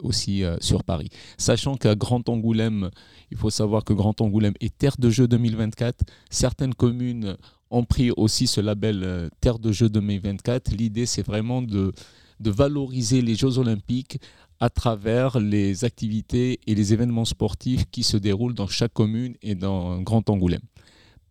aussi 0.03 0.43
sur 0.59 0.83
Paris. 0.83 1.09
Sachant 1.39 1.77
qu'à 1.77 1.95
Grand 1.95 2.29
Angoulême, 2.29 2.91
il 3.31 3.37
faut 3.37 3.49
savoir 3.49 3.83
que 3.83 3.93
Grand 3.93 4.21
Angoulême 4.21 4.53
est 4.61 4.77
terre 4.77 4.97
de 4.99 5.09
jeu 5.09 5.27
2024. 5.27 6.05
Certaines 6.29 6.75
communes 6.75 7.37
ont 7.71 7.83
pris 7.85 8.11
aussi 8.11 8.45
ce 8.47 8.61
label 8.61 9.01
euh, 9.03 9.29
terre 9.39 9.57
de 9.59 9.71
jeu 9.71 9.89
2024. 9.89 10.71
L'idée, 10.73 11.05
c'est 11.05 11.25
vraiment 11.25 11.61
de, 11.61 11.91
valoriser 12.39 13.21
les 13.21 13.35
Jeux 13.35 13.57
olympiques 13.57 14.19
à 14.59 14.69
travers 14.69 15.39
les 15.39 15.85
activités 15.85 16.59
et 16.67 16.75
les 16.75 16.93
événements 16.93 17.25
sportifs 17.25 17.85
qui 17.91 18.03
se 18.03 18.17
déroulent 18.17 18.53
dans 18.53 18.67
chaque 18.67 18.93
commune 18.93 19.35
et 19.41 19.55
dans 19.55 19.99
Grand 20.01 20.29
Angoulême. 20.29 20.61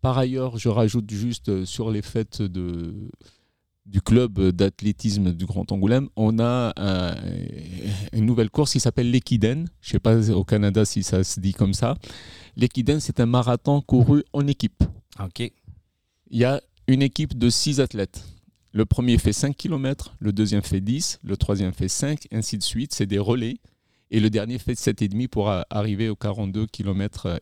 Par 0.01 0.17
ailleurs, 0.17 0.57
je 0.57 0.67
rajoute 0.69 1.09
juste 1.11 1.49
euh, 1.49 1.65
sur 1.65 1.91
les 1.91 2.01
fêtes 2.01 2.41
du 3.85 3.99
club 4.01 4.39
d'athlétisme 4.51 5.31
du 5.33 5.45
Grand 5.45 5.69
Angoulême, 5.71 6.07
on 6.15 6.39
a 6.39 6.71
un- 6.77 7.15
une 8.13 8.25
nouvelle 8.25 8.49
course 8.49 8.71
qui 8.73 8.79
s'appelle 8.79 9.09
l'Equiden. 9.11 9.67
Je 9.81 9.89
ne 9.89 9.91
sais 9.93 9.99
pas 9.99 10.31
au 10.31 10.43
Canada 10.43 10.85
si 10.85 11.03
ça 11.03 11.23
se 11.23 11.39
dit 11.39 11.53
comme 11.53 11.73
ça. 11.73 11.95
L'Equiden, 12.55 12.99
c'est 12.99 13.19
un 13.19 13.25
marathon 13.25 13.81
couru 13.81 14.23
en 14.33 14.45
équipe. 14.47 14.83
OK. 15.19 15.51
Il 16.33 16.39
y 16.39 16.45
a 16.45 16.61
une 16.87 17.01
équipe 17.01 17.37
de 17.37 17.49
six 17.49 17.81
athlètes. 17.81 18.23
Le 18.71 18.85
premier 18.85 19.17
fait 19.17 19.33
5 19.33 19.53
km, 19.53 20.15
le 20.19 20.31
deuxième 20.31 20.61
fait 20.61 20.79
10, 20.79 21.19
le 21.25 21.35
troisième 21.35 21.73
fait 21.73 21.89
5, 21.89 22.25
ainsi 22.31 22.57
de 22.57 22.63
suite. 22.63 22.93
C'est 22.93 23.05
des 23.05 23.19
relais. 23.19 23.57
Et 24.11 24.21
le 24.21 24.29
dernier 24.29 24.57
fait 24.57 24.79
7,5 24.79 25.27
pour 25.27 25.49
arriver 25.69 26.07
aux 26.07 26.15
42 26.15 26.67
km. 26.67 27.41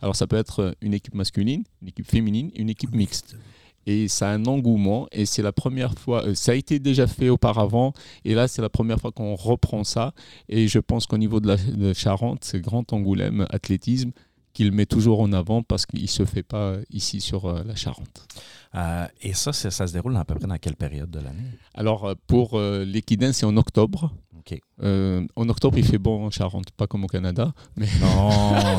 Alors 0.00 0.16
ça 0.16 0.26
peut 0.26 0.36
être 0.36 0.74
une 0.80 0.94
équipe 0.94 1.14
masculine, 1.14 1.64
une 1.82 1.88
équipe 1.88 2.10
féminine, 2.10 2.50
une 2.56 2.70
équipe 2.70 2.94
mixte. 2.94 3.36
Et 3.84 4.08
ça 4.08 4.30
a 4.30 4.32
un 4.32 4.46
engouement. 4.46 5.08
Et 5.12 5.26
c'est 5.26 5.42
la 5.42 5.52
première 5.52 5.98
fois, 5.98 6.24
euh, 6.24 6.34
ça 6.34 6.52
a 6.52 6.54
été 6.54 6.78
déjà 6.78 7.06
fait 7.06 7.28
auparavant. 7.28 7.92
Et 8.24 8.32
là, 8.32 8.48
c'est 8.48 8.62
la 8.62 8.70
première 8.70 8.98
fois 8.98 9.12
qu'on 9.12 9.34
reprend 9.34 9.84
ça. 9.84 10.14
Et 10.48 10.68
je 10.68 10.78
pense 10.78 11.06
qu'au 11.06 11.18
niveau 11.18 11.40
de 11.40 11.48
la 11.48 11.56
de 11.56 11.92
Charente, 11.92 12.44
c'est 12.44 12.60
Grand 12.60 12.90
Angoulême 12.94 13.46
Athlétisme 13.50 14.12
qu'il 14.52 14.72
met 14.72 14.86
toujours 14.86 15.20
en 15.20 15.32
avant 15.32 15.62
parce 15.62 15.86
qu'il 15.86 16.02
ne 16.02 16.06
se 16.06 16.24
fait 16.24 16.42
pas 16.42 16.76
ici 16.90 17.20
sur 17.20 17.46
euh, 17.46 17.62
la 17.64 17.74
Charente. 17.74 18.26
Euh, 18.74 19.06
et 19.20 19.34
ça, 19.34 19.52
ça 19.52 19.86
se 19.86 19.92
déroule 19.92 20.16
à 20.16 20.24
peu 20.24 20.34
près 20.34 20.46
dans 20.46 20.58
quelle 20.58 20.76
période 20.76 21.10
de 21.10 21.20
l'année? 21.20 21.50
Alors, 21.74 22.04
euh, 22.04 22.14
pour 22.26 22.58
euh, 22.58 22.84
l'équidin, 22.84 23.32
c'est 23.32 23.46
en 23.46 23.56
octobre. 23.56 24.12
Euh, 24.82 25.24
en 25.36 25.48
octobre, 25.48 25.78
il 25.78 25.84
fait 25.84 25.98
bon 25.98 26.26
en 26.26 26.30
Charente, 26.30 26.70
pas 26.76 26.86
comme 26.86 27.04
au 27.04 27.06
Canada. 27.06 27.52
Mais... 27.76 27.86
Non, 28.00 28.30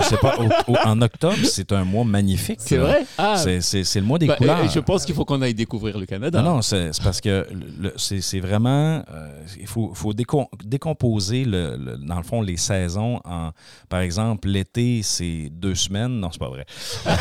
c'est 0.02 0.20
pas. 0.20 0.36
au- 0.38 0.72
au- 0.74 0.78
en 0.86 1.02
octobre, 1.02 1.38
c'est 1.46 1.72
un 1.72 1.86
mois 1.86 2.04
magnifique. 2.04 2.60
là. 2.72 2.98
Ah, 3.18 3.38
C'est- 3.38 3.62
C'est 3.62 3.84
c'est 3.84 4.00
le 4.02 4.06
mois 4.06 4.20
des 4.20 4.28
bah, 4.28 4.36
couleurs. 4.36 4.64
et 4.64 4.70
Je 4.70 4.80
pense 4.80 5.06
qu'il 5.06 5.16
faut 5.16 5.24
qu'on 5.26 5.42
aille 5.42 5.54
découvrir 5.54 5.98
le 5.98 6.06
Canada. 6.06 6.42
Non, 6.42 6.56
non, 6.56 6.62
c'est 6.62 6.92
c'est 6.94 7.04
parce 7.04 7.22
que 7.22 7.48
c'est 7.96 8.22
c'est 8.22 8.40
vraiment. 8.42 9.04
euh, 9.12 9.44
il 9.60 9.68
faut, 9.68 9.94
faut 9.94 10.14
décom- 10.14 10.48
décomposer, 10.66 11.46
le, 11.46 11.78
le- 11.78 11.98
dans 11.98 12.18
le 12.18 12.24
fond, 12.24 12.42
les 12.42 12.58
saisons 12.58 13.22
en. 13.24 13.52
Par 13.88 14.02
exemple, 14.02 14.50
l'été, 14.50 15.02
c'est 15.04 15.50
deux 15.52 15.76
semaines. 15.76 16.20
Non, 16.20 16.30
c'est 16.32 16.40
pas 16.40 16.50
vrai. 16.50 16.66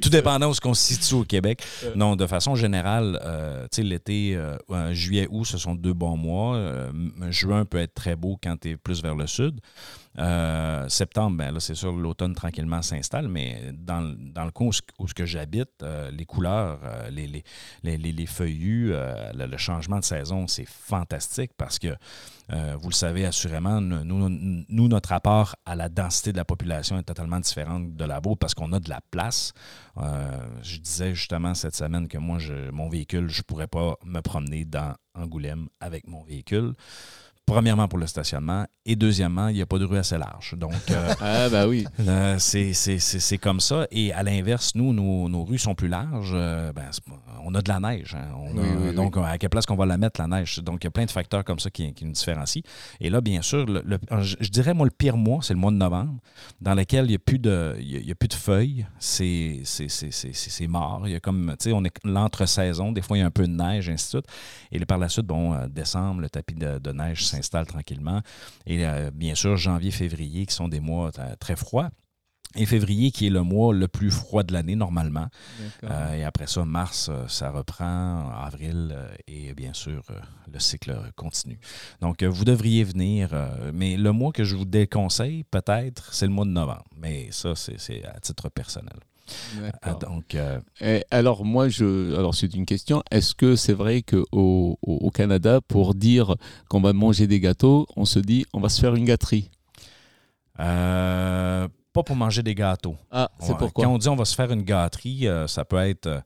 Tout 0.00 0.08
dépendant 0.10 0.50
où 0.50 0.54
on 0.64 0.74
se 0.74 0.94
situe 0.94 1.14
au 1.14 1.24
Québec. 1.24 1.62
Non, 1.94 2.16
de 2.16 2.26
façon 2.26 2.54
générale, 2.54 3.18
euh, 3.24 3.62
tu 3.70 3.76
sais, 3.76 3.82
l'été, 3.82 4.34
euh, 4.36 4.56
euh, 4.70 4.92
juillet, 4.92 5.26
août, 5.30 5.44
ce 5.44 5.58
sont 5.66 5.74
deux 5.74 5.92
bons 5.92 6.16
mois. 6.16 6.56
Euh, 6.56 6.92
juin 7.30 7.64
peut 7.64 7.78
être 7.78 7.94
très 7.94 8.16
beau 8.16 8.38
quand 8.42 8.56
tu 8.60 8.70
es 8.70 8.76
plus 8.76 9.02
vers 9.02 9.14
le 9.14 9.26
sud. 9.26 9.60
Euh, 10.18 10.88
septembre, 10.88 11.36
ben 11.36 11.52
là, 11.52 11.60
c'est 11.60 11.74
sûr, 11.74 11.92
l'automne 11.92 12.34
tranquillement 12.34 12.80
s'installe, 12.82 13.28
mais 13.28 13.72
dans, 13.72 14.14
dans 14.18 14.44
le 14.44 14.50
coin 14.50 14.70
où, 14.98 15.06
j'habite, 15.24 15.82
euh, 15.82 16.10
les 16.10 16.24
couleurs, 16.24 16.80
euh, 16.84 17.10
les, 17.10 17.26
les, 17.26 17.44
les, 17.82 18.12
les- 18.12 18.26
feuillus, 18.26 18.92
le, 18.92 19.56
changement 19.56 19.98
de 19.98 20.04
saison, 20.04 20.46
c'est 20.46 20.66
fantastique 20.68 21.52
parce 21.56 21.78
que, 21.78 21.94
vous 22.48 22.88
le 22.88 22.94
savez 22.94 23.24
assurément, 23.24 23.80
nous, 23.80 24.88
notre 24.88 25.08
rapport 25.08 25.56
à 25.64 25.74
la 25.74 25.88
densité 25.88 26.32
de 26.32 26.36
la 26.36 26.44
population 26.44 26.98
est 26.98 27.02
totalement 27.02 27.40
différent 27.40 27.80
de 27.80 28.04
la 28.04 28.20
vôtre 28.20 28.38
parce 28.38 28.54
qu'on 28.54 28.72
a 28.72 28.80
de 28.80 28.88
la 28.88 29.00
place. 29.10 29.52
Je 29.96 30.78
disais 30.78 31.14
justement 31.14 31.54
cette 31.54 31.74
semaine 31.74 32.08
que 32.08 32.18
moi, 32.18 32.38
mon 32.72 32.88
véhicule, 32.88 33.28
je 33.28 33.40
ne 33.40 33.42
pourrais 33.42 33.66
pas 33.68 33.94
me 34.04 34.20
promener 34.20 34.64
dans 34.64 34.94
Angoulême 35.14 35.68
avec 35.80 36.06
mon 36.06 36.22
véhicule. 36.24 36.74
Premièrement 37.46 37.86
pour 37.86 38.00
le 38.00 38.08
stationnement 38.08 38.66
et 38.84 38.96
deuxièmement, 38.96 39.46
il 39.48 39.54
n'y 39.54 39.62
a 39.62 39.66
pas 39.66 39.78
de 39.78 39.84
rue 39.84 39.98
assez 39.98 40.18
large. 40.18 40.54
Donc, 40.58 40.72
euh, 40.90 41.14
Ah, 41.20 41.48
bah 41.48 41.68
oui. 41.68 41.84
euh, 42.00 42.36
c'est- 42.40 43.38
comme 43.38 43.60
ça. 43.60 43.86
Et 43.92 44.12
à 44.12 44.22
l'inverse, 44.24 44.72
nous, 44.74 44.92
nos, 44.92 45.28
nos 45.28 45.44
rues 45.44 45.58
sont 45.58 45.74
plus 45.76 45.86
larges. 45.88 46.32
Euh, 46.34 46.72
ben, 46.72 46.90
on 47.44 47.54
a 47.54 47.62
de 47.62 47.68
la 47.68 47.78
neige. 47.78 48.16
hein. 48.16 48.26
On 48.36 48.58
a- 48.58 48.60
Oui, 48.62 48.68
oui, 48.76 48.88
oui. 48.88 48.94
donc, 48.94 49.16
à 49.16 49.38
quelle 49.38 49.50
place 49.50 49.64
qu'on 49.64 49.76
va 49.76 49.86
la 49.86 49.96
mettre, 49.96 50.20
la 50.20 50.26
neige? 50.26 50.58
Donc, 50.58 50.82
il 50.82 50.86
y 50.86 50.88
a 50.88 50.90
plein 50.90 51.04
de 51.04 51.10
facteurs 51.10 51.44
comme 51.44 51.60
ça 51.60 51.70
qui, 51.70 51.92
qui 51.94 52.04
nous 52.04 52.12
différencient. 52.12 52.62
Et 53.00 53.10
là, 53.10 53.20
bien 53.20 53.42
sûr, 53.42 53.64
le- 53.64 53.82
le- 53.86 53.98
je, 54.22 54.36
je 54.40 54.48
dirais, 54.50 54.74
moi, 54.74 54.84
le 54.86 54.90
pire 54.90 55.16
mois, 55.16 55.38
c'est 55.42 55.54
le 55.54 55.60
mois 55.60 55.70
de 55.70 55.76
novembre, 55.76 56.18
dans 56.60 56.74
lequel 56.74 57.04
il 57.04 57.08
n'y 57.10 57.14
a, 57.14 57.18
plus 57.20 57.38
de- 57.38 57.76
il 57.78 57.90
y 57.92 57.96
a- 57.96 58.00
il 58.00 58.06
y 58.08 58.12
a 58.12 58.14
plus 58.16 58.28
de 58.28 58.34
feuilles. 58.34 58.86
C'est 58.98 59.62
mort. 60.68 61.02
Il 61.06 61.12
y 61.12 61.14
a 61.14 61.20
comme, 61.20 61.54
tu 61.60 61.70
sais, 61.70 61.72
on 61.72 61.84
est 61.84 61.92
l'entre-saison. 62.04 62.90
Des 62.92 63.02
fois, 63.02 63.16
il 63.16 63.20
y 63.20 63.22
a 63.22 63.26
un 63.26 63.30
peu 63.30 63.46
de 63.46 63.52
neige, 63.52 63.88
ainsi 63.88 64.06
de 64.06 64.10
suite. 64.22 64.26
Et 64.72 64.78
là, 64.78 64.86
par 64.86 64.98
la 64.98 65.08
suite, 65.08 65.26
bon, 65.26 65.56
décembre, 65.68 66.20
le 66.22 66.28
tapis 66.30 66.54
de, 66.54 66.78
de 66.78 66.92
neige 66.92 67.24
s'installe 67.36 67.66
tranquillement. 67.66 68.20
Et 68.66 68.86
euh, 68.86 69.10
bien 69.12 69.34
sûr, 69.34 69.56
janvier, 69.56 69.90
février, 69.90 70.46
qui 70.46 70.54
sont 70.54 70.68
des 70.68 70.80
mois 70.80 71.10
très 71.38 71.56
froids. 71.56 71.90
Et 72.58 72.64
février, 72.64 73.10
qui 73.10 73.26
est 73.26 73.30
le 73.30 73.42
mois 73.42 73.74
le 73.74 73.86
plus 73.86 74.10
froid 74.10 74.42
de 74.42 74.52
l'année, 74.52 74.76
normalement. 74.76 75.26
Euh, 75.84 76.14
et 76.14 76.24
après 76.24 76.46
ça, 76.46 76.64
mars, 76.64 77.08
euh, 77.10 77.28
ça 77.28 77.50
reprend, 77.50 78.30
avril, 78.30 78.94
euh, 78.94 79.14
et 79.26 79.52
bien 79.52 79.74
sûr, 79.74 80.02
euh, 80.10 80.20
le 80.50 80.58
cycle 80.58 80.96
continue. 81.16 81.58
Donc, 82.00 82.22
vous 82.22 82.44
devriez 82.44 82.84
venir, 82.84 83.30
mais 83.74 83.96
le 83.96 84.12
mois 84.12 84.32
que 84.32 84.44
je 84.44 84.56
vous 84.56 84.64
déconseille, 84.64 85.44
peut-être, 85.44 86.14
c'est 86.14 86.26
le 86.26 86.32
mois 86.32 86.46
de 86.46 86.50
novembre. 86.50 86.86
Mais 86.96 87.28
ça, 87.30 87.54
c'est 87.56 88.04
à 88.06 88.20
titre 88.20 88.48
personnel. 88.48 88.98
Ah, 89.82 89.94
donc, 89.94 90.34
euh, 90.34 90.60
Et 90.80 91.04
alors 91.10 91.44
moi, 91.44 91.68
je, 91.68 92.16
alors 92.16 92.34
c'est 92.34 92.54
une 92.54 92.66
question. 92.66 93.02
Est-ce 93.10 93.34
que 93.34 93.56
c'est 93.56 93.72
vrai 93.72 94.02
que 94.02 94.24
au, 94.32 94.76
Canada, 95.14 95.60
pour 95.60 95.94
dire 95.94 96.34
qu'on 96.68 96.80
va 96.80 96.92
manger 96.92 97.26
des 97.26 97.40
gâteaux, 97.40 97.86
on 97.96 98.04
se 98.04 98.18
dit 98.18 98.44
on 98.52 98.60
va 98.60 98.68
se 98.68 98.80
faire 98.80 98.94
une 98.94 99.04
gâterie? 99.04 99.50
Euh, 100.60 101.68
pas 101.92 102.02
pour 102.02 102.16
manger 102.16 102.42
des 102.42 102.54
gâteaux. 102.54 102.96
Ah, 103.10 103.30
c'est 103.40 103.56
pourquoi? 103.56 103.84
Quand 103.84 103.92
on 103.92 103.98
dit 103.98 104.08
on 104.08 104.16
va 104.16 104.24
se 104.24 104.34
faire 104.34 104.52
une 104.52 104.62
gâterie, 104.62 105.26
euh, 105.26 105.46
ça 105.46 105.64
peut 105.64 105.78
être, 105.78 106.22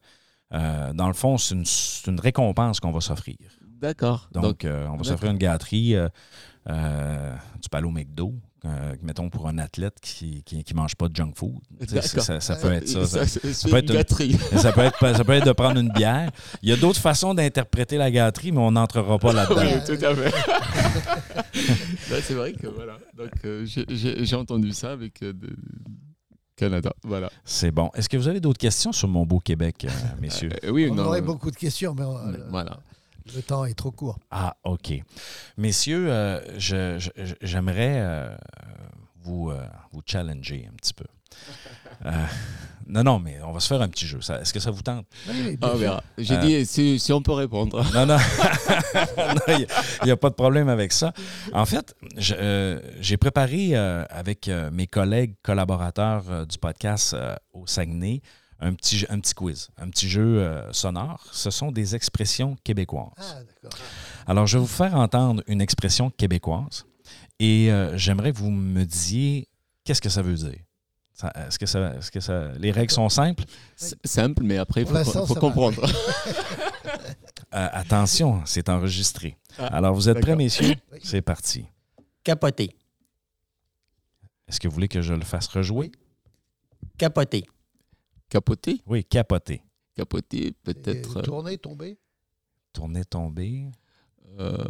dans 0.51 1.07
le 1.07 1.15
fond, 1.15 1.39
c'est 1.39 1.55
une, 1.55 1.65
c'est 1.65 2.11
une 2.11 2.21
récompense 2.21 2.81
qu'on 2.81 2.93
va 2.93 3.01
s'offrir. 3.01 3.37
D'accord. 3.81 4.29
Donc, 4.33 4.43
Donc, 4.43 4.61
on 4.65 4.69
va 4.69 4.83
d'accord. 4.83 5.07
s'offrir 5.07 5.31
une 5.31 5.39
gâterie. 5.39 5.95
tu 6.67 7.69
peux 7.71 7.77
aller 7.77 7.87
au 7.87 7.93
McDo, 7.93 8.35
euh, 8.65 8.95
mettons 9.03 9.31
pour 9.31 9.49
un 9.49 9.59
athlète 9.59 9.97
qui 10.03 10.45
ne 10.53 10.75
mange 10.77 10.95
pas 10.97 11.09
de 11.09 11.17
junk 11.17 11.33
food. 11.35 11.55
Ça, 11.89 12.41
ça 12.41 12.57
peut 12.57 12.73
être 12.73 12.87
ça. 12.89 13.27
ça. 13.27 13.41
peut 13.69 13.71
une 13.71 13.77
être 13.79 13.91
une- 13.91 13.97
gâterie. 13.97 14.37
Ça 14.57 14.73
peut, 14.73 14.83
être, 14.83 14.99
ça 15.17 15.25
peut 15.25 15.33
être 15.33 15.47
de 15.47 15.53
prendre 15.53 15.79
une 15.81 15.89
bière. 15.91 16.31
Il 16.63 16.69
y 16.69 16.73
a 16.73 16.77
d'autres 16.77 17.01
façons 17.01 17.33
d'interpréter 17.35 17.97
la 17.97 18.11
gâterie, 18.11 18.53
mais 18.53 18.59
on 18.61 18.73
n'entrera 18.73 19.19
pas 19.19 19.33
là-dedans. 19.33 19.63
Oui, 19.63 19.97
tout 19.97 20.05
à 20.05 20.15
fait. 20.15 20.33
C'est 22.23 22.35
vrai 22.35 22.53
que 22.53 22.67
voilà. 22.67 22.99
Donc, 23.17 23.31
euh, 23.45 23.65
j'ai- 23.65 24.35
entendu 24.37 24.73
ça 24.73 24.93
avec 24.93 25.23
euh, 25.23 25.33
de- 25.33 25.57
Canada. 26.57 26.93
Voilà. 27.05 27.31
C'est 27.45 27.71
bon. 27.71 27.91
Est-ce 27.95 28.09
que 28.09 28.17
vous 28.19 28.29
avez 28.29 28.41
d'autres 28.41 28.59
questions 28.59 28.93
sur 28.93 29.09
mon 29.09 29.25
beau 29.25 29.39
Québec, 29.39 29.85
euh, 29.85 29.89
messieurs? 30.21 30.51
Euh, 30.65 30.71
oui, 30.71 30.89
On 30.91 30.95
non, 30.95 31.05
aurait 31.07 31.21
euh, 31.21 31.25
beaucoup 31.25 31.51
de 31.51 31.57
questions, 31.57 31.95
mais 31.95 32.05
euh, 32.05 32.47
Voilà. 32.51 32.79
Le 33.35 33.43
temps 33.43 33.65
est 33.65 33.75
trop 33.75 33.91
court. 33.91 34.19
Ah, 34.31 34.57
OK. 34.65 34.93
Messieurs, 35.57 36.07
euh, 36.11 36.41
j'aimerais 36.59 37.95
euh, 38.01 38.37
vous, 39.23 39.51
euh, 39.51 39.65
vous 39.93 40.03
challenger 40.07 40.69
un 40.71 40.75
petit 40.77 40.95
peu. 40.95 41.05
Euh, 42.07 42.11
non, 42.87 43.03
non, 43.05 43.19
mais 43.19 43.37
on 43.43 43.53
va 43.53 43.61
se 43.61 43.69
faire 43.69 43.83
un 43.83 43.89
petit 43.89 44.07
jeu. 44.07 44.21
Est-ce 44.21 44.55
que 44.55 44.59
ça 44.61 44.71
vous 44.71 44.81
tente? 44.81 45.05
Oui, 45.29 45.59
Ah, 45.61 45.67
on 45.67 45.69
sûr. 45.73 45.77
verra. 45.79 46.03
J'ai 46.17 46.35
Euh, 46.35 46.41
dit 46.41 46.65
si, 46.65 46.99
si 46.99 47.13
on 47.13 47.21
peut 47.21 47.33
répondre. 47.33 47.85
Non, 47.95 48.07
non. 48.07 48.17
il 49.49 49.67
n'y 50.07 50.11
a, 50.11 50.17
pas 50.17 50.31
de 50.31 50.35
problème 50.35 50.71
avec 50.71 50.93
ça. 50.93 51.13
En 51.53 51.67
fait, 51.67 51.95
euh, 52.33 52.81
j'ai 53.01 53.19
préparé 53.19 53.77
euh, 53.77 54.05
avec 54.09 54.49
euh, 54.49 54.71
mes 54.71 54.87
collègues 54.87 55.35
collaborateurs 55.43 56.25
euh, 56.31 56.47
du 56.47 56.57
podcast 56.57 57.13
euh, 57.13 57.37
au 57.53 57.67
Saguenay 57.67 58.23
un 58.61 58.75
petit, 58.75 58.99
jeu- 58.99 59.07
un 59.11 59.21
petit 59.21 59.35
quiz, 59.35 59.69
un 59.79 59.89
petit 59.89 60.09
jeu 60.09 60.39
euh, 60.41 60.73
sonore. 60.73 61.25
Ce 61.33 61.51
sont 61.51 61.73
des 61.73 61.95
expressions 61.95 62.57
québécoises. 62.65 63.13
Ah, 63.19 63.41
d'accord. 63.43 63.79
Alors, 64.27 64.47
je 64.47 64.59
vais 64.59 64.61
vous 64.63 64.67
faire 64.69 64.95
entendre 64.95 65.43
une 65.47 65.61
expression 65.61 66.11
québécoise 66.11 66.85
et 67.39 67.71
euh, 67.73 67.97
j'aimerais 67.97 68.33
que 68.33 68.39
vous 68.39 68.51
me 68.51 68.85
disiez 68.85 69.49
qu'est-ce 69.85 70.01
que 70.01 70.09
ça 70.11 70.23
veut 70.23 70.35
dire. 70.35 70.59
Est-ce 71.35 71.59
que, 71.59 71.67
ça, 71.67 71.95
est-ce 71.97 72.11
que 72.11 72.21
ça, 72.21 72.49
les 72.59 72.71
règles 72.71 72.93
sont 72.93 73.09
simples? 73.11 73.45
Simple, 74.05 74.43
mais 74.43 74.57
après, 74.57 74.83
il 74.83 74.87
faut, 74.87 75.35
comprendre. 75.35 75.83
Euh, 77.53 77.69
attention, 77.73 78.43
c'est 78.45 78.69
enregistré. 78.69 79.37
Ah, 79.59 79.67
Alors, 79.79 79.93
vous 79.93 80.09
êtes 80.09 80.21
prêts, 80.21 80.37
messieurs? 80.37 80.77
Oui. 80.93 81.01
C'est 81.03 81.21
parti. 81.21 81.67
Capoter. 82.23 82.71
Est-ce 84.47 84.61
que 84.61 84.69
vous 84.69 84.75
voulez 84.75 84.87
que 84.87 85.03
je 85.03 85.15
le 85.15 85.25
fasse 85.25 85.49
rejouer? 85.49 85.91
Capoter. 86.97 87.45
Capoter 88.31 88.81
Oui, 88.87 89.05
capoter. 89.05 89.63
Capoter, 89.95 90.47
Et 90.47 90.53
peut-être. 90.53 91.19
euh, 91.19 91.23
Tourner, 91.23 91.59
tomber 91.59 91.99
Tourner, 92.73 93.05
tomber. 93.05 93.67
euh, 94.39 94.65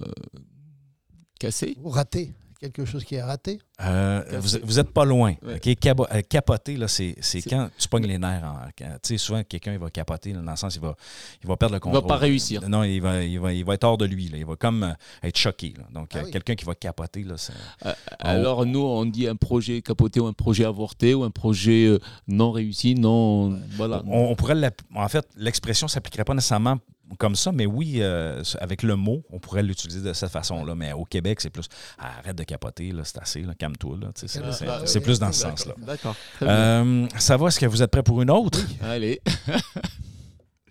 casser 1.38 1.76
ou 1.78 1.90
rater. 1.90 2.32
Quelque 2.60 2.84
chose 2.84 3.04
qui 3.04 3.14
est 3.14 3.22
raté? 3.22 3.58
Euh, 3.82 4.22
vous, 4.38 4.58
vous 4.64 4.78
êtes 4.78 4.90
pas 4.90 5.06
loin. 5.06 5.32
Ouais. 5.42 5.54
OK? 5.56 5.74
Cabo- 5.80 6.06
euh, 6.12 6.20
capoter, 6.20 6.76
là, 6.76 6.88
c'est, 6.88 7.14
c'est 7.22 7.40
C'est- 7.40 7.48
quand 7.48 7.70
tu 7.78 7.88
pognes 7.88 8.06
les 8.06 8.18
nerfs. 8.18 8.44
en- 8.44 8.68
quand- 8.78 8.98
Tu 9.02 9.08
sais, 9.14 9.16
souvent, 9.16 9.42
quelqu'un, 9.44 9.72
il 9.72 9.78
va 9.78 9.88
capoter, 9.88 10.34
là, 10.34 10.40
dans 10.42 10.50
le 10.50 10.56
sens, 10.58 10.74
il 10.74 10.80
va, 10.82 10.94
il 11.42 11.48
va 11.48 11.56
perdre 11.56 11.74
le 11.74 11.78
Il 11.78 11.80
contrôle. 11.80 12.02
va 12.02 12.06
pas 12.06 12.16
réussir. 12.18 12.68
Non, 12.68 12.82
il 12.84 13.00
va, 13.00 13.22
il 13.22 13.40
va, 13.40 13.52
il 13.54 13.64
va 13.64 13.72
être 13.74 13.84
hors 13.84 13.96
de 13.96 14.04
lui. 14.04 14.28
là. 14.28 14.36
Il 14.36 14.44
va 14.44 14.56
comme 14.56 14.82
euh, 14.82 14.92
être 15.26 15.38
choqué. 15.38 15.72
là. 15.78 15.84
Donc, 15.94 16.10
Ah 16.14 16.18
euh, 16.18 16.22
oui. 16.26 16.30
quelqu'un 16.32 16.54
qui 16.54 16.66
va 16.66 16.74
capoter, 16.74 17.22
là, 17.24 17.36
c'est... 17.38 17.54
Euh, 17.86 17.94
Alors, 18.18 18.66
nous, 18.66 18.80
on 18.82 19.06
dit 19.06 19.26
un 19.26 19.36
projet 19.36 19.80
capoté 19.80 20.20
ou 20.20 20.26
un 20.26 20.34
projet 20.34 20.66
avorté 20.66 21.14
ou 21.14 21.24
un 21.24 21.30
projet 21.30 21.86
euh, 21.86 21.98
non 22.28 22.52
réussi, 22.52 22.94
non. 22.94 23.58
Voilà. 23.70 24.02
On, 24.06 24.24
on 24.30 24.34
pourrait 24.36 24.54
l'app- 24.54 24.82
en 24.94 25.08
fait, 25.08 25.26
l'expression 25.38 25.86
ne 25.86 25.90
s'appliquerait 25.90 26.24
pas 26.24 26.34
nécessairement 26.34 26.76
comme 27.18 27.36
ça, 27.36 27.52
mais 27.52 27.66
oui, 27.66 27.98
euh, 28.00 28.42
avec 28.60 28.82
le 28.82 28.96
mot, 28.96 29.22
on 29.30 29.38
pourrait 29.38 29.62
l'utiliser 29.62 30.00
de 30.00 30.12
cette 30.12 30.30
façon-là. 30.30 30.74
Mais 30.74 30.92
au 30.92 31.04
Québec, 31.04 31.40
c'est 31.40 31.50
plus 31.50 31.66
ah, 31.98 32.18
arrête 32.18 32.36
de 32.36 32.44
capoter, 32.44 32.92
c'est 33.04 33.18
assez, 33.18 33.44
calme-toi. 33.58 33.98
C'est, 34.14 35.00
plus 35.00 35.18
dans 35.18 35.32
ce 35.32 35.40
sens-là. 35.40 35.74
D'accord. 35.78 36.16
Euh, 36.42 37.06
ça 37.18 37.36
va, 37.36 37.48
est-ce 37.48 37.60
que 37.60 37.66
vous 37.66 37.82
êtes 37.82 37.90
prêts 37.90 38.02
pour 38.02 38.22
une 38.22 38.30
autre? 38.30 38.60
Allez. 38.82 39.20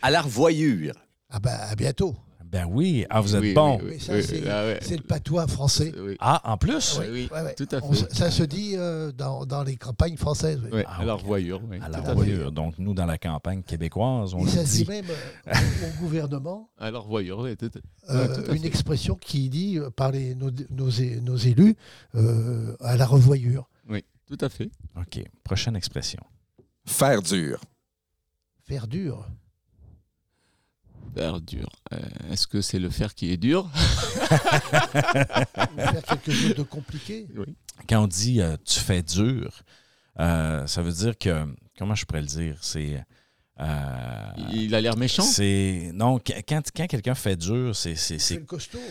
À 0.01 0.09
la 0.09 0.21
revoyure. 0.21 0.93
Ah 1.29 1.39
ben, 1.41 1.51
à 1.51 1.75
bientôt. 1.75 2.15
Ben 2.51 2.65
oui. 2.67 3.05
Ah, 3.11 3.21
vous 3.21 3.35
êtes 3.35 3.41
Oui, 3.41 3.53
bon. 3.53 3.75
oui, 3.77 3.81
oui, 3.83 3.91
Mais 3.93 3.99
ça, 3.99 4.13
oui, 4.15 4.23
c'est- 4.23 4.49
ah 4.49 4.63
ouais. 4.65 4.79
C'est 4.81 4.97
le 4.97 5.03
patois 5.03 5.47
français. 5.47 5.93
Oui. 5.95 6.15
Ah, 6.19 6.41
en 6.51 6.57
plus? 6.57 6.97
Oui, 6.99 7.05
oui, 7.11 7.29
Ouais, 7.31 7.41
ouais. 7.43 7.53
tout 7.53 7.67
à 7.71 7.79
fait. 7.79 8.11
ça 8.15 8.31
se 8.31 8.41
dit 8.41 8.73
euh, 8.75 9.11
dans, 9.11 9.45
dans 9.45 9.61
les 9.63 9.75
campagnes 9.75 10.17
françaises. 10.17 10.59
oui. 10.71 10.81
Ah, 10.87 11.01
à 11.01 11.05
la 11.05 11.13
revoyure. 11.13 11.61
oui, 11.69 11.77
À 11.79 11.89
la 11.89 12.01
revoyure. 12.01 12.51
Donc, 12.51 12.73
nous, 12.79 12.95
dans 12.95 13.05
la 13.05 13.19
campagne 13.19 13.61
québécoise, 13.61 14.33
on 14.33 14.39
Et 14.39 14.45
le 14.45 14.49
ça 14.49 14.65
se 14.65 14.77
dit 14.77 14.85
même 14.87 15.05
euh, 15.47 15.53
au- 15.53 15.99
gouvernement 16.01 16.69
À 16.79 16.89
la 16.89 16.97
revoyure, 16.97 17.37
oui. 17.39 17.55
tout 17.55 17.69
euh, 18.09 18.27
Ouais, 18.27 18.33
tout 18.43 18.49
à 18.49 18.55
une 18.55 18.61
fait. 18.61 18.67
expression 18.67 19.15
qui 19.15 19.47
dit 19.49 19.77
par 19.95 20.11
les, 20.11 20.33
nos, 20.33 20.49
nos, 20.71 20.89
nos 21.21 21.37
élus 21.37 21.75
euh, 22.15 22.75
à 22.79 22.97
la 22.97 23.05
revoyure. 23.05 23.69
Oui, 23.87 24.03
tout 24.25 24.37
à 24.41 24.49
fait. 24.49 24.71
OK. 24.97 25.23
Prochaine 25.43 25.75
expression. 25.75 26.19
Faire 26.87 27.21
dur. 27.21 27.61
Faire 28.63 28.87
dur. 28.87 29.27
Dur. 31.41 31.69
Euh, 31.93 31.97
Est-ce 32.31 32.47
que 32.47 32.61
c'est 32.61 32.79
le 32.79 32.89
fer 32.89 33.13
qui 33.13 33.31
est 33.31 33.37
dur? 33.37 33.65
Ou 33.65 33.77
faire 35.77 36.03
quelque 36.07 36.31
chose 36.31 36.55
de 36.55 36.63
compliqué. 36.63 37.27
Quand 37.87 38.03
on 38.03 38.07
dit 38.07 38.41
euh, 38.41 38.55
tu 38.65 38.79
fais 38.79 39.01
dur, 39.01 39.61
euh, 40.19 40.65
ça 40.67 40.81
veut 40.81 40.91
dire 40.91 41.17
que. 41.17 41.45
Comment 41.77 41.95
je 41.95 42.05
pourrais 42.05 42.21
le 42.21 42.27
dire? 42.27 42.57
C'est. 42.61 43.03
Euh, 43.59 44.25
Il 44.53 44.73
a 44.73 44.81
l'air 44.81 44.95
méchant. 44.97 45.21
c'est 45.23 45.91
non 45.93 46.17
qu- 46.19 46.31
quand, 46.47 46.61
quand 46.75 46.87
quelqu'un 46.87 47.15
fait 47.15 47.35
dur 47.35 47.75
c'est 47.75 47.95
c'est 47.95 48.17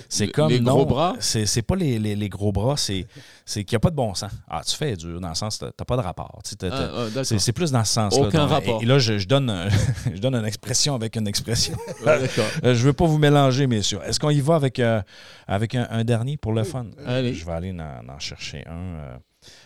C'est 0.08 0.28
comme 0.28 0.50
les 0.50 0.60
non, 0.60 0.74
gros 0.74 0.86
bras? 0.86 1.14
c'est 1.20 1.46
c'est 1.46 1.62
pas 1.62 1.74
les, 1.76 1.98
les, 1.98 2.14
les 2.16 2.28
gros 2.28 2.52
bras 2.52 2.76
c'est 2.76 3.06
c'est 3.46 3.64
qu'il 3.64 3.74
n'y 3.74 3.78
a 3.78 3.80
pas 3.80 3.90
de 3.90 3.96
bon 3.96 4.12
sens. 4.14 4.30
Ah 4.48 4.60
tu 4.66 4.76
fais 4.76 4.94
dur 4.96 5.20
dans 5.20 5.30
le 5.30 5.34
sens 5.34 5.58
t'as 5.58 5.70
t'as 5.72 5.84
pas 5.84 5.96
de 5.96 6.02
rapport 6.02 6.40
tu 6.44 6.50
sais, 6.50 6.56
t'as- 6.56 6.68
Ah, 6.72 7.06
ah, 7.16 7.24
c'est 7.24 7.38
c'est 7.38 7.52
plus 7.52 7.70
dans 7.72 7.84
ce 7.84 7.92
sens 7.94 8.18
là 8.18 8.26
Aucun 8.26 8.46
rapport. 8.46 8.82
et, 8.82 8.86
là 8.86 8.98
je, 8.98 9.18
je 9.18 9.26
donne 9.26 9.68
je 10.14 10.18
donne 10.20 10.34
une 10.34 10.44
expression 10.46 10.94
avec 10.94 11.16
une 11.16 11.26
expression. 11.28 11.76
Je 12.62 12.72
veux 12.84 12.92
pas 12.92 13.06
vous 13.06 13.18
mélanger 13.18 13.66
messieurs. 13.66 14.00
Est-ce 14.04 14.20
qu'on 14.20 14.30
y 14.30 14.40
va 14.40 14.54
avec 14.56 14.78
euh, 14.78 15.00
avec 15.46 15.74
un, 15.74 15.86
un 15.90 16.04
dernier 16.04 16.36
pour 16.36 16.52
le 16.52 16.62
fun? 16.64 16.86
Allez. 17.06 17.32
je 17.34 17.44
vais 17.46 17.52
aller 17.52 17.72
en, 17.72 18.08
en 18.08 18.18
chercher 18.18 18.66
un 18.66 18.72
euh. 18.98 19.16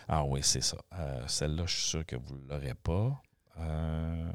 ah 0.07 0.23
oui 0.25 0.39
c'est 0.43 0.63
ça. 0.63 0.77
Euh, 0.97 1.21
celle-là 1.27 1.63
je 1.65 1.73
suis 1.75 1.87
sûr 1.89 2.05
que 2.05 2.15
vous 2.15 2.37
l'aurez 2.49 2.73
pas. 2.81 3.21
Euh, 3.59 4.31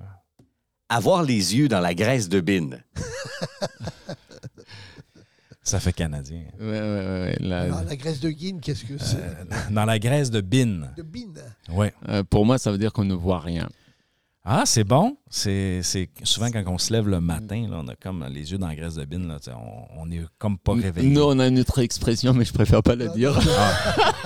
Avoir 0.88 1.22
les 1.22 1.54
yeux 1.56 1.68
dans 1.68 1.80
la 1.80 1.94
graisse 1.94 2.28
de 2.28 2.40
bine. 2.40 2.82
ça 5.62 5.80
fait 5.80 5.92
canadien 5.92 6.44
Ouais, 6.58 6.66
ouais, 6.66 6.80
ouais, 6.80 6.80
ouais, 6.80 7.36
là, 7.40 7.60
Alors, 7.62 7.84
la 7.84 7.96
graisse 7.96 8.20
de 8.20 8.30
guine, 8.30 8.60
qu'est-ce 8.60 8.84
que 8.84 8.96
c'est? 8.98 9.16
Euh, 9.16 9.44
dans 9.70 9.84
la 9.84 9.98
graisse 9.98 10.30
de 10.30 10.40
bin. 10.40 10.88
De 10.96 11.02
bine. 11.02 11.38
Ouais. 11.70 11.92
euh, 12.08 12.22
pour 12.24 12.46
moi, 12.46 12.56
ça 12.58 12.72
veut 12.72 12.78
dire 12.78 12.92
qu'on 12.92 13.04
ne 13.04 13.14
voit 13.14 13.40
rien. 13.40 13.68
Ah, 14.50 14.62
c'est 14.64 14.84
bon. 14.84 15.18
C'est 15.28 15.82
c'est- 15.82 16.08
souvent 16.22 16.50
quand 16.50 16.64
on 16.68 16.78
se 16.78 16.90
lève 16.90 17.06
le 17.06 17.20
matin, 17.20 17.66
là, 17.70 17.80
on 17.84 17.88
a 17.88 17.94
comme 17.96 18.24
les 18.30 18.50
yeux 18.50 18.56
dans 18.56 18.68
la 18.68 18.76
graisse 18.76 18.94
de 18.94 19.04
bin. 19.04 19.18
Là, 19.28 19.38
tu 19.38 19.50
sais, 19.50 19.56
on, 19.56 20.00
on 20.00 20.10
est 20.10 20.22
comme 20.38 20.56
pas 20.56 20.72
réveillé. 20.72 21.10
Nous, 21.10 21.20
on 21.20 21.38
a 21.38 21.48
une 21.48 21.58
autre 21.58 21.80
expression, 21.80 22.32
mais 22.32 22.46
je 22.46 22.54
préfère 22.54 22.82
pas 22.82 22.96
la 22.96 23.08
dire. 23.08 23.38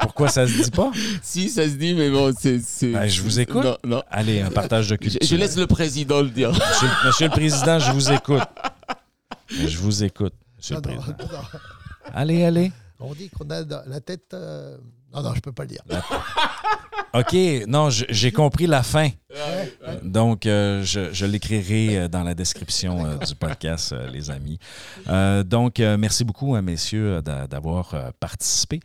Pourquoi 0.00 0.28
ça 0.28 0.46
se 0.46 0.62
dit 0.62 0.70
pas? 0.70 0.90
si, 1.22 1.48
ça 1.48 1.64
se 1.64 1.74
dit, 1.74 1.94
mais 1.94 2.10
bon, 2.10 2.32
c'est. 2.38 2.60
Ben, 2.92 3.06
je 3.08 3.22
vous 3.22 3.40
écoute. 3.40 3.64
Non, 3.64 3.76
non. 3.84 4.02
Allez, 4.10 4.40
un 4.40 4.50
partage 4.50 4.88
de 4.88 4.96
culture. 4.96 5.20
je 5.22 5.36
laisse 5.36 5.56
le 5.56 5.66
président 5.66 6.20
le 6.22 6.30
dire. 6.30 6.50
Monsieur, 6.52 6.88
monsieur 7.06 7.26
le 7.26 7.32
Président, 7.32 7.78
je 7.78 7.92
vous 7.92 8.10
écoute. 8.12 8.42
Je 9.50 9.76
vous 9.78 10.04
écoute, 10.04 10.34
Monsieur 10.56 10.76
Non, 10.76 10.80
le 10.84 10.96
Président. 10.96 11.16
non. 11.32 11.58
Allez, 12.12 12.44
allez. 12.44 12.72
On 13.00 13.12
dit 13.14 13.28
qu'on 13.30 13.48
a 13.50 13.62
la 13.86 14.00
tête. 14.00 14.32
euh, 14.34 14.76
Non, 15.14 15.22
non, 15.22 15.34
je 15.34 15.40
peux 15.40 15.52
pas 15.52 15.62
le 15.62 15.68
dire. 15.68 15.82
OK, 17.14 17.36
non, 17.68 17.90
j'ai 17.90 18.32
compris 18.32 18.66
la 18.66 18.82
fin. 18.82 19.08
Donc, 20.02 20.46
euh, 20.46 20.82
je, 20.82 21.12
je 21.12 21.26
l'écrirai 21.26 21.96
euh, 21.96 22.08
dans 22.08 22.24
la 22.24 22.34
description 22.34 23.06
euh, 23.06 23.16
du 23.18 23.36
podcast, 23.36 23.92
euh, 23.92 24.08
les 24.10 24.30
amis. 24.32 24.58
Euh, 25.08 25.44
donc, 25.44 25.78
euh, 25.78 25.96
merci 25.96 26.24
beaucoup, 26.24 26.56
messieurs, 26.60 27.22
d'a- 27.22 27.46
d'avoir 27.46 27.94
euh, 27.94 28.10
participé. 28.18 28.80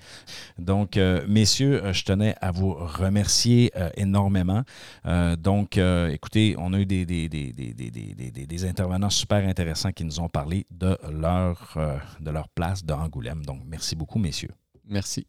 Donc, 0.59 0.95
euh, 0.97 1.25
messieurs, 1.27 1.83
euh, 1.83 1.93
je 1.93 2.03
tenais 2.03 2.35
à 2.39 2.51
vous 2.51 2.73
remercier 2.73 3.71
euh, 3.75 3.89
énormément. 3.95 4.61
Euh, 5.07 5.35
donc, 5.35 5.77
euh, 5.79 6.09
écoutez, 6.09 6.55
on 6.59 6.71
a 6.73 6.79
eu 6.79 6.85
des, 6.85 7.05
des, 7.07 7.27
des, 7.29 7.51
des, 7.51 7.73
des, 7.73 8.65
intervenants 8.65 9.09
super 9.09 9.47
intéressants 9.47 9.91
qui 9.91 10.03
nous 10.05 10.19
ont 10.19 10.29
parlé 10.29 10.67
de 10.69 10.95
leur, 11.11 11.73
euh, 11.77 11.97
de 12.19 12.29
leur 12.29 12.47
place 12.49 12.85
de 12.85 12.93
Angoulême. 12.93 13.43
Donc, 13.43 13.61
merci 13.65 13.95
beaucoup, 13.95 14.19
messieurs. 14.19 14.51
Merci. 14.87 15.25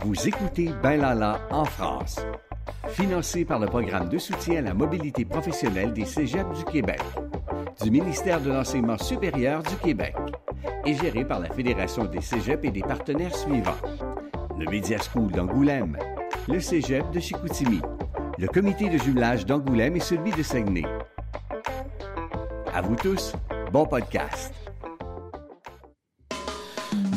Vous 0.00 0.28
écoutez 0.28 0.70
Ben 0.82 1.00
Lala 1.00 1.40
en 1.50 1.64
France. 1.64 2.20
Financé 2.88 3.44
par 3.44 3.58
le 3.58 3.66
programme 3.66 4.08
de 4.08 4.18
soutien 4.18 4.58
à 4.58 4.60
la 4.62 4.74
mobilité 4.74 5.24
professionnelle 5.24 5.92
des 5.92 6.04
Cégeps 6.04 6.56
du 6.56 6.64
Québec, 6.64 7.00
du 7.82 7.90
ministère 7.90 8.40
de 8.40 8.50
l'Enseignement 8.50 8.98
supérieur 8.98 9.62
du 9.62 9.74
Québec 9.76 10.14
et 10.84 10.94
géré 10.94 11.24
par 11.24 11.40
la 11.40 11.48
Fédération 11.50 12.04
des 12.04 12.20
Cégeps 12.20 12.64
et 12.64 12.70
des 12.70 12.82
partenaires 12.82 13.34
suivants. 13.34 13.72
Le 14.58 14.70
Media 14.70 14.98
School 14.98 15.32
d'Angoulême, 15.32 15.98
le 16.48 16.60
Cégep 16.60 17.10
de 17.10 17.18
Chicoutimi, 17.18 17.80
le 18.38 18.46
comité 18.48 18.88
de 18.88 18.98
jumelage 18.98 19.46
d'Angoulême 19.46 19.96
et 19.96 20.00
celui 20.00 20.30
de 20.30 20.42
Saguenay. 20.42 20.84
À 22.72 22.82
vous 22.82 22.96
tous, 22.96 23.32
bon 23.72 23.86
podcast. 23.86 24.65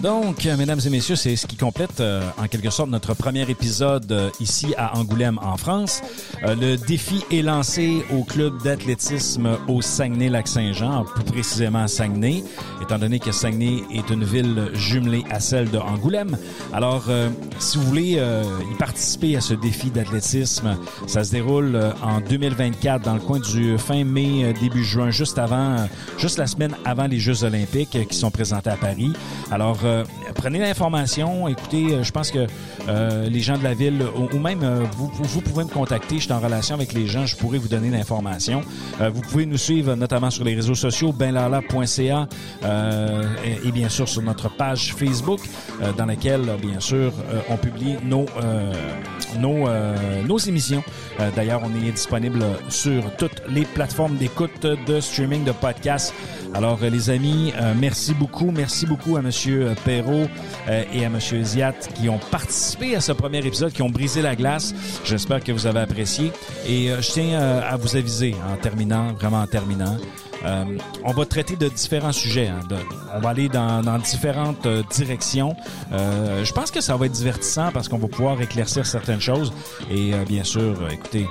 Donc, 0.01 0.45
euh, 0.45 0.55
mesdames 0.55 0.79
et 0.85 0.89
messieurs, 0.89 1.17
c'est 1.17 1.35
ce 1.35 1.45
qui 1.45 1.57
complète 1.57 1.99
euh, 1.99 2.21
en 2.37 2.47
quelque 2.47 2.69
sorte 2.69 2.89
notre 2.89 3.13
premier 3.13 3.49
épisode 3.49 4.09
euh, 4.13 4.29
ici 4.39 4.73
à 4.77 4.97
Angoulême 4.97 5.37
en 5.43 5.57
France. 5.57 6.01
Euh, 6.45 6.55
le 6.55 6.77
défi 6.77 7.21
est 7.31 7.41
lancé 7.41 8.05
au 8.13 8.23
club 8.23 8.61
d'athlétisme 8.63 9.57
au 9.67 9.81
Saguenay-Lac-Saint-Jean, 9.81 11.03
plus 11.03 11.25
précisément 11.25 11.83
à 11.83 11.87
Saguenay, 11.89 12.45
étant 12.81 12.97
donné 12.97 13.19
que 13.19 13.33
Saguenay 13.33 13.83
est 13.93 14.09
une 14.09 14.23
ville 14.23 14.69
jumelée 14.73 15.25
à 15.29 15.41
celle 15.41 15.69
de 15.69 15.77
Angoulême. 15.77 16.37
Alors, 16.71 17.03
euh, 17.09 17.27
si 17.59 17.77
vous 17.77 17.83
voulez 17.83 18.15
euh, 18.19 18.43
y 18.73 18.77
participer 18.77 19.35
à 19.35 19.41
ce 19.41 19.53
défi 19.53 19.91
d'athlétisme, 19.91 20.77
ça 21.07 21.25
se 21.25 21.31
déroule 21.31 21.77
en 22.01 22.21
2024 22.21 23.03
dans 23.03 23.15
le 23.15 23.19
coin 23.19 23.39
du 23.39 23.77
fin 23.77 24.05
mai, 24.05 24.53
début 24.61 24.85
juin, 24.85 25.11
juste 25.11 25.37
avant, 25.37 25.87
juste 26.17 26.37
la 26.37 26.47
semaine 26.47 26.75
avant 26.85 27.07
les 27.07 27.19
Jeux 27.19 27.43
olympiques 27.43 27.97
qui 28.09 28.17
sont 28.17 28.31
présentés 28.31 28.69
à 28.69 28.77
Paris. 28.77 29.11
Alors, 29.51 29.79
euh, 29.89 30.03
prenez 30.35 30.59
l'information. 30.59 31.47
Écoutez, 31.47 31.93
euh, 31.93 32.03
je 32.03 32.11
pense 32.11 32.31
que 32.31 32.45
euh, 32.87 33.29
les 33.29 33.39
gens 33.39 33.57
de 33.57 33.63
la 33.63 33.73
ville, 33.73 34.03
ou, 34.33 34.37
même 34.37 34.87
vous, 34.95 35.11
vous, 35.13 35.41
pouvez 35.41 35.63
me 35.63 35.69
contacter. 35.69 36.17
Je 36.17 36.23
suis 36.23 36.31
en 36.31 36.39
relation 36.39 36.75
avec 36.75 36.93
les 36.93 37.07
gens. 37.07 37.25
Je 37.25 37.35
pourrais 37.35 37.57
vous 37.57 37.67
donner 37.67 37.89
l'information. 37.89 38.61
Vous 38.99 39.21
pouvez 39.21 39.45
nous 39.45 39.57
suivre 39.57 39.95
notamment 39.95 40.29
sur 40.29 40.43
les 40.43 40.55
réseaux 40.55 40.75
sociaux, 40.75 41.11
benlala.ca 41.11 42.27
et, 43.43 43.71
bien 43.71 43.89
sûr 43.89 44.07
sur 44.07 44.21
notre 44.21 44.49
page 44.49 44.93
Facebook 44.95 45.41
dans 45.97 46.05
laquelle, 46.05 46.41
bien 46.61 46.79
sûr, 46.79 47.13
on 47.49 47.57
publie 47.57 47.95
nos, 48.03 48.25
nos, 49.39 49.67
nos 50.27 50.37
émissions. 50.37 50.83
D'ailleurs, 51.35 51.61
on 51.63 51.75
est 51.75 51.91
disponible 51.91 52.43
sur 52.69 53.15
toutes 53.17 53.41
les 53.49 53.65
plateformes 53.65 54.17
d'écoute 54.17 54.65
de 54.65 54.99
streaming 54.99 55.43
de 55.43 55.51
podcasts. 55.51 56.13
Alors, 56.53 56.79
les 56.81 57.09
amis, 57.09 57.53
merci 57.79 58.13
beaucoup. 58.13 58.51
Merci 58.51 58.85
beaucoup 58.85 59.17
à 59.17 59.21
Monsieur 59.21 59.73
Perrault 59.85 60.27
euh, 60.67 60.83
et 60.93 61.05
à 61.05 61.09
Monsieur 61.09 61.43
Ziat 61.43 61.73
qui 61.95 62.09
ont 62.09 62.19
participé 62.31 62.95
à 62.95 63.01
ce 63.01 63.11
premier 63.11 63.39
épisode, 63.39 63.71
qui 63.71 63.81
ont 63.81 63.89
brisé 63.89 64.21
la 64.21 64.35
glace. 64.35 64.73
J'espère 65.05 65.43
que 65.43 65.51
vous 65.51 65.65
avez 65.67 65.79
apprécié. 65.79 66.31
Et 66.67 66.91
euh, 66.91 67.01
je 67.01 67.11
tiens 67.11 67.39
euh, 67.39 67.61
à 67.67 67.75
vous 67.77 67.95
aviser 67.95 68.35
en 68.51 68.55
terminant, 68.57 69.13
vraiment 69.13 69.41
en 69.41 69.47
terminant, 69.47 69.97
euh, 70.45 70.63
on 71.03 71.11
va 71.11 71.25
traiter 71.25 71.57
de 71.57 71.67
différents 71.67 72.13
sujets. 72.13 72.47
hein, 72.47 72.59
on 73.13 73.19
va 73.19 73.29
aller 73.29 73.49
dans, 73.49 73.81
dans 73.81 73.97
différentes 73.97 74.65
euh, 74.65 74.83
directions. 74.95 75.53
Euh, 75.91 76.45
je 76.45 76.53
pense 76.53 76.71
que 76.71 76.79
ça 76.79 76.95
va 76.95 77.07
être 77.07 77.11
divertissant 77.11 77.71
parce 77.73 77.89
qu'on 77.89 77.97
va 77.97 78.07
pouvoir 78.07 78.41
éclaircir 78.41 78.85
certaines 78.85 79.19
choses. 79.19 79.51
Et 79.91 80.13
euh, 80.13 80.23
bien 80.25 80.43
sûr, 80.45 80.75
écoutez, 80.89 81.27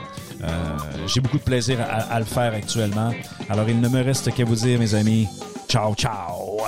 j'ai 1.07 1.21
beaucoup 1.21 1.39
de 1.39 1.43
plaisir 1.43 1.79
à, 1.81 2.15
à 2.15 2.19
le 2.21 2.25
faire 2.25 2.53
actuellement. 2.55 3.13
Alors, 3.49 3.69
il 3.69 3.81
ne 3.81 3.89
me 3.89 4.03
reste 4.05 4.33
qu'à 4.35 4.45
vous 4.45 4.55
dire, 4.55 4.79
mes 4.79 4.95
amis, 4.95 5.27
ciao, 5.69 5.95
ciao. 5.97 6.59